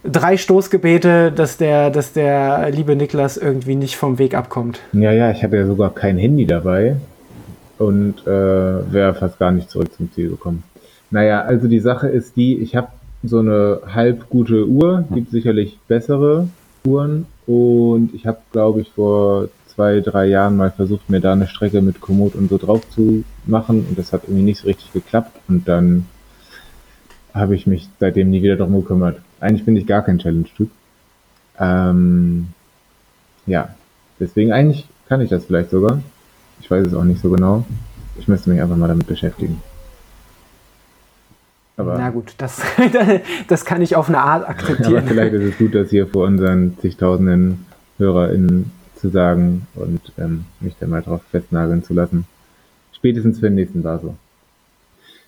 [0.05, 4.81] drei Stoßgebete, dass der, dass der liebe Niklas irgendwie nicht vom Weg abkommt.
[4.93, 6.97] Ja, ja, ich hatte ja sogar kein Handy dabei
[7.79, 8.31] und äh,
[8.93, 10.63] wäre fast gar nicht zurück zum Ziel gekommen.
[11.11, 12.89] Naja, also die Sache ist die, ich habe
[13.23, 16.49] so eine halb gute Uhr, gibt sicherlich bessere
[16.85, 21.47] Uhren und ich habe, glaube ich, vor zwei, drei Jahren mal versucht, mir da eine
[21.47, 24.93] Strecke mit Komoot und so drauf zu machen und das hat irgendwie nicht so richtig
[24.93, 26.07] geklappt und dann
[27.37, 29.21] habe ich mich seitdem nie wieder darum gekümmert.
[29.41, 30.71] Eigentlich bin ich gar kein Challenge-Typ.
[31.59, 32.49] Ähm,
[33.47, 33.75] ja,
[34.19, 36.01] deswegen eigentlich kann ich das vielleicht sogar.
[36.61, 37.65] Ich weiß es auch nicht so genau.
[38.19, 39.61] Ich müsste mich einfach mal damit beschäftigen.
[41.77, 42.63] Aber Na gut, das,
[43.49, 44.99] das kann ich auf eine Art akzeptieren.
[44.99, 47.67] Aber vielleicht ist es gut, das hier vor unseren zigtausenden
[47.99, 52.25] HörerInnen zu sagen und ähm, mich da mal drauf festnageln zu lassen.
[52.93, 54.15] Spätestens für den nächsten Basel.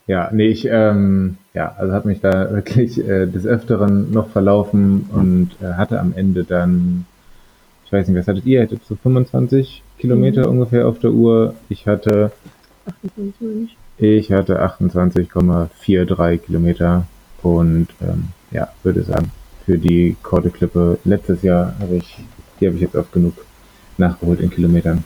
[0.08, 5.08] Ja, nee, ich, ähm, ja, also habe mich da wirklich äh, des Öfteren noch verlaufen
[5.12, 7.04] und äh, hatte am Ende dann,
[7.84, 8.62] ich weiß nicht, was hattet ihr?
[8.62, 10.54] Hattet so 25 Kilometer mhm.
[10.54, 11.54] ungefähr auf der Uhr.
[11.68, 12.32] Ich hatte,
[12.86, 13.76] 28.
[13.98, 17.06] ich hatte 28,43 Kilometer
[17.42, 19.30] und ähm, ja, würde sagen,
[19.66, 22.18] für die Korte-Klippe letztes Jahr habe ich,
[22.58, 23.34] die habe ich jetzt oft genug
[23.98, 25.04] nachgeholt in Kilometern.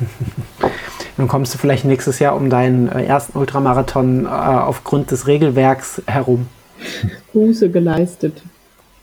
[1.16, 6.02] Dann kommst du vielleicht nächstes Jahr um deinen äh, ersten Ultramarathon äh, aufgrund des Regelwerks
[6.06, 6.46] herum.
[7.32, 8.42] Buße geleistet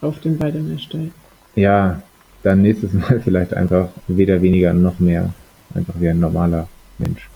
[0.01, 1.11] auf dem Waldener Steig.
[1.55, 2.01] Ja,
[2.43, 5.29] dann nächstes Mal vielleicht einfach weder weniger noch mehr.
[5.73, 6.67] Einfach wie ein normaler
[6.97, 7.29] Mensch.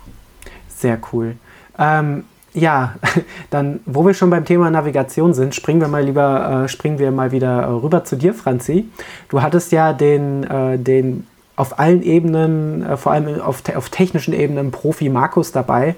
[0.67, 1.35] Sehr cool.
[1.77, 2.23] Ähm,
[2.53, 2.95] ja,
[3.49, 7.11] dann, wo wir schon beim Thema Navigation sind, springen wir mal lieber, äh, springen wir
[7.11, 8.85] mal wieder äh, rüber zu dir, Franzi.
[9.29, 14.33] Du hattest ja den, äh, den auf allen Ebenen, äh, vor allem auf, auf technischen
[14.33, 15.95] Ebenen, Profi Markus dabei.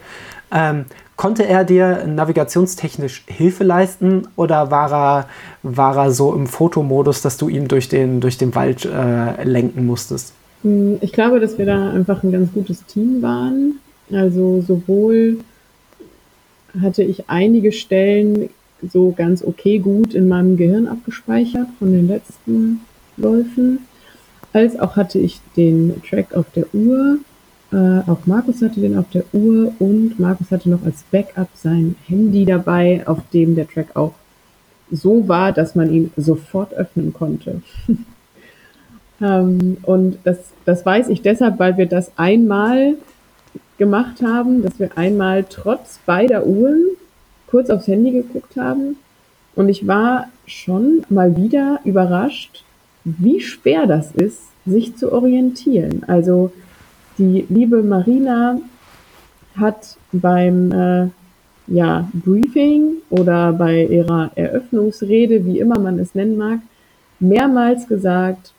[0.52, 5.30] Ähm, konnte er dir navigationstechnisch Hilfe leisten oder war er,
[5.64, 9.86] war er so im Fotomodus, dass du ihn durch den, durch den Wald äh, lenken
[9.86, 10.34] musstest?
[10.64, 13.80] Hm, ich glaube, dass wir da einfach ein ganz gutes Team waren.
[14.12, 15.40] Also sowohl
[16.82, 18.50] hatte ich einige Stellen
[18.88, 22.82] so ganz okay gut in meinem Gehirn abgespeichert von den letzten
[23.18, 23.80] Läufen
[24.56, 27.18] als auch hatte ich den Track auf der Uhr.
[27.74, 31.96] Äh, auch Markus hatte den auf der Uhr und Markus hatte noch als Backup sein
[32.08, 34.14] Handy dabei, auf dem der Track auch
[34.92, 37.62] so war, dass man ihn sofort öffnen konnte.
[39.22, 42.96] ähm, und das, das weiß ich deshalb, weil wir das einmal
[43.78, 46.82] gemacht haben, dass wir einmal trotz beider Uhren
[47.48, 48.96] kurz aufs Handy geguckt haben.
[49.56, 52.65] Und ich war schon mal wieder überrascht,
[53.06, 56.04] wie schwer das ist, sich zu orientieren.
[56.08, 56.52] Also
[57.18, 58.60] die liebe Marina
[59.56, 61.08] hat beim äh,
[61.68, 66.60] ja, Briefing oder bei ihrer Eröffnungsrede, wie immer man es nennen mag,
[67.20, 68.54] mehrmals gesagt,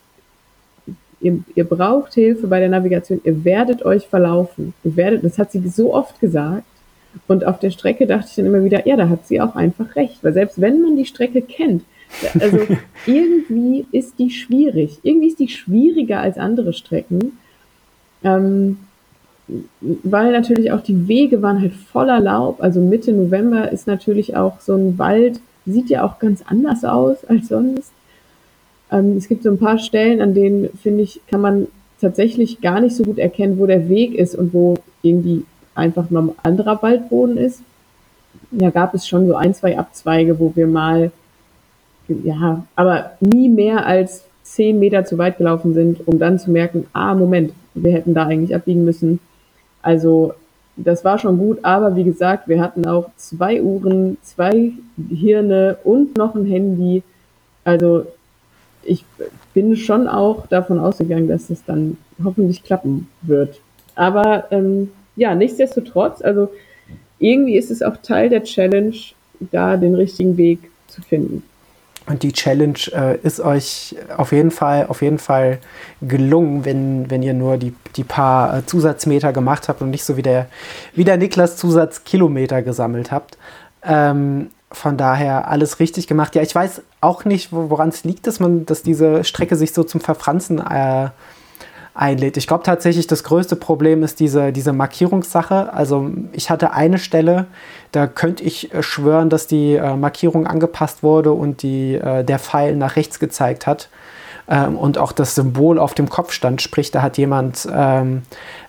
[1.20, 4.74] ihr, ihr braucht Hilfe bei der Navigation, ihr werdet euch verlaufen.
[4.84, 6.64] Ihr werdet, das hat sie so oft gesagt.
[7.28, 9.96] Und auf der Strecke dachte ich dann immer wieder, ja, da hat sie auch einfach
[9.96, 10.22] recht.
[10.22, 11.82] Weil selbst wenn man die Strecke kennt,
[12.38, 12.58] also
[13.06, 14.98] irgendwie ist die schwierig.
[15.02, 17.38] Irgendwie ist die schwieriger als andere Strecken.
[18.24, 18.78] Ähm,
[19.48, 22.62] weil natürlich auch die Wege waren halt voller Laub.
[22.62, 27.24] Also Mitte November ist natürlich auch so ein Wald, sieht ja auch ganz anders aus
[27.24, 27.92] als sonst.
[28.90, 31.68] Ähm, es gibt so ein paar Stellen, an denen, finde ich, kann man
[32.00, 36.22] tatsächlich gar nicht so gut erkennen, wo der Weg ist und wo irgendwie einfach noch
[36.22, 37.60] ein anderer Waldboden ist.
[38.50, 41.10] ja, gab es schon so ein, zwei Abzweige, wo wir mal,
[42.08, 46.86] ja, aber nie mehr als zehn Meter zu weit gelaufen sind, um dann zu merken,
[46.92, 49.18] ah, Moment, wir hätten da eigentlich abbiegen müssen.
[49.82, 50.34] Also
[50.76, 54.72] das war schon gut, aber wie gesagt, wir hatten auch zwei Uhren, zwei
[55.08, 57.02] Hirne und noch ein Handy.
[57.64, 58.06] Also
[58.82, 59.04] ich
[59.54, 63.58] bin schon auch davon ausgegangen, dass es dann hoffentlich klappen wird.
[63.94, 66.50] Aber ähm, ja, nichtsdestotrotz, also
[67.18, 68.94] irgendwie ist es auch Teil der Challenge,
[69.50, 71.42] da den richtigen Weg zu finden.
[72.06, 75.58] Und die Challenge äh, ist euch auf jeden Fall, auf jeden Fall
[76.00, 80.16] gelungen, wenn, wenn ihr nur die, die paar äh, Zusatzmeter gemacht habt und nicht so
[80.16, 80.46] wie der,
[80.94, 83.38] wie der Niklas Zusatzkilometer gesammelt habt.
[83.82, 86.34] Ähm, von daher alles richtig gemacht.
[86.34, 89.84] Ja, ich weiß auch nicht, woran es liegt, dass man, dass diese Strecke sich so
[89.84, 91.08] zum Verfranzen äh,
[91.96, 92.36] einlädt.
[92.36, 95.72] Ich glaube tatsächlich, das größte Problem ist diese, diese Markierungssache.
[95.72, 97.46] Also ich hatte eine Stelle,
[97.96, 102.38] da könnte ich äh, schwören, dass die äh, Markierung angepasst wurde und die, äh, der
[102.38, 103.88] Pfeil nach rechts gezeigt hat.
[104.48, 108.22] Ähm, und auch das Symbol auf dem Kopf stand, sprich, da hat jemand, ähm,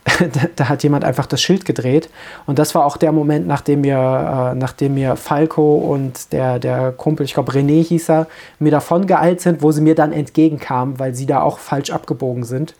[0.55, 2.09] da hat jemand einfach das Schild gedreht.
[2.45, 3.97] Und das war auch der Moment, nachdem mir,
[4.53, 8.27] äh, nachdem mir Falco und der, der Kumpel, ich glaube René hieß er,
[8.59, 12.45] mir davon geeilt sind, wo sie mir dann entgegenkamen, weil sie da auch falsch abgebogen
[12.45, 12.75] sind.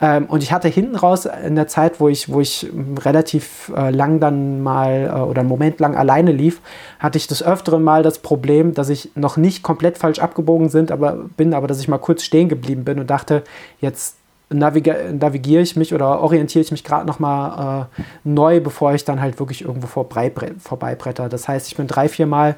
[0.00, 2.70] Ähm, und ich hatte hinten raus in der Zeit, wo ich, wo ich
[3.00, 6.60] relativ äh, lang dann mal äh, oder einen Moment lang alleine lief,
[6.98, 10.92] hatte ich des Öfteren mal das Problem, dass ich noch nicht komplett falsch abgebogen sind,
[10.92, 13.42] aber bin, aber dass ich mal kurz stehen geblieben bin und dachte,
[13.80, 14.16] jetzt
[14.50, 19.04] navig navigiere ich mich oder orientiere ich mich gerade noch mal äh, neu, bevor ich
[19.04, 21.28] dann halt wirklich irgendwo vorbeibretter.
[21.28, 22.56] Das heißt, ich bin drei, vier Mal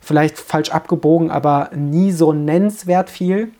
[0.00, 3.52] vielleicht falsch abgebogen, aber nie so nennenswert viel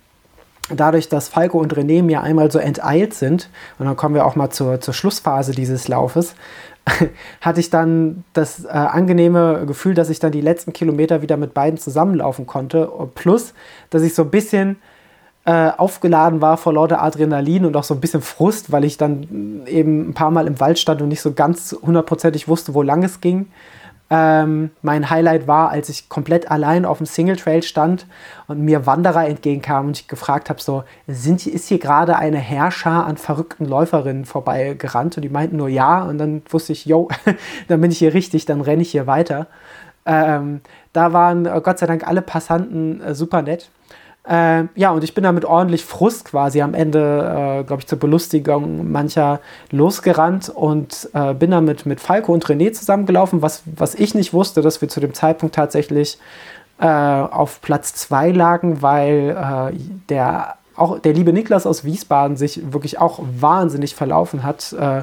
[0.74, 3.48] dadurch, dass Falco und René mir einmal so enteilt sind,
[3.78, 6.34] und dann kommen wir auch mal zur, zur Schlussphase dieses Laufes,
[7.40, 11.54] hatte ich dann das äh, angenehme Gefühl, dass ich dann die letzten Kilometer wieder mit
[11.54, 12.90] beiden zusammenlaufen konnte.
[13.14, 13.54] Plus,
[13.90, 14.76] dass ich so ein bisschen
[15.44, 19.62] äh, aufgeladen war vor lauter Adrenalin und auch so ein bisschen Frust, weil ich dann
[19.66, 23.02] eben ein paar Mal im Wald stand und nicht so ganz hundertprozentig wusste, wo lang
[23.02, 23.46] es ging.
[24.12, 28.06] Ähm, mein Highlight war, als ich komplett allein auf dem Single Trail stand
[28.48, 33.06] und mir Wanderer entgegenkamen und ich gefragt habe, so, sind, ist hier gerade eine Herrscher
[33.06, 35.16] an verrückten Läuferinnen vorbeigerannt?
[35.16, 36.02] Und die meinten nur ja.
[36.02, 37.08] Und dann wusste ich, yo,
[37.68, 39.46] dann bin ich hier richtig, dann renne ich hier weiter.
[40.04, 40.60] Ähm,
[40.92, 43.70] da waren äh, Gott sei Dank alle Passanten äh, super nett.
[44.30, 47.88] Äh, ja, und ich bin da mit ordentlich Frust quasi am Ende, äh, glaube ich,
[47.88, 49.40] zur Belustigung mancher
[49.72, 54.62] losgerannt und äh, bin da mit, Falco und René zusammengelaufen, was, was ich nicht wusste,
[54.62, 56.18] dass wir zu dem Zeitpunkt tatsächlich
[56.78, 59.76] äh, auf Platz 2 lagen, weil äh,
[60.08, 65.02] der auch der liebe Niklas aus Wiesbaden sich wirklich auch wahnsinnig verlaufen hat äh,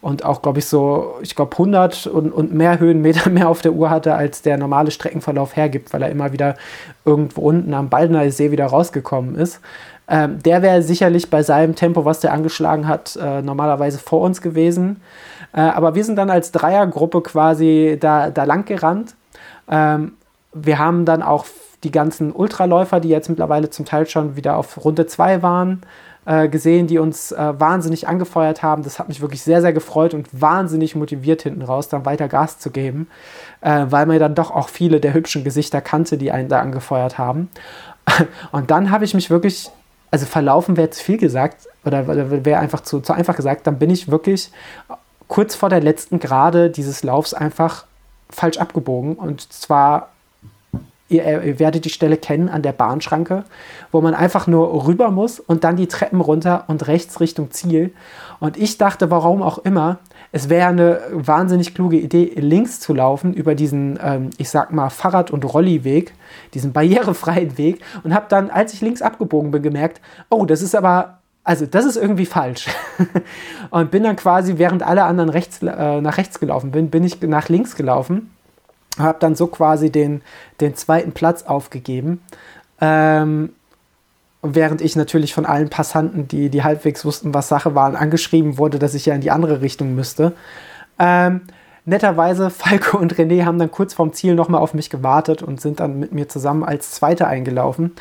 [0.00, 3.72] und auch, glaube ich, so, ich glaube, 100 und, und mehr Höhenmeter mehr auf der
[3.72, 6.56] Uhr hatte, als der normale Streckenverlauf hergibt, weil er immer wieder
[7.04, 9.60] irgendwo unten am Baldner See wieder rausgekommen ist.
[10.08, 14.40] Ähm, der wäre sicherlich bei seinem Tempo, was der angeschlagen hat, äh, normalerweise vor uns
[14.40, 15.02] gewesen.
[15.52, 19.14] Äh, aber wir sind dann als Dreiergruppe quasi da, da lang gerannt.
[19.70, 20.12] Ähm,
[20.54, 21.44] wir haben dann auch
[21.84, 25.82] die ganzen Ultraläufer, die jetzt mittlerweile zum Teil schon wieder auf Runde 2 waren,
[26.28, 28.82] äh, gesehen, die uns äh, wahnsinnig angefeuert haben.
[28.82, 32.58] Das hat mich wirklich sehr, sehr gefreut und wahnsinnig motiviert hinten raus, dann weiter Gas
[32.58, 33.08] zu geben,
[33.60, 37.16] äh, weil man dann doch auch viele der hübschen Gesichter kannte, die einen da angefeuert
[37.16, 37.48] haben.
[38.52, 39.70] Und dann habe ich mich wirklich,
[40.10, 43.88] also verlaufen wäre zu viel gesagt, oder wäre einfach zu, zu einfach gesagt, dann bin
[43.88, 44.50] ich wirklich
[45.28, 47.84] kurz vor der letzten Gerade dieses Laufs einfach
[48.30, 50.10] falsch abgebogen und zwar
[51.10, 53.44] Ihr, ihr, werdet die Stelle kennen an der Bahnschranke,
[53.90, 57.94] wo man einfach nur rüber muss und dann die Treppen runter und rechts Richtung Ziel.
[58.40, 59.98] Und ich dachte, warum auch immer,
[60.32, 64.90] es wäre eine wahnsinnig kluge Idee, links zu laufen über diesen, ähm, ich sag mal,
[64.90, 66.12] Fahrrad- und Rolliweg,
[66.52, 67.80] diesen barrierefreien Weg.
[68.04, 71.86] Und habe dann, als ich links abgebogen bin, gemerkt, oh, das ist aber also das
[71.86, 72.66] ist irgendwie falsch.
[73.70, 77.22] und bin dann quasi, während alle anderen rechts, äh, nach rechts gelaufen bin, bin ich
[77.22, 78.30] nach links gelaufen
[78.98, 80.22] habe dann so quasi den,
[80.60, 82.20] den zweiten Platz aufgegeben.
[82.80, 83.50] Ähm,
[84.42, 88.78] während ich natürlich von allen Passanten, die, die halbwegs wussten, was Sache waren, angeschrieben wurde,
[88.78, 90.32] dass ich ja in die andere Richtung müsste.
[90.98, 91.42] Ähm,
[91.84, 95.80] netterweise, Falco und René haben dann kurz vorm Ziel nochmal auf mich gewartet und sind
[95.80, 97.92] dann mit mir zusammen als Zweite eingelaufen.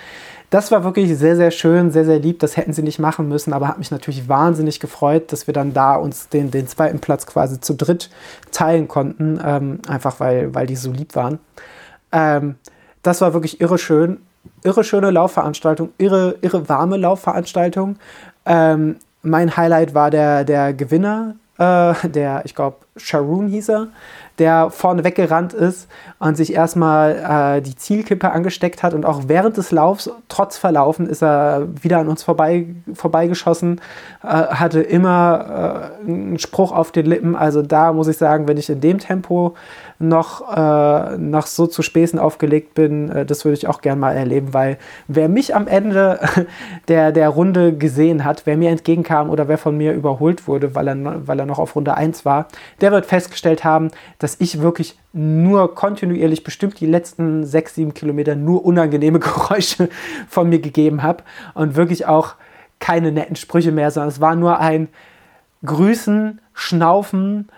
[0.50, 2.40] Das war wirklich sehr, sehr schön, sehr, sehr lieb.
[2.40, 5.74] Das hätten sie nicht machen müssen, aber hat mich natürlich wahnsinnig gefreut, dass wir dann
[5.74, 8.10] da uns den, den zweiten Platz quasi zu dritt
[8.52, 11.40] teilen konnten, ähm, einfach weil, weil die so lieb waren.
[12.14, 12.56] Ähm,
[13.04, 14.20] das war wirklich irre schön.
[14.64, 17.98] Irre schöne Laufveranstaltung, irre, irre warme Laufveranstaltung.
[18.46, 23.88] Ähm, mein Highlight war der, der Gewinner, äh, der, ich glaube, Sharoon hieß er,
[24.40, 25.88] der vorne weggerannt ist
[26.20, 31.08] und sich erstmal äh, die Zielkippe angesteckt hat und auch während des Laufs, trotz Verlaufen,
[31.08, 33.82] ist er wieder an uns vorbei, vorbeigeschossen,
[34.24, 37.36] äh, hatte immer äh, einen Spruch auf den Lippen.
[37.36, 39.56] Also da muss ich sagen, wenn ich in dem Tempo
[40.00, 44.16] noch, äh, noch so zu Späßen aufgelegt bin, äh, das würde ich auch gern mal
[44.16, 46.20] erleben, weil wer mich am Ende
[46.88, 50.88] der, der Runde gesehen hat, wer mir entgegenkam oder wer von mir überholt wurde, weil
[50.88, 52.48] er, weil er noch auf Runde 1 war,
[52.82, 58.36] der wird festgestellt haben, dass ich wirklich nur kontinuierlich bestimmt die letzten 6, 7 Kilometer
[58.36, 59.90] nur unangenehme Geräusche
[60.30, 61.24] von mir gegeben habe
[61.56, 62.36] und wirklich auch
[62.80, 64.90] keine netten Sprüche mehr, sondern es war nur ein
[65.66, 67.50] Grüßen, Schnaufen,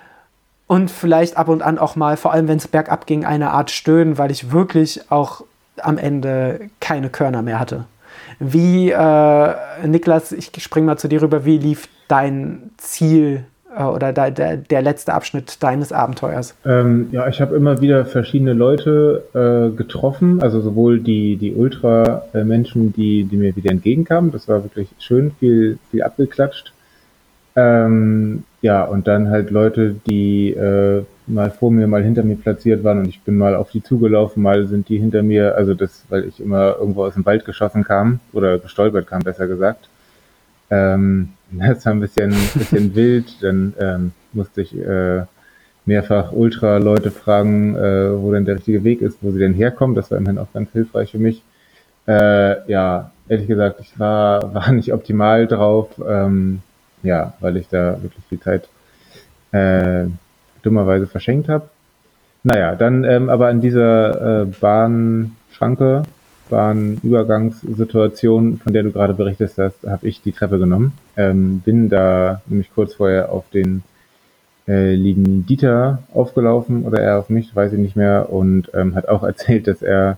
[0.70, 3.72] und vielleicht ab und an auch mal, vor allem wenn es bergab ging, eine Art
[3.72, 5.44] Stöhnen, weil ich wirklich auch
[5.82, 7.86] am Ende keine Körner mehr hatte.
[8.38, 9.56] Wie, äh,
[9.88, 14.58] Niklas, ich springe mal zu dir rüber, wie lief dein Ziel äh, oder der, der,
[14.58, 16.54] der, letzte Abschnitt deines Abenteuers?
[16.64, 22.94] Ähm, ja, ich habe immer wieder verschiedene Leute äh, getroffen, also sowohl die, die Ultra-Menschen,
[22.94, 26.74] die, die mir wieder entgegenkamen, das war wirklich schön, viel, viel abgeklatscht.
[27.60, 32.84] Ähm, ja, und dann halt Leute, die äh, mal vor mir, mal hinter mir platziert
[32.84, 36.06] waren und ich bin mal auf die zugelaufen, mal sind die hinter mir, also das,
[36.10, 39.90] weil ich immer irgendwo aus dem Wald geschossen kam oder gestolpert kam, besser gesagt.
[40.70, 45.24] Ähm, das war ein bisschen, bisschen wild, dann ähm, musste ich äh,
[45.86, 49.96] mehrfach Ultra-Leute fragen, äh, wo denn der richtige Weg ist, wo sie denn herkommen.
[49.96, 51.44] Das war immerhin auch ganz hilfreich für mich.
[52.08, 55.90] Äh, ja, ehrlich gesagt, ich war, war nicht optimal drauf.
[56.08, 56.62] Ähm,
[57.04, 58.68] ja, weil ich da wirklich viel Zeit
[59.52, 60.06] äh,
[60.62, 61.70] dummerweise verschenkt habe.
[62.44, 66.04] Naja, dann ähm, aber an dieser äh, Bahnschranke,
[66.50, 70.94] Bahnübergangssituation, von der du gerade berichtest hast, habe ich die Treppe genommen.
[71.18, 73.84] Ähm, bin da nämlich kurz vorher auf den
[74.68, 79.10] äh, lieben Dieter aufgelaufen oder er auf mich, weiß ich nicht mehr, und ähm, hat
[79.10, 80.18] auch erzählt, dass er,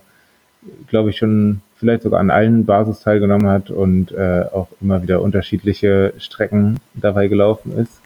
[0.88, 5.20] glaube ich, schon vielleicht sogar an allen Basis teilgenommen hat und äh, auch immer wieder
[5.20, 8.00] unterschiedliche Strecken dabei gelaufen ist.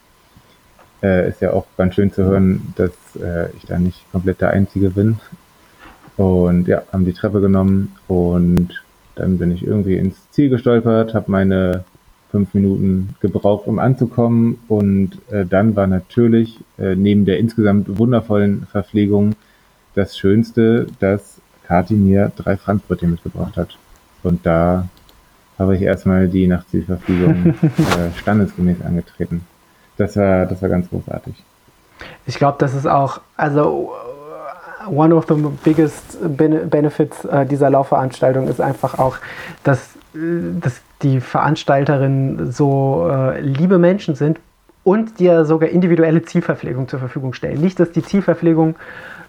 [1.02, 2.92] Äh, ist ja auch ganz schön zu hören, dass
[3.22, 5.18] äh, ich da nicht komplett der Einzige bin.
[6.16, 8.82] Und ja, haben die Treppe genommen und
[9.14, 11.84] dann bin ich irgendwie ins Ziel gestolpert, habe meine
[12.30, 14.58] fünf Minuten gebraucht, um anzukommen.
[14.68, 19.34] Und äh, dann war natürlich äh, neben der insgesamt wundervollen Verpflegung
[19.94, 23.76] das Schönste, dass Kati mir drei Frankbrötchen mitgebracht hat.
[24.22, 24.88] Und da
[25.58, 29.46] habe ich erstmal die Nachtzielverfügung äh, standesgemäß angetreten.
[29.96, 31.34] Das war, das war ganz großartig.
[32.26, 33.92] Ich glaube, das ist auch, also
[34.86, 35.34] one of the
[35.64, 39.16] biggest benefits äh, dieser Laufveranstaltung ist einfach auch,
[39.64, 44.38] dass, dass die Veranstalterinnen so äh, liebe Menschen sind
[44.84, 47.60] und dir sogar individuelle Zielverpflegung zur Verfügung stellen.
[47.60, 48.76] Nicht, dass die Zielverpflegung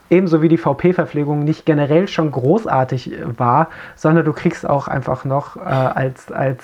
[0.09, 5.57] ebenso wie die VP-Verpflegung nicht generell schon großartig war, sondern du kriegst auch einfach noch
[5.57, 6.63] äh, als, als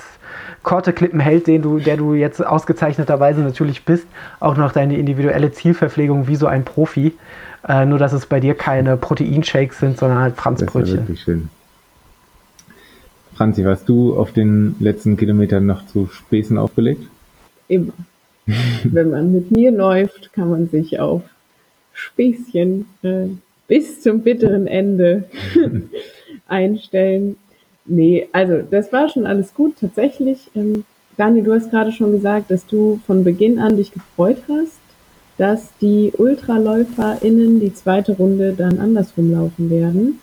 [0.63, 4.07] Korte-Klippenheld, den du, der du jetzt ausgezeichneterweise natürlich bist,
[4.39, 7.13] auch noch deine individuelle Zielverpflegung wie so ein Profi.
[7.67, 10.81] Äh, nur, dass es bei dir keine Proteinshakes sind, sondern halt Franzbrötchen.
[10.81, 11.49] Das ist wirklich schön.
[13.35, 17.03] Franzi, warst du auf den letzten Kilometern noch zu Späßen aufgelegt?
[17.67, 17.93] Immer.
[18.83, 21.23] Wenn man mit mir läuft, kann man sich auf
[21.93, 23.27] Späßchen äh,
[23.67, 25.25] bis zum bitteren Ende
[26.47, 27.37] einstellen.
[27.85, 29.75] Nee, also das war schon alles gut.
[29.79, 30.85] Tatsächlich, ähm,
[31.17, 34.79] Daniel, du hast gerade schon gesagt, dass du von Beginn an dich gefreut hast,
[35.37, 40.19] dass die UltraläuferInnen die zweite Runde dann andersrum laufen werden.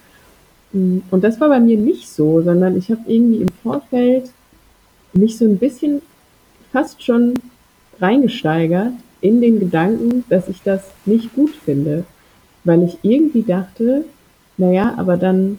[0.72, 4.30] Mm, und das war bei mir nicht so, sondern ich habe irgendwie im Vorfeld
[5.12, 6.02] mich so ein bisschen
[6.72, 7.34] fast schon
[8.01, 12.05] reingesteigert in den Gedanken, dass ich das nicht gut finde,
[12.64, 14.05] weil ich irgendwie dachte,
[14.56, 15.59] naja, aber dann,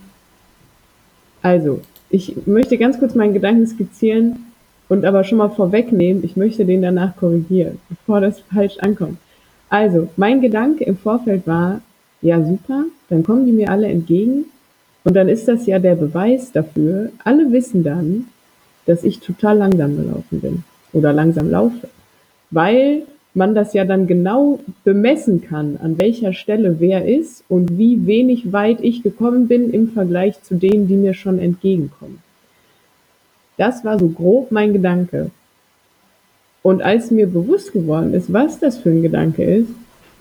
[1.42, 4.48] also, ich möchte ganz kurz meinen Gedanken skizzieren
[4.90, 9.18] und aber schon mal vorwegnehmen, ich möchte den danach korrigieren, bevor das falsch ankommt.
[9.70, 11.82] Also, mein Gedanke im Vorfeld war,
[12.22, 14.46] ja super, dann kommen die mir alle entgegen
[15.04, 18.28] und dann ist das ja der Beweis dafür, alle wissen dann,
[18.86, 20.64] dass ich total langsam gelaufen bin
[20.94, 21.88] oder langsam laufe,
[22.52, 28.06] weil man das ja dann genau bemessen kann, an welcher Stelle wer ist und wie
[28.06, 32.20] wenig weit ich gekommen bin im Vergleich zu denen, die mir schon entgegenkommen.
[33.58, 35.32] Das war so grob mein Gedanke.
[36.64, 39.70] Und als mir bewusst geworden ist, was das für ein Gedanke ist,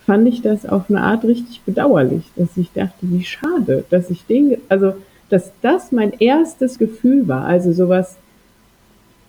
[0.05, 4.25] fand ich das auf eine Art richtig bedauerlich, dass ich dachte, wie schade, dass ich
[4.25, 4.93] den, also,
[5.29, 8.17] dass das mein erstes Gefühl war, also sowas,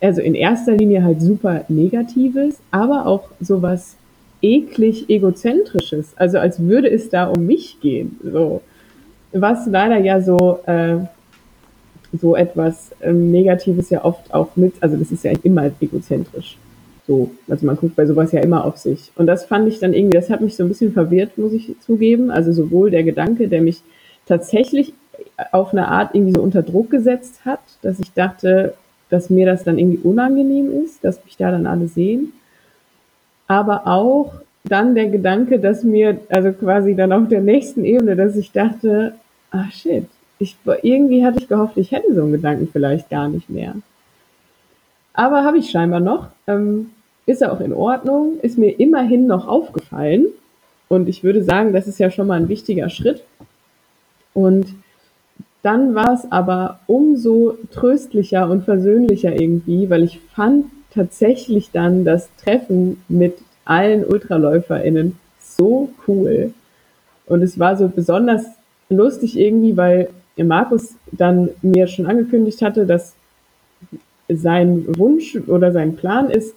[0.02, 3.96] also in erster Linie halt super Negatives, aber auch sowas
[4.42, 8.18] eklig egozentrisches, also als würde es da um mich gehen.
[8.22, 8.60] So.
[9.32, 10.96] Was leider ja so, äh,
[12.20, 16.58] so etwas ähm, Negatives ja oft auch mit, also das ist ja immer egozentrisch.
[17.06, 19.10] So, also man guckt bei sowas ja immer auf sich.
[19.16, 21.74] Und das fand ich dann irgendwie, das hat mich so ein bisschen verwirrt, muss ich
[21.80, 22.30] zugeben.
[22.30, 23.82] Also sowohl der Gedanke, der mich
[24.26, 24.92] tatsächlich
[25.50, 28.74] auf eine Art irgendwie so unter Druck gesetzt hat, dass ich dachte,
[29.12, 32.32] dass mir das dann irgendwie unangenehm ist, dass mich da dann alle sehen.
[33.46, 34.32] Aber auch
[34.64, 39.12] dann der Gedanke, dass mir, also quasi dann auf der nächsten Ebene, dass ich dachte,
[39.50, 40.06] ah shit,
[40.38, 43.74] ich, irgendwie hatte ich gehofft, ich hätte so einen Gedanken vielleicht gar nicht mehr.
[45.12, 46.28] Aber habe ich scheinbar noch.
[46.46, 46.92] Ähm,
[47.26, 50.28] ist auch in Ordnung, ist mir immerhin noch aufgefallen.
[50.88, 53.22] Und ich würde sagen, das ist ja schon mal ein wichtiger Schritt.
[54.32, 54.68] Und
[55.62, 62.28] dann war es aber umso tröstlicher und versöhnlicher irgendwie, weil ich fand tatsächlich dann das
[62.36, 66.52] Treffen mit allen UltraläuferInnen so cool.
[67.26, 68.44] Und es war so besonders
[68.88, 73.14] lustig irgendwie, weil Markus dann mir schon angekündigt hatte, dass
[74.28, 76.54] sein Wunsch oder sein Plan ist,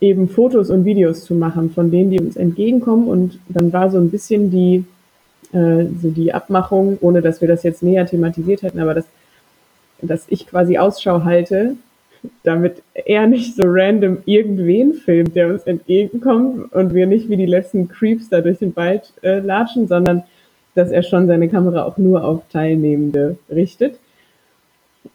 [0.00, 3.08] eben Fotos und Videos zu machen von denen, die uns entgegenkommen.
[3.08, 4.84] Und dann war so ein bisschen die,
[5.56, 9.06] äh, so die Abmachung, ohne dass wir das jetzt näher thematisiert hätten, aber dass,
[10.02, 11.76] dass ich quasi Ausschau halte,
[12.42, 17.46] damit er nicht so random irgendwen filmt, der uns entgegenkommt und wir nicht wie die
[17.46, 20.24] letzten Creeps da durch den Wald äh, latschen, sondern
[20.74, 23.98] dass er schon seine Kamera auch nur auf Teilnehmende richtet.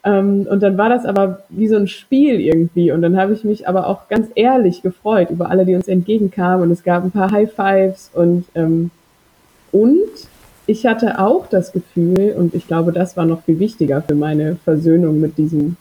[0.02, 2.90] Ähm, und dann war das aber wie so ein Spiel irgendwie.
[2.90, 6.62] Und dann habe ich mich aber auch ganz ehrlich gefreut über alle, die uns entgegenkamen.
[6.64, 8.90] Und es gab ein paar High Fives und, ähm,
[9.70, 10.31] und
[10.66, 14.56] ich hatte auch das Gefühl, und ich glaube, das war noch viel wichtiger für meine
[14.56, 15.76] Versöhnung mit diesem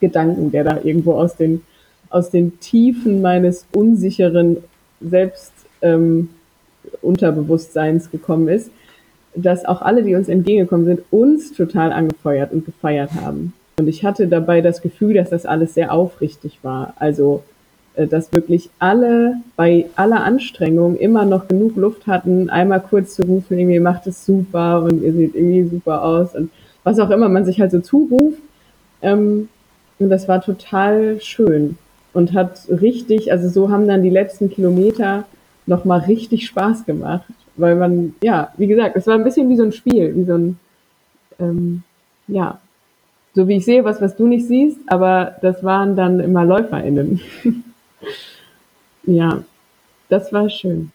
[0.00, 1.62] Gedanken, der da irgendwo aus den,
[2.08, 4.58] aus den Tiefen meines unsicheren
[5.00, 5.52] Selbst
[5.82, 6.30] ähm,
[7.02, 8.70] Unterbewusstseins gekommen ist,
[9.34, 13.52] dass auch alle, die uns entgegengekommen sind, uns total angefeuert und gefeiert haben.
[13.78, 16.94] Und ich hatte dabei das Gefühl, dass das alles sehr aufrichtig war.
[16.98, 17.42] Also,
[18.06, 23.58] dass wirklich alle bei aller Anstrengung immer noch genug Luft hatten, einmal kurz zu rufen,
[23.58, 26.50] irgendwie macht es super und ihr seht irgendwie super aus und
[26.84, 28.40] was auch immer man sich halt so zuruft.
[29.02, 29.48] Ähm,
[29.98, 31.76] und das war total schön
[32.12, 35.24] und hat richtig, also so haben dann die letzten Kilometer
[35.66, 37.26] nochmal richtig Spaß gemacht
[37.60, 40.34] weil man, ja, wie gesagt, es war ein bisschen wie so ein Spiel, wie so
[40.34, 40.58] ein,
[41.38, 41.82] ähm,
[42.26, 42.58] ja,
[43.34, 47.20] so wie ich sehe, was, was du nicht siehst, aber das waren dann immer LäuferInnen.
[49.04, 49.42] ja,
[50.08, 50.92] das war schön.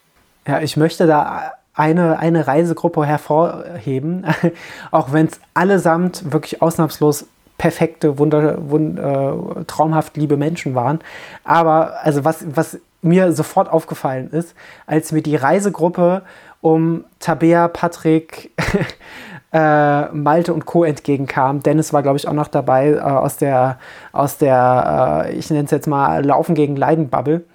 [0.48, 4.26] Ja, ich möchte da eine, eine Reisegruppe hervorheben,
[4.91, 7.26] auch wenn es allesamt wirklich ausnahmslos
[7.57, 10.99] perfekte, wunder, wunder, äh, traumhaft liebe Menschen waren.
[11.44, 14.56] Aber also was, was mir sofort aufgefallen ist,
[14.88, 16.23] als mir die Reisegruppe
[16.61, 18.52] um Tabea, Patrick,
[19.56, 20.84] äh, Malte und Co.
[20.84, 21.64] entgegenkam.
[21.64, 23.80] Dennis war, glaube ich, auch noch dabei äh, aus der,
[24.11, 27.45] aus der äh, ich nenne es jetzt mal Laufen gegen Leiden-Bubble.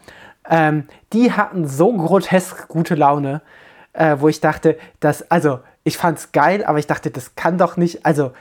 [0.49, 3.43] Ähm, die hatten so grotesk gute Laune,
[3.93, 7.59] äh, wo ich dachte, dass, also, ich fand es geil, aber ich dachte, das kann
[7.59, 8.33] doch nicht, also,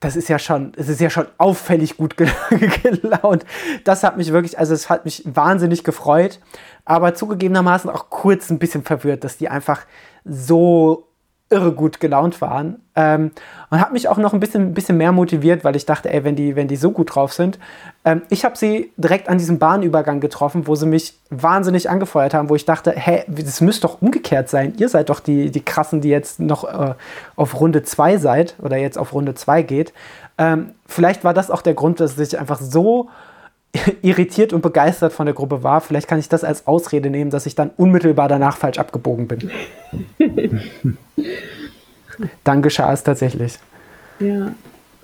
[0.00, 2.14] das ist ja schon, es ist ja schon auffällig gut
[2.82, 3.46] gelaunt.
[3.84, 6.40] Das hat mich wirklich, also es hat mich wahnsinnig gefreut,
[6.84, 9.86] aber zugegebenermaßen auch kurz ein bisschen verwirrt, dass die einfach
[10.24, 11.07] so
[11.50, 12.80] irre gut gelaunt waren.
[12.94, 13.30] Ähm,
[13.70, 16.36] und hat mich auch noch ein bisschen, bisschen mehr motiviert, weil ich dachte, ey, wenn
[16.36, 17.58] die, wenn die so gut drauf sind.
[18.04, 22.48] Ähm, ich habe sie direkt an diesem Bahnübergang getroffen, wo sie mich wahnsinnig angefeuert haben,
[22.48, 24.74] wo ich dachte, hä, das müsste doch umgekehrt sein.
[24.78, 26.94] Ihr seid doch die, die Krassen, die jetzt noch äh,
[27.36, 29.92] auf Runde 2 seid oder jetzt auf Runde 2 geht.
[30.36, 33.08] Ähm, vielleicht war das auch der Grund, dass ich einfach so
[34.02, 35.80] irritiert und begeistert von der Gruppe war.
[35.80, 39.50] Vielleicht kann ich das als Ausrede nehmen, dass ich dann unmittelbar danach falsch abgebogen bin.
[42.44, 43.58] dann geschah es tatsächlich.
[44.20, 44.54] Ja.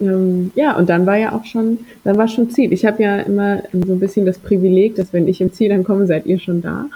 [0.01, 2.73] Ähm, ja, und dann war ja auch schon, dann war schon Ziel.
[2.73, 6.07] Ich habe ja immer so ein bisschen das Privileg, dass wenn ich im Ziel ankomme,
[6.07, 6.87] seid ihr schon da.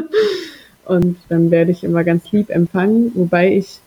[0.84, 3.78] und dann werde ich immer ganz lieb empfangen, wobei ich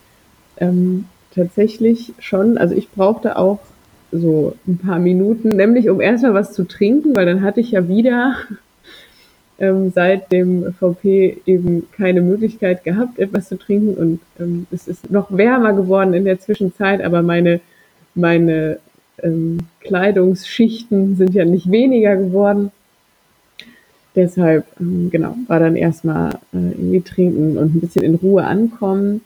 [0.57, 1.06] ähm,
[1.36, 3.60] tatsächlich schon, also ich brauchte auch
[4.11, 7.88] so ein paar Minuten, nämlich um erstmal was zu trinken, weil dann hatte ich ja
[7.88, 8.35] wieder
[9.59, 15.11] ähm, seit dem VP eben keine Möglichkeit gehabt, etwas zu trinken und ähm, es ist
[15.11, 17.61] noch wärmer geworden in der Zwischenzeit, aber meine,
[18.15, 18.79] meine
[19.23, 22.71] ähm, Kleidungsschichten sind ja nicht weniger geworden.
[24.15, 29.21] Deshalb, ähm, genau, war dann erstmal äh, irgendwie trinken und ein bisschen in Ruhe ankommen.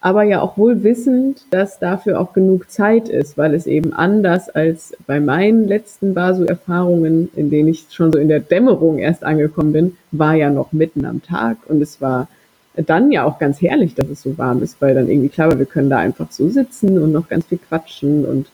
[0.00, 4.48] Aber ja auch wohl wissend, dass dafür auch genug Zeit ist, weil es eben anders
[4.48, 9.72] als bei meinen letzten Basu-Erfahrungen, in denen ich schon so in der Dämmerung erst angekommen
[9.72, 12.28] bin, war ja noch mitten am Tag und es war
[12.76, 15.58] dann ja auch ganz herrlich, dass es so warm ist, weil dann irgendwie klar war,
[15.58, 18.46] wir können da einfach so sitzen und noch ganz viel quatschen und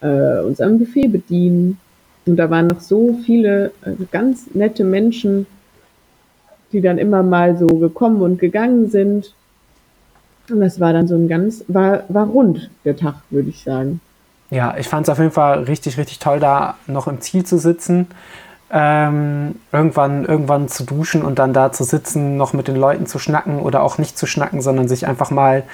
[0.00, 1.78] äh, uns am Buffet bedienen.
[2.26, 5.46] Und da waren noch so viele äh, ganz nette Menschen,
[6.72, 9.34] die dann immer mal so gekommen und gegangen sind.
[10.50, 14.00] Und das war dann so ein ganz, war, war rund, der Tag, würde ich sagen.
[14.50, 17.58] Ja, ich fand es auf jeden Fall richtig, richtig toll, da noch im Ziel zu
[17.58, 18.08] sitzen.
[18.72, 23.18] Ähm, irgendwann, irgendwann zu duschen und dann da zu sitzen, noch mit den Leuten zu
[23.18, 25.64] schnacken oder auch nicht zu schnacken, sondern sich einfach mal,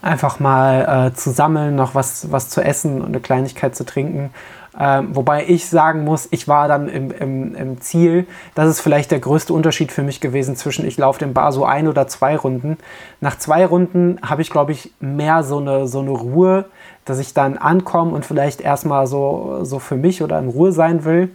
[0.00, 4.30] einfach mal äh, zu sammeln, noch was, was zu essen und eine Kleinigkeit zu trinken.
[4.78, 8.26] Ähm, wobei ich sagen muss, ich war dann im, im, im, Ziel.
[8.54, 11.64] Das ist vielleicht der größte Unterschied für mich gewesen zwischen ich laufe den Bar so
[11.64, 12.76] ein oder zwei Runden.
[13.20, 16.66] Nach zwei Runden habe ich, glaube ich, mehr so eine, so eine Ruhe,
[17.06, 21.04] dass ich dann ankomme und vielleicht erstmal so, so für mich oder in Ruhe sein
[21.04, 21.30] will.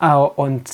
[0.00, 0.68] Äh, und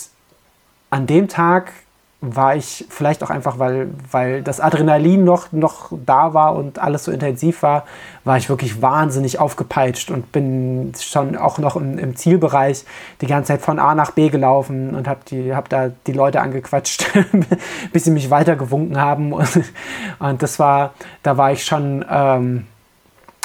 [0.90, 1.72] an dem Tag
[2.20, 7.05] war ich vielleicht auch einfach, weil, weil das Adrenalin noch, noch da war und alles
[7.05, 7.86] so intensiv war,
[8.24, 12.85] war ich wirklich wahnsinnig aufgepeitscht und bin schon auch noch im, im Zielbereich
[13.20, 15.20] die ganze Zeit von A nach B gelaufen und habe
[15.55, 17.07] hab da die Leute angequatscht,
[17.93, 19.32] bis sie mich weitergewunken haben.
[19.32, 19.49] Und,
[20.19, 22.66] und, das war, da war ich schon, ähm,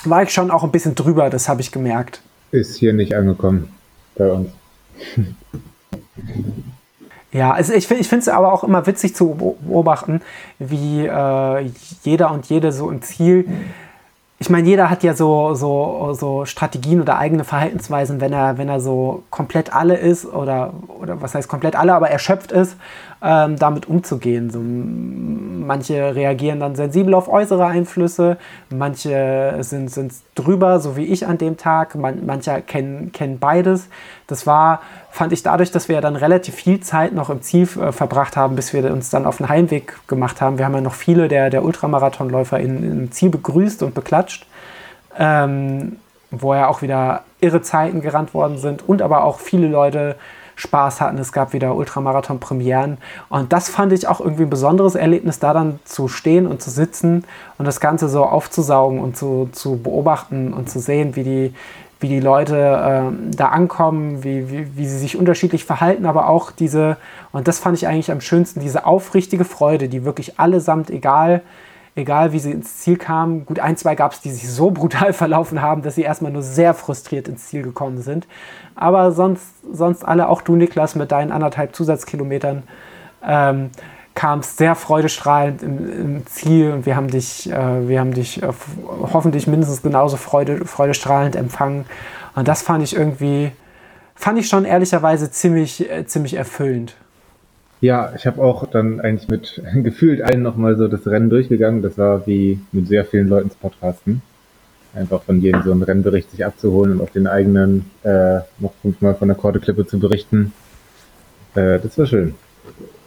[0.04, 2.22] war ich schon auch ein bisschen drüber, das habe ich gemerkt.
[2.50, 3.72] Ist hier nicht angekommen
[4.16, 4.50] bei uns.
[7.34, 10.22] Ja, also ich, ich finde es aber auch immer witzig zu beobachten,
[10.60, 11.72] wie äh,
[12.04, 13.48] jeder und jede so im Ziel.
[14.38, 18.70] Ich meine, jeder hat ja so, so, so Strategien oder eigene Verhaltensweisen, wenn er, wenn
[18.70, 22.76] er so komplett alle ist oder, oder was heißt komplett alle, aber erschöpft ist
[23.24, 24.50] ähm, damit umzugehen.
[24.50, 28.38] So, manche reagieren dann sensibel auf äußere Einflüsse,
[28.70, 33.88] manche sind, sind drüber, so wie ich an dem Tag, man, manche kennen, kennen beides.
[34.28, 37.92] Das war, fand ich dadurch, dass wir dann relativ viel Zeit noch im Ziel äh,
[37.94, 40.58] verbracht haben, bis wir uns dann auf den Heimweg gemacht haben.
[40.58, 44.46] Wir haben ja noch viele der, der Ultramarathonläufer in, im Ziel begrüßt und beklatscht.
[45.18, 45.98] Ähm,
[46.36, 50.16] wo ja auch wieder irre Zeiten gerannt worden sind und aber auch viele Leute
[50.56, 51.18] Spaß hatten.
[51.18, 52.98] Es gab wieder Ultramarathon-Premieren.
[53.30, 56.70] Und das fand ich auch irgendwie ein besonderes Erlebnis, da dann zu stehen und zu
[56.70, 57.24] sitzen
[57.58, 61.54] und das Ganze so aufzusaugen und zu, zu beobachten und zu sehen, wie die,
[62.00, 66.52] wie die Leute äh, da ankommen, wie, wie, wie sie sich unterschiedlich verhalten, aber auch
[66.52, 66.98] diese,
[67.32, 71.42] und das fand ich eigentlich am schönsten, diese aufrichtige Freude, die wirklich allesamt, egal
[71.96, 73.46] egal wie sie ins Ziel kamen.
[73.46, 76.44] Gut, ein, zwei gab es, die sich so brutal verlaufen haben, dass sie erstmal nur
[76.44, 78.28] sehr frustriert ins Ziel gekommen sind.
[78.76, 82.64] Aber sonst, sonst alle, auch du, Niklas, mit deinen anderthalb Zusatzkilometern,
[83.26, 83.70] ähm,
[84.16, 88.48] kamst sehr freudestrahlend im, im, Ziel und wir haben dich, äh, wir haben dich äh,
[89.12, 91.86] hoffentlich mindestens genauso freude, freudestrahlend empfangen.
[92.36, 93.52] Und das fand ich irgendwie,
[94.16, 96.96] fand ich schon ehrlicherweise ziemlich, äh, ziemlich erfüllend.
[97.84, 101.82] Ja, ich habe auch dann eigentlich mit gefühlt allen nochmal so das Rennen durchgegangen.
[101.82, 104.22] Das war wie mit sehr vielen Leuten zu podcasten.
[104.96, 109.16] Einfach von jedem so einen Rennbericht sich abzuholen und auf den eigenen äh, noch fünfmal
[109.16, 110.54] von der Korteklippe zu berichten.
[111.56, 112.36] Äh, das war schön.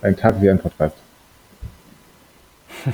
[0.03, 1.06] Ein Tag wie ein Podcast.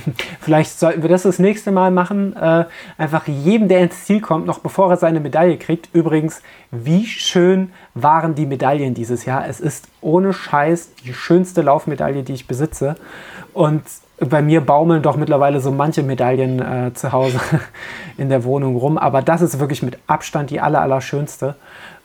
[0.40, 2.36] Vielleicht sollten wir das das nächste Mal machen.
[2.36, 2.64] Äh,
[2.98, 5.89] einfach jedem, der ins Ziel kommt, noch bevor er seine Medaille kriegt.
[5.93, 9.47] Übrigens, wie schön waren die Medaillen dieses Jahr.
[9.47, 12.97] Es ist ohne Scheiß die schönste Laufmedaille, die ich besitze.
[13.52, 13.82] Und
[14.19, 17.40] bei mir baumeln doch mittlerweile so manche Medaillen äh, zu Hause
[18.16, 18.98] in der Wohnung rum.
[18.98, 21.56] Aber das ist wirklich mit Abstand die aller, aller schönste.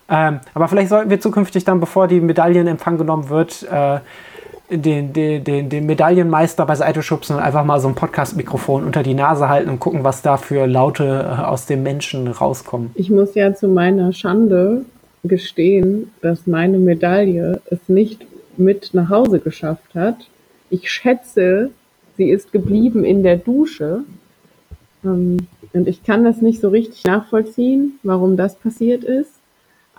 [0.09, 3.99] Ähm, aber vielleicht sollten wir zukünftig dann, bevor die Medaille in Empfang genommen wird, äh,
[4.69, 9.13] den, den, den, den Medaillenmeister beiseite schubsen und einfach mal so ein Podcast-Mikrofon unter die
[9.13, 12.91] Nase halten und gucken, was da für Laute äh, aus dem Menschen rauskommen.
[12.95, 14.83] Ich muss ja zu meiner Schande
[15.23, 18.25] gestehen, dass meine Medaille es nicht
[18.57, 20.27] mit nach Hause geschafft hat.
[20.69, 21.71] Ich schätze,
[22.17, 24.03] sie ist geblieben in der Dusche.
[25.03, 25.37] Ähm,
[25.73, 29.31] und ich kann das nicht so richtig nachvollziehen, warum das passiert ist.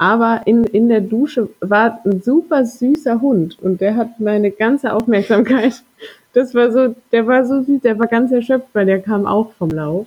[0.01, 4.93] Aber in, in der Dusche war ein super süßer Hund und der hat meine ganze
[4.95, 5.83] Aufmerksamkeit.
[6.35, 9.51] Das war so, der war so süß, der war ganz erschöpft, weil der kam auch
[9.55, 10.07] vom Lauf.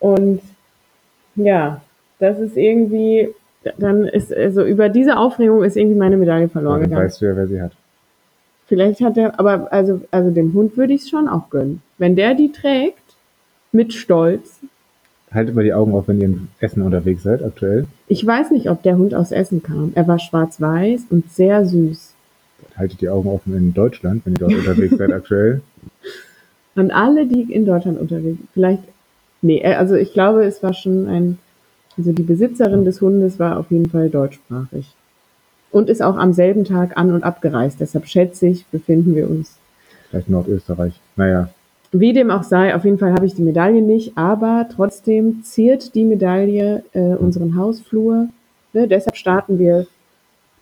[0.00, 0.42] Und
[1.36, 1.80] ja,
[2.18, 3.28] das ist irgendwie,
[3.78, 7.06] dann ist, also über diese Aufregung ist irgendwie meine Medaille verloren dann gegangen.
[7.06, 7.72] Weißt du ja, wer sie hat.
[8.66, 11.80] Vielleicht hat er, aber also, also dem Hund würde ich es schon auch gönnen.
[11.96, 12.98] Wenn der die trägt,
[13.70, 14.60] mit Stolz,
[15.34, 17.86] haltet mal die Augen auf, wenn ihr in Essen unterwegs seid, aktuell.
[18.06, 19.92] Ich weiß nicht, ob der Hund aus Essen kam.
[19.94, 22.12] Er war schwarz-weiß und sehr süß.
[22.76, 25.60] Haltet die Augen offen in Deutschland, wenn ihr dort unterwegs seid, aktuell.
[26.76, 28.82] Und alle, die in Deutschland unterwegs sind, vielleicht
[29.44, 31.38] Nee, äh, also ich glaube, es war schon ein,
[31.98, 34.94] also die Besitzerin des Hundes war auf jeden Fall deutschsprachig.
[35.70, 37.78] Und ist auch am selben Tag an- und abgereist.
[37.80, 39.58] Deshalb schätze ich, befinden wir uns.
[40.08, 40.98] Vielleicht Nordösterreich.
[41.16, 41.50] Naja.
[41.96, 45.94] Wie dem auch sei, auf jeden Fall habe ich die Medaille nicht, aber trotzdem ziert
[45.94, 48.26] die Medaille äh, unseren Hausflur.
[48.72, 48.88] Ne?
[48.88, 49.86] Deshalb starten wir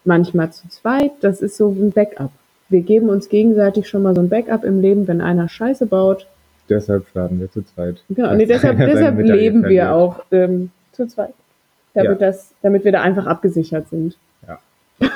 [0.04, 1.12] manchmal zu zweit.
[1.22, 2.32] Das ist so ein Backup.
[2.68, 6.26] Wir geben uns gegenseitig schon mal so ein Backup im Leben, wenn einer Scheiße baut.
[6.68, 8.04] Deshalb starten wir zu zweit.
[8.10, 11.32] Genau, nee, deshalb, deshalb leben wir auch ähm, zu zweit.
[11.94, 12.26] Damit, Ja.
[12.26, 14.18] das, damit wir da einfach abgesichert sind.
[14.46, 14.58] Ja.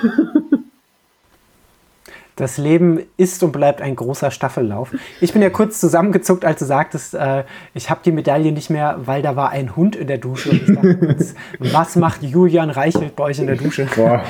[2.36, 4.92] Das Leben ist und bleibt ein großer Staffellauf.
[5.22, 8.96] Ich bin ja kurz zusammengezuckt, als du sagtest, äh, ich habe die Medaille nicht mehr,
[9.04, 10.50] weil da war ein Hund in der Dusche.
[10.50, 13.88] Und ich dachte kurz, was macht Julian Reichelt bei euch in der Dusche?
[13.96, 14.22] Boah,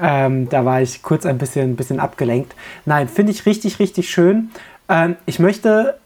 [0.00, 2.54] Ähm, da war ich kurz ein bisschen, bisschen abgelenkt.
[2.86, 4.50] Nein, finde ich richtig, richtig schön.
[4.88, 5.98] Ähm, ich möchte,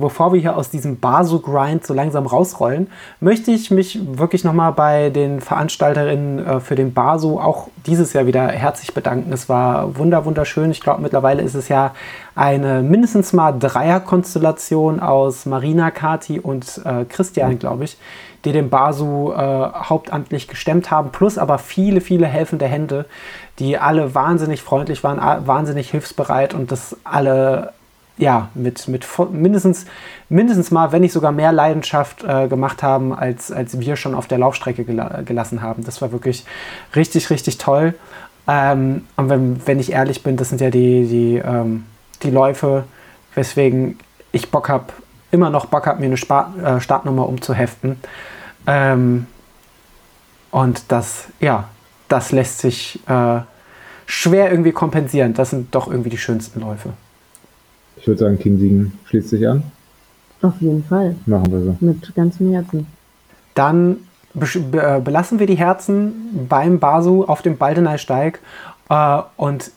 [0.00, 2.88] bevor wir hier aus diesem Basu-Grind so langsam rausrollen,
[3.20, 8.26] möchte ich mich wirklich nochmal bei den Veranstalterinnen äh, für den Basu auch dieses Jahr
[8.26, 9.32] wieder herzlich bedanken.
[9.32, 10.70] Es war wunder, wunderschön.
[10.70, 11.94] Ich glaube, mittlerweile ist es ja
[12.34, 17.96] eine mindestens mal Dreierkonstellation aus Marina, Kati und äh, Christian, glaube ich,
[18.44, 23.06] die den Basu äh, hauptamtlich gestemmt haben, plus aber viele, viele helfende Hände,
[23.58, 27.72] die alle wahnsinnig freundlich waren, wahnsinnig hilfsbereit und das alle
[28.18, 29.86] ja, mit, mit mindestens,
[30.28, 34.26] mindestens mal, wenn nicht sogar mehr Leidenschaft äh, gemacht haben, als, als wir schon auf
[34.26, 35.84] der Laufstrecke gela gelassen haben.
[35.84, 36.44] Das war wirklich
[36.94, 37.94] richtig, richtig toll.
[38.48, 41.84] Ähm, und wenn, wenn ich ehrlich bin, das sind ja die, die, ähm,
[42.22, 42.84] die Läufe,
[43.34, 43.98] weswegen
[44.32, 44.86] ich Bock habe,
[45.30, 48.00] immer noch Bock habe, mir eine Spa äh, Startnummer umzuheften.
[48.66, 49.26] Ähm,
[50.50, 51.68] und das, ja,
[52.08, 53.40] das lässt sich äh,
[54.06, 55.34] schwer irgendwie kompensieren.
[55.34, 56.94] Das sind doch irgendwie die schönsten Läufe.
[58.08, 59.62] Ich würde sagen, Team Siegen schließt sich an.
[60.40, 61.14] Auf jeden Fall.
[61.26, 61.76] Machen wir so.
[61.80, 62.86] Mit ganzem Herzen.
[63.54, 63.98] Dann
[64.32, 68.38] be äh, belassen wir die Herzen beim Basu auf dem Baldeneysteig
[68.88, 69.72] äh, und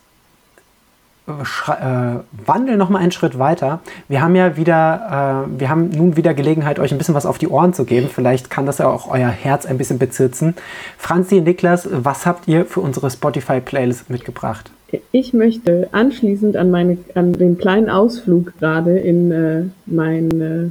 [1.27, 3.79] schre- äh, wandeln noch mal einen Schritt weiter.
[4.07, 7.37] Wir haben ja wieder, äh, wir haben nun wieder Gelegenheit, euch ein bisschen was auf
[7.37, 8.07] die Ohren zu geben.
[8.13, 10.55] Vielleicht kann das ja auch euer Herz ein bisschen bezirzen.
[10.97, 14.71] Franzi, Niklas, was habt ihr für unsere Spotify-Playlist mitgebracht?
[15.11, 20.69] Ich möchte anschließend an, meine, an den kleinen Ausflug gerade in äh, mein, äh,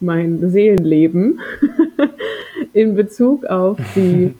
[0.00, 1.40] mein Seelenleben
[2.72, 4.34] in Bezug auf die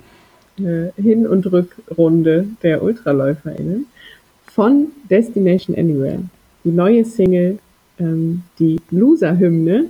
[0.63, 3.87] äh, Hin- und Rückrunde der UltraläuferInnen
[4.47, 6.23] von Destination Anywhere,
[6.65, 7.59] die neue Single,
[7.99, 9.87] ähm, die Loser-Hymne,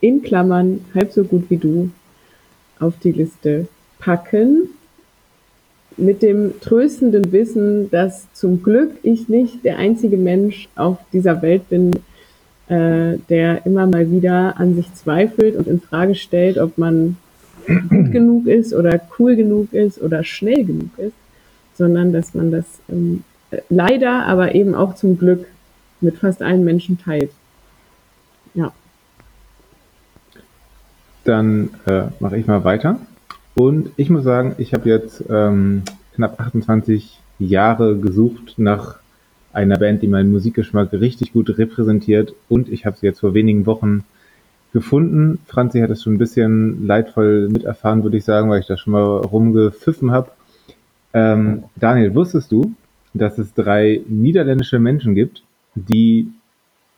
[0.00, 1.90] in Klammern halb so gut wie du,
[2.80, 3.68] auf die Liste
[3.98, 4.70] packen
[5.96, 11.68] mit dem tröstenden Wissen, dass zum Glück ich nicht der einzige Mensch auf dieser Welt
[11.68, 11.92] bin,
[12.68, 17.16] äh, der immer mal wieder an sich zweifelt und in Frage stellt, ob man
[17.66, 21.14] gut genug ist oder cool genug ist oder schnell genug ist,
[21.76, 25.46] sondern dass man das ähm, äh, leider, aber eben auch zum Glück
[26.00, 27.30] mit fast allen Menschen teilt.
[28.54, 28.72] Ja.
[31.24, 32.98] Dann äh, mache ich mal weiter.
[33.54, 35.82] Und ich muss sagen, ich habe jetzt ähm,
[36.14, 38.96] knapp 28 Jahre gesucht nach
[39.52, 42.34] einer Band, die meinen Musikgeschmack richtig gut repräsentiert.
[42.48, 44.04] Und ich habe sie jetzt vor wenigen Wochen
[44.72, 45.38] gefunden.
[45.46, 48.94] Franzi hat es schon ein bisschen leidvoll miterfahren, würde ich sagen, weil ich da schon
[48.94, 50.30] mal rumgepfiffen habe.
[51.12, 52.72] Ähm, Daniel, wusstest du,
[53.12, 55.42] dass es drei niederländische Menschen gibt,
[55.74, 56.32] die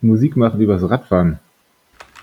[0.00, 1.40] Musik machen übers Radfahren?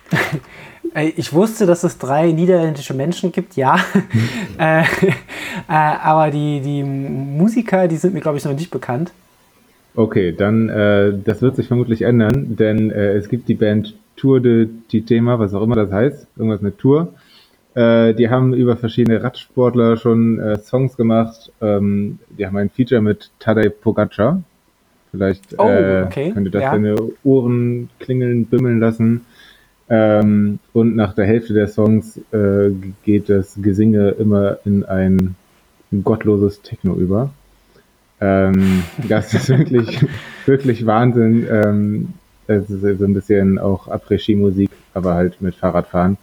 [0.94, 3.78] Ich wusste, dass es drei niederländische Menschen gibt, ja.
[4.58, 4.86] äh, äh,
[5.68, 9.12] aber die, die Musiker, die sind mir, glaube ich, noch nicht bekannt.
[9.96, 14.42] Okay, dann äh, das wird sich vermutlich ändern, denn äh, es gibt die Band Tour
[14.42, 17.14] de Titema, was auch immer das heißt, irgendwas mit Tour.
[17.74, 21.54] Die haben über verschiedene Radsportler schon Songs gemacht.
[21.62, 24.44] Ähm, die haben ein Feature mit Tadej Pogacar.
[25.12, 26.72] Vielleicht Oh, okay, könnte das ja.
[26.74, 29.22] deine Ohren klingeln, bimmeln lassen.
[29.94, 32.72] Ähm, und nach der Hälfte der Songs äh,
[33.04, 35.36] geht das Gesinge immer in ein
[36.06, 37.32] gottloses Techno über.
[38.22, 40.06] Ähm, das ist wirklich,
[40.46, 41.46] wirklich Wahnsinn.
[41.52, 42.14] Ähm,
[42.48, 46.18] es ist so ein bisschen auch Après-Ski-Musik, aber halt mit Fahrradfahren.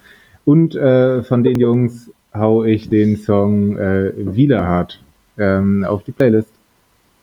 [0.46, 4.98] Und äh, von den Jungs hau ich den Song äh, Widerhart
[5.36, 6.52] ähm, auf die Playlist.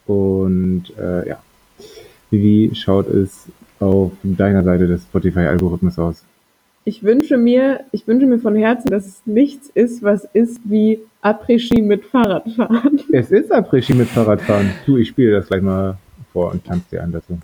[0.06, 1.40] Und äh, ja,
[2.30, 3.48] wie schaut es
[3.80, 6.24] auf deiner Seite des Spotify-Algorithmus aus?
[6.88, 11.00] Ich wünsche mir, ich wünsche mir von Herzen, dass es nichts ist, was ist wie
[11.24, 13.02] Après-Ski mit Fahrradfahren.
[13.12, 14.70] Es ist Après-Ski mit Fahrradfahren.
[14.86, 15.98] Du, ich spiele das gleich mal
[16.32, 17.40] vor und tanze dir an dazu.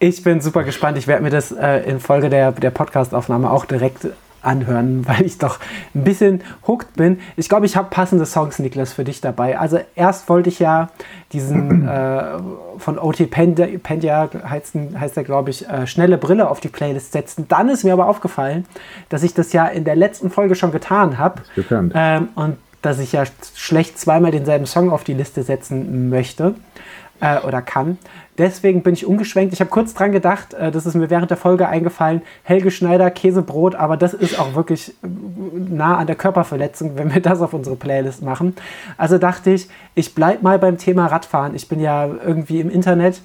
[0.00, 0.98] Ich bin super gespannt.
[0.98, 4.08] Ich werde mir das äh, in Folge der, der Podcast-Aufnahme auch direkt
[4.42, 5.58] anhören, weil ich doch
[5.94, 7.18] ein bisschen hooked bin.
[7.36, 9.58] Ich glaube, ich habe passende Songs, Niklas, für dich dabei.
[9.58, 10.90] Also erst wollte ich ja
[11.32, 12.38] diesen äh,
[12.78, 17.46] von OT Pendia, heißt, heißt der, glaube ich, äh, schnelle Brille auf die Playlist setzen.
[17.48, 18.66] Dann ist mir aber aufgefallen,
[19.08, 21.42] dass ich das ja in der letzten Folge schon getan habe.
[21.94, 26.54] Ähm, und dass ich ja schlecht zweimal denselben Song auf die Liste setzen möchte
[27.20, 27.98] äh, oder kann.
[28.38, 29.52] Deswegen bin ich umgeschwenkt.
[29.52, 33.10] Ich habe kurz dran gedacht, äh, das ist mir während der Folge eingefallen, Helge Schneider,
[33.10, 35.08] Käsebrot, aber das ist auch wirklich äh,
[35.68, 38.56] nah an der Körperverletzung, wenn wir das auf unsere Playlist machen.
[38.96, 41.54] Also dachte ich, ich bleibe mal beim Thema Radfahren.
[41.54, 43.20] Ich bin ja irgendwie im Internet,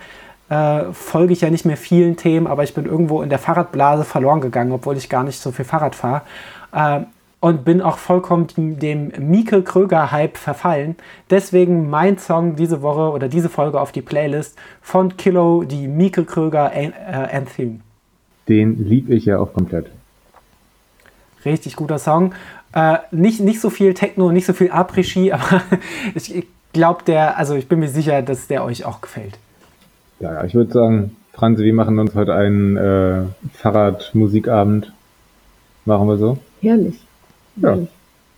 [0.50, 4.04] äh, folge ich ja nicht mehr vielen Themen, aber ich bin irgendwo in der Fahrradblase
[4.04, 6.22] verloren gegangen, obwohl ich gar nicht so viel Fahrrad fahre.
[6.74, 7.02] Äh,
[7.46, 10.96] und bin auch vollkommen dem Mieke Kröger-Hype verfallen.
[11.30, 16.26] Deswegen mein Song diese Woche oder diese Folge auf die Playlist von Kilo, die Mieke
[16.26, 16.92] Kröger äh,
[17.32, 17.82] Anthem.
[18.50, 19.92] Den lieb ich ja auch komplett.
[21.46, 22.34] Richtig guter Song.
[22.74, 25.62] Äh, nicht, nicht so viel Techno, nicht so viel Après-Ski, aber
[26.16, 29.38] ich glaube, der, also ich bin mir sicher, dass der euch auch gefällt.
[30.20, 33.22] Ja, ja ich würde sagen, Franzi, wir machen uns heute einen äh,
[33.54, 34.92] Fahrradmusikabend.
[35.86, 36.40] Machen wir so?
[36.64, 37.05] Herrlich.
[37.58, 37.78] Ja.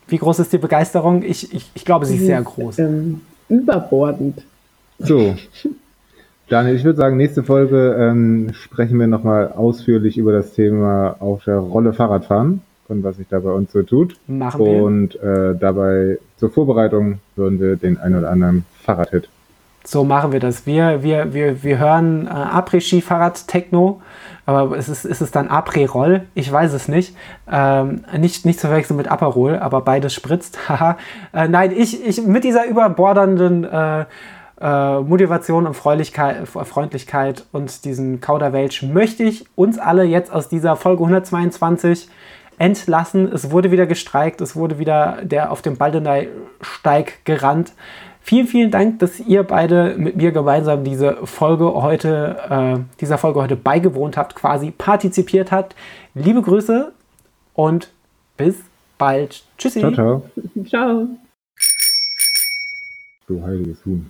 [0.08, 1.24] Wie groß ist die Begeisterung?
[1.24, 2.80] Ich, ich, ich glaube, sie ist sehr groß.
[2.80, 4.44] Ähm, überbordend.
[5.00, 5.36] So.
[6.50, 11.44] Daniel, ich würde sagen, nächste Folge ähm, sprechen wir nochmal ausführlich über das Thema auf
[11.44, 14.16] der Rolle Fahrradfahren und was sich da bei uns so tut.
[14.28, 14.84] Machen wir.
[14.84, 19.28] Und äh, dabei zur Vorbereitung hören wir den ein oder anderen Fahrradhit.
[19.88, 20.66] So machen wir das.
[20.66, 24.02] Wir, wir, wir, wir hören äh, Après-Ski-Fahrrad-Techno
[24.48, 26.22] aber ist es, ist es dann Après-Roll?
[26.34, 27.14] Ich weiß es nicht.
[27.52, 28.46] Ähm, nicht.
[28.46, 30.58] Nicht zu verwechseln mit Aperol, aber beides spritzt.
[31.34, 34.06] Äh, nein, ich, ich mit dieser überbordernden äh,
[34.62, 41.04] äh, Motivation und Freundlichkeit, und diesen Kauderwelsch möchte ich uns alle jetzt aus dieser Folge
[41.04, 42.08] 122
[42.58, 43.30] entlassen.
[43.32, 47.74] Es wurde wieder gestreikt, es wurde wieder der auf dem Baldeney-Steig gerannt.
[48.28, 53.42] Vielen, vielen Dank, dass ihr beide mit mir gemeinsam diese Folge heute, äh, dieser Folge
[53.42, 55.78] heute beigewohnt habt, quasi partizipiert habt.
[56.14, 56.92] Liebe Grüße
[57.54, 57.90] und
[58.36, 58.58] bis
[58.98, 59.46] bald.
[59.58, 59.80] Tschüssi.
[59.80, 60.24] Ciao, ciao.
[60.66, 61.08] ciao.
[63.28, 64.10] Du heiliges Huhn.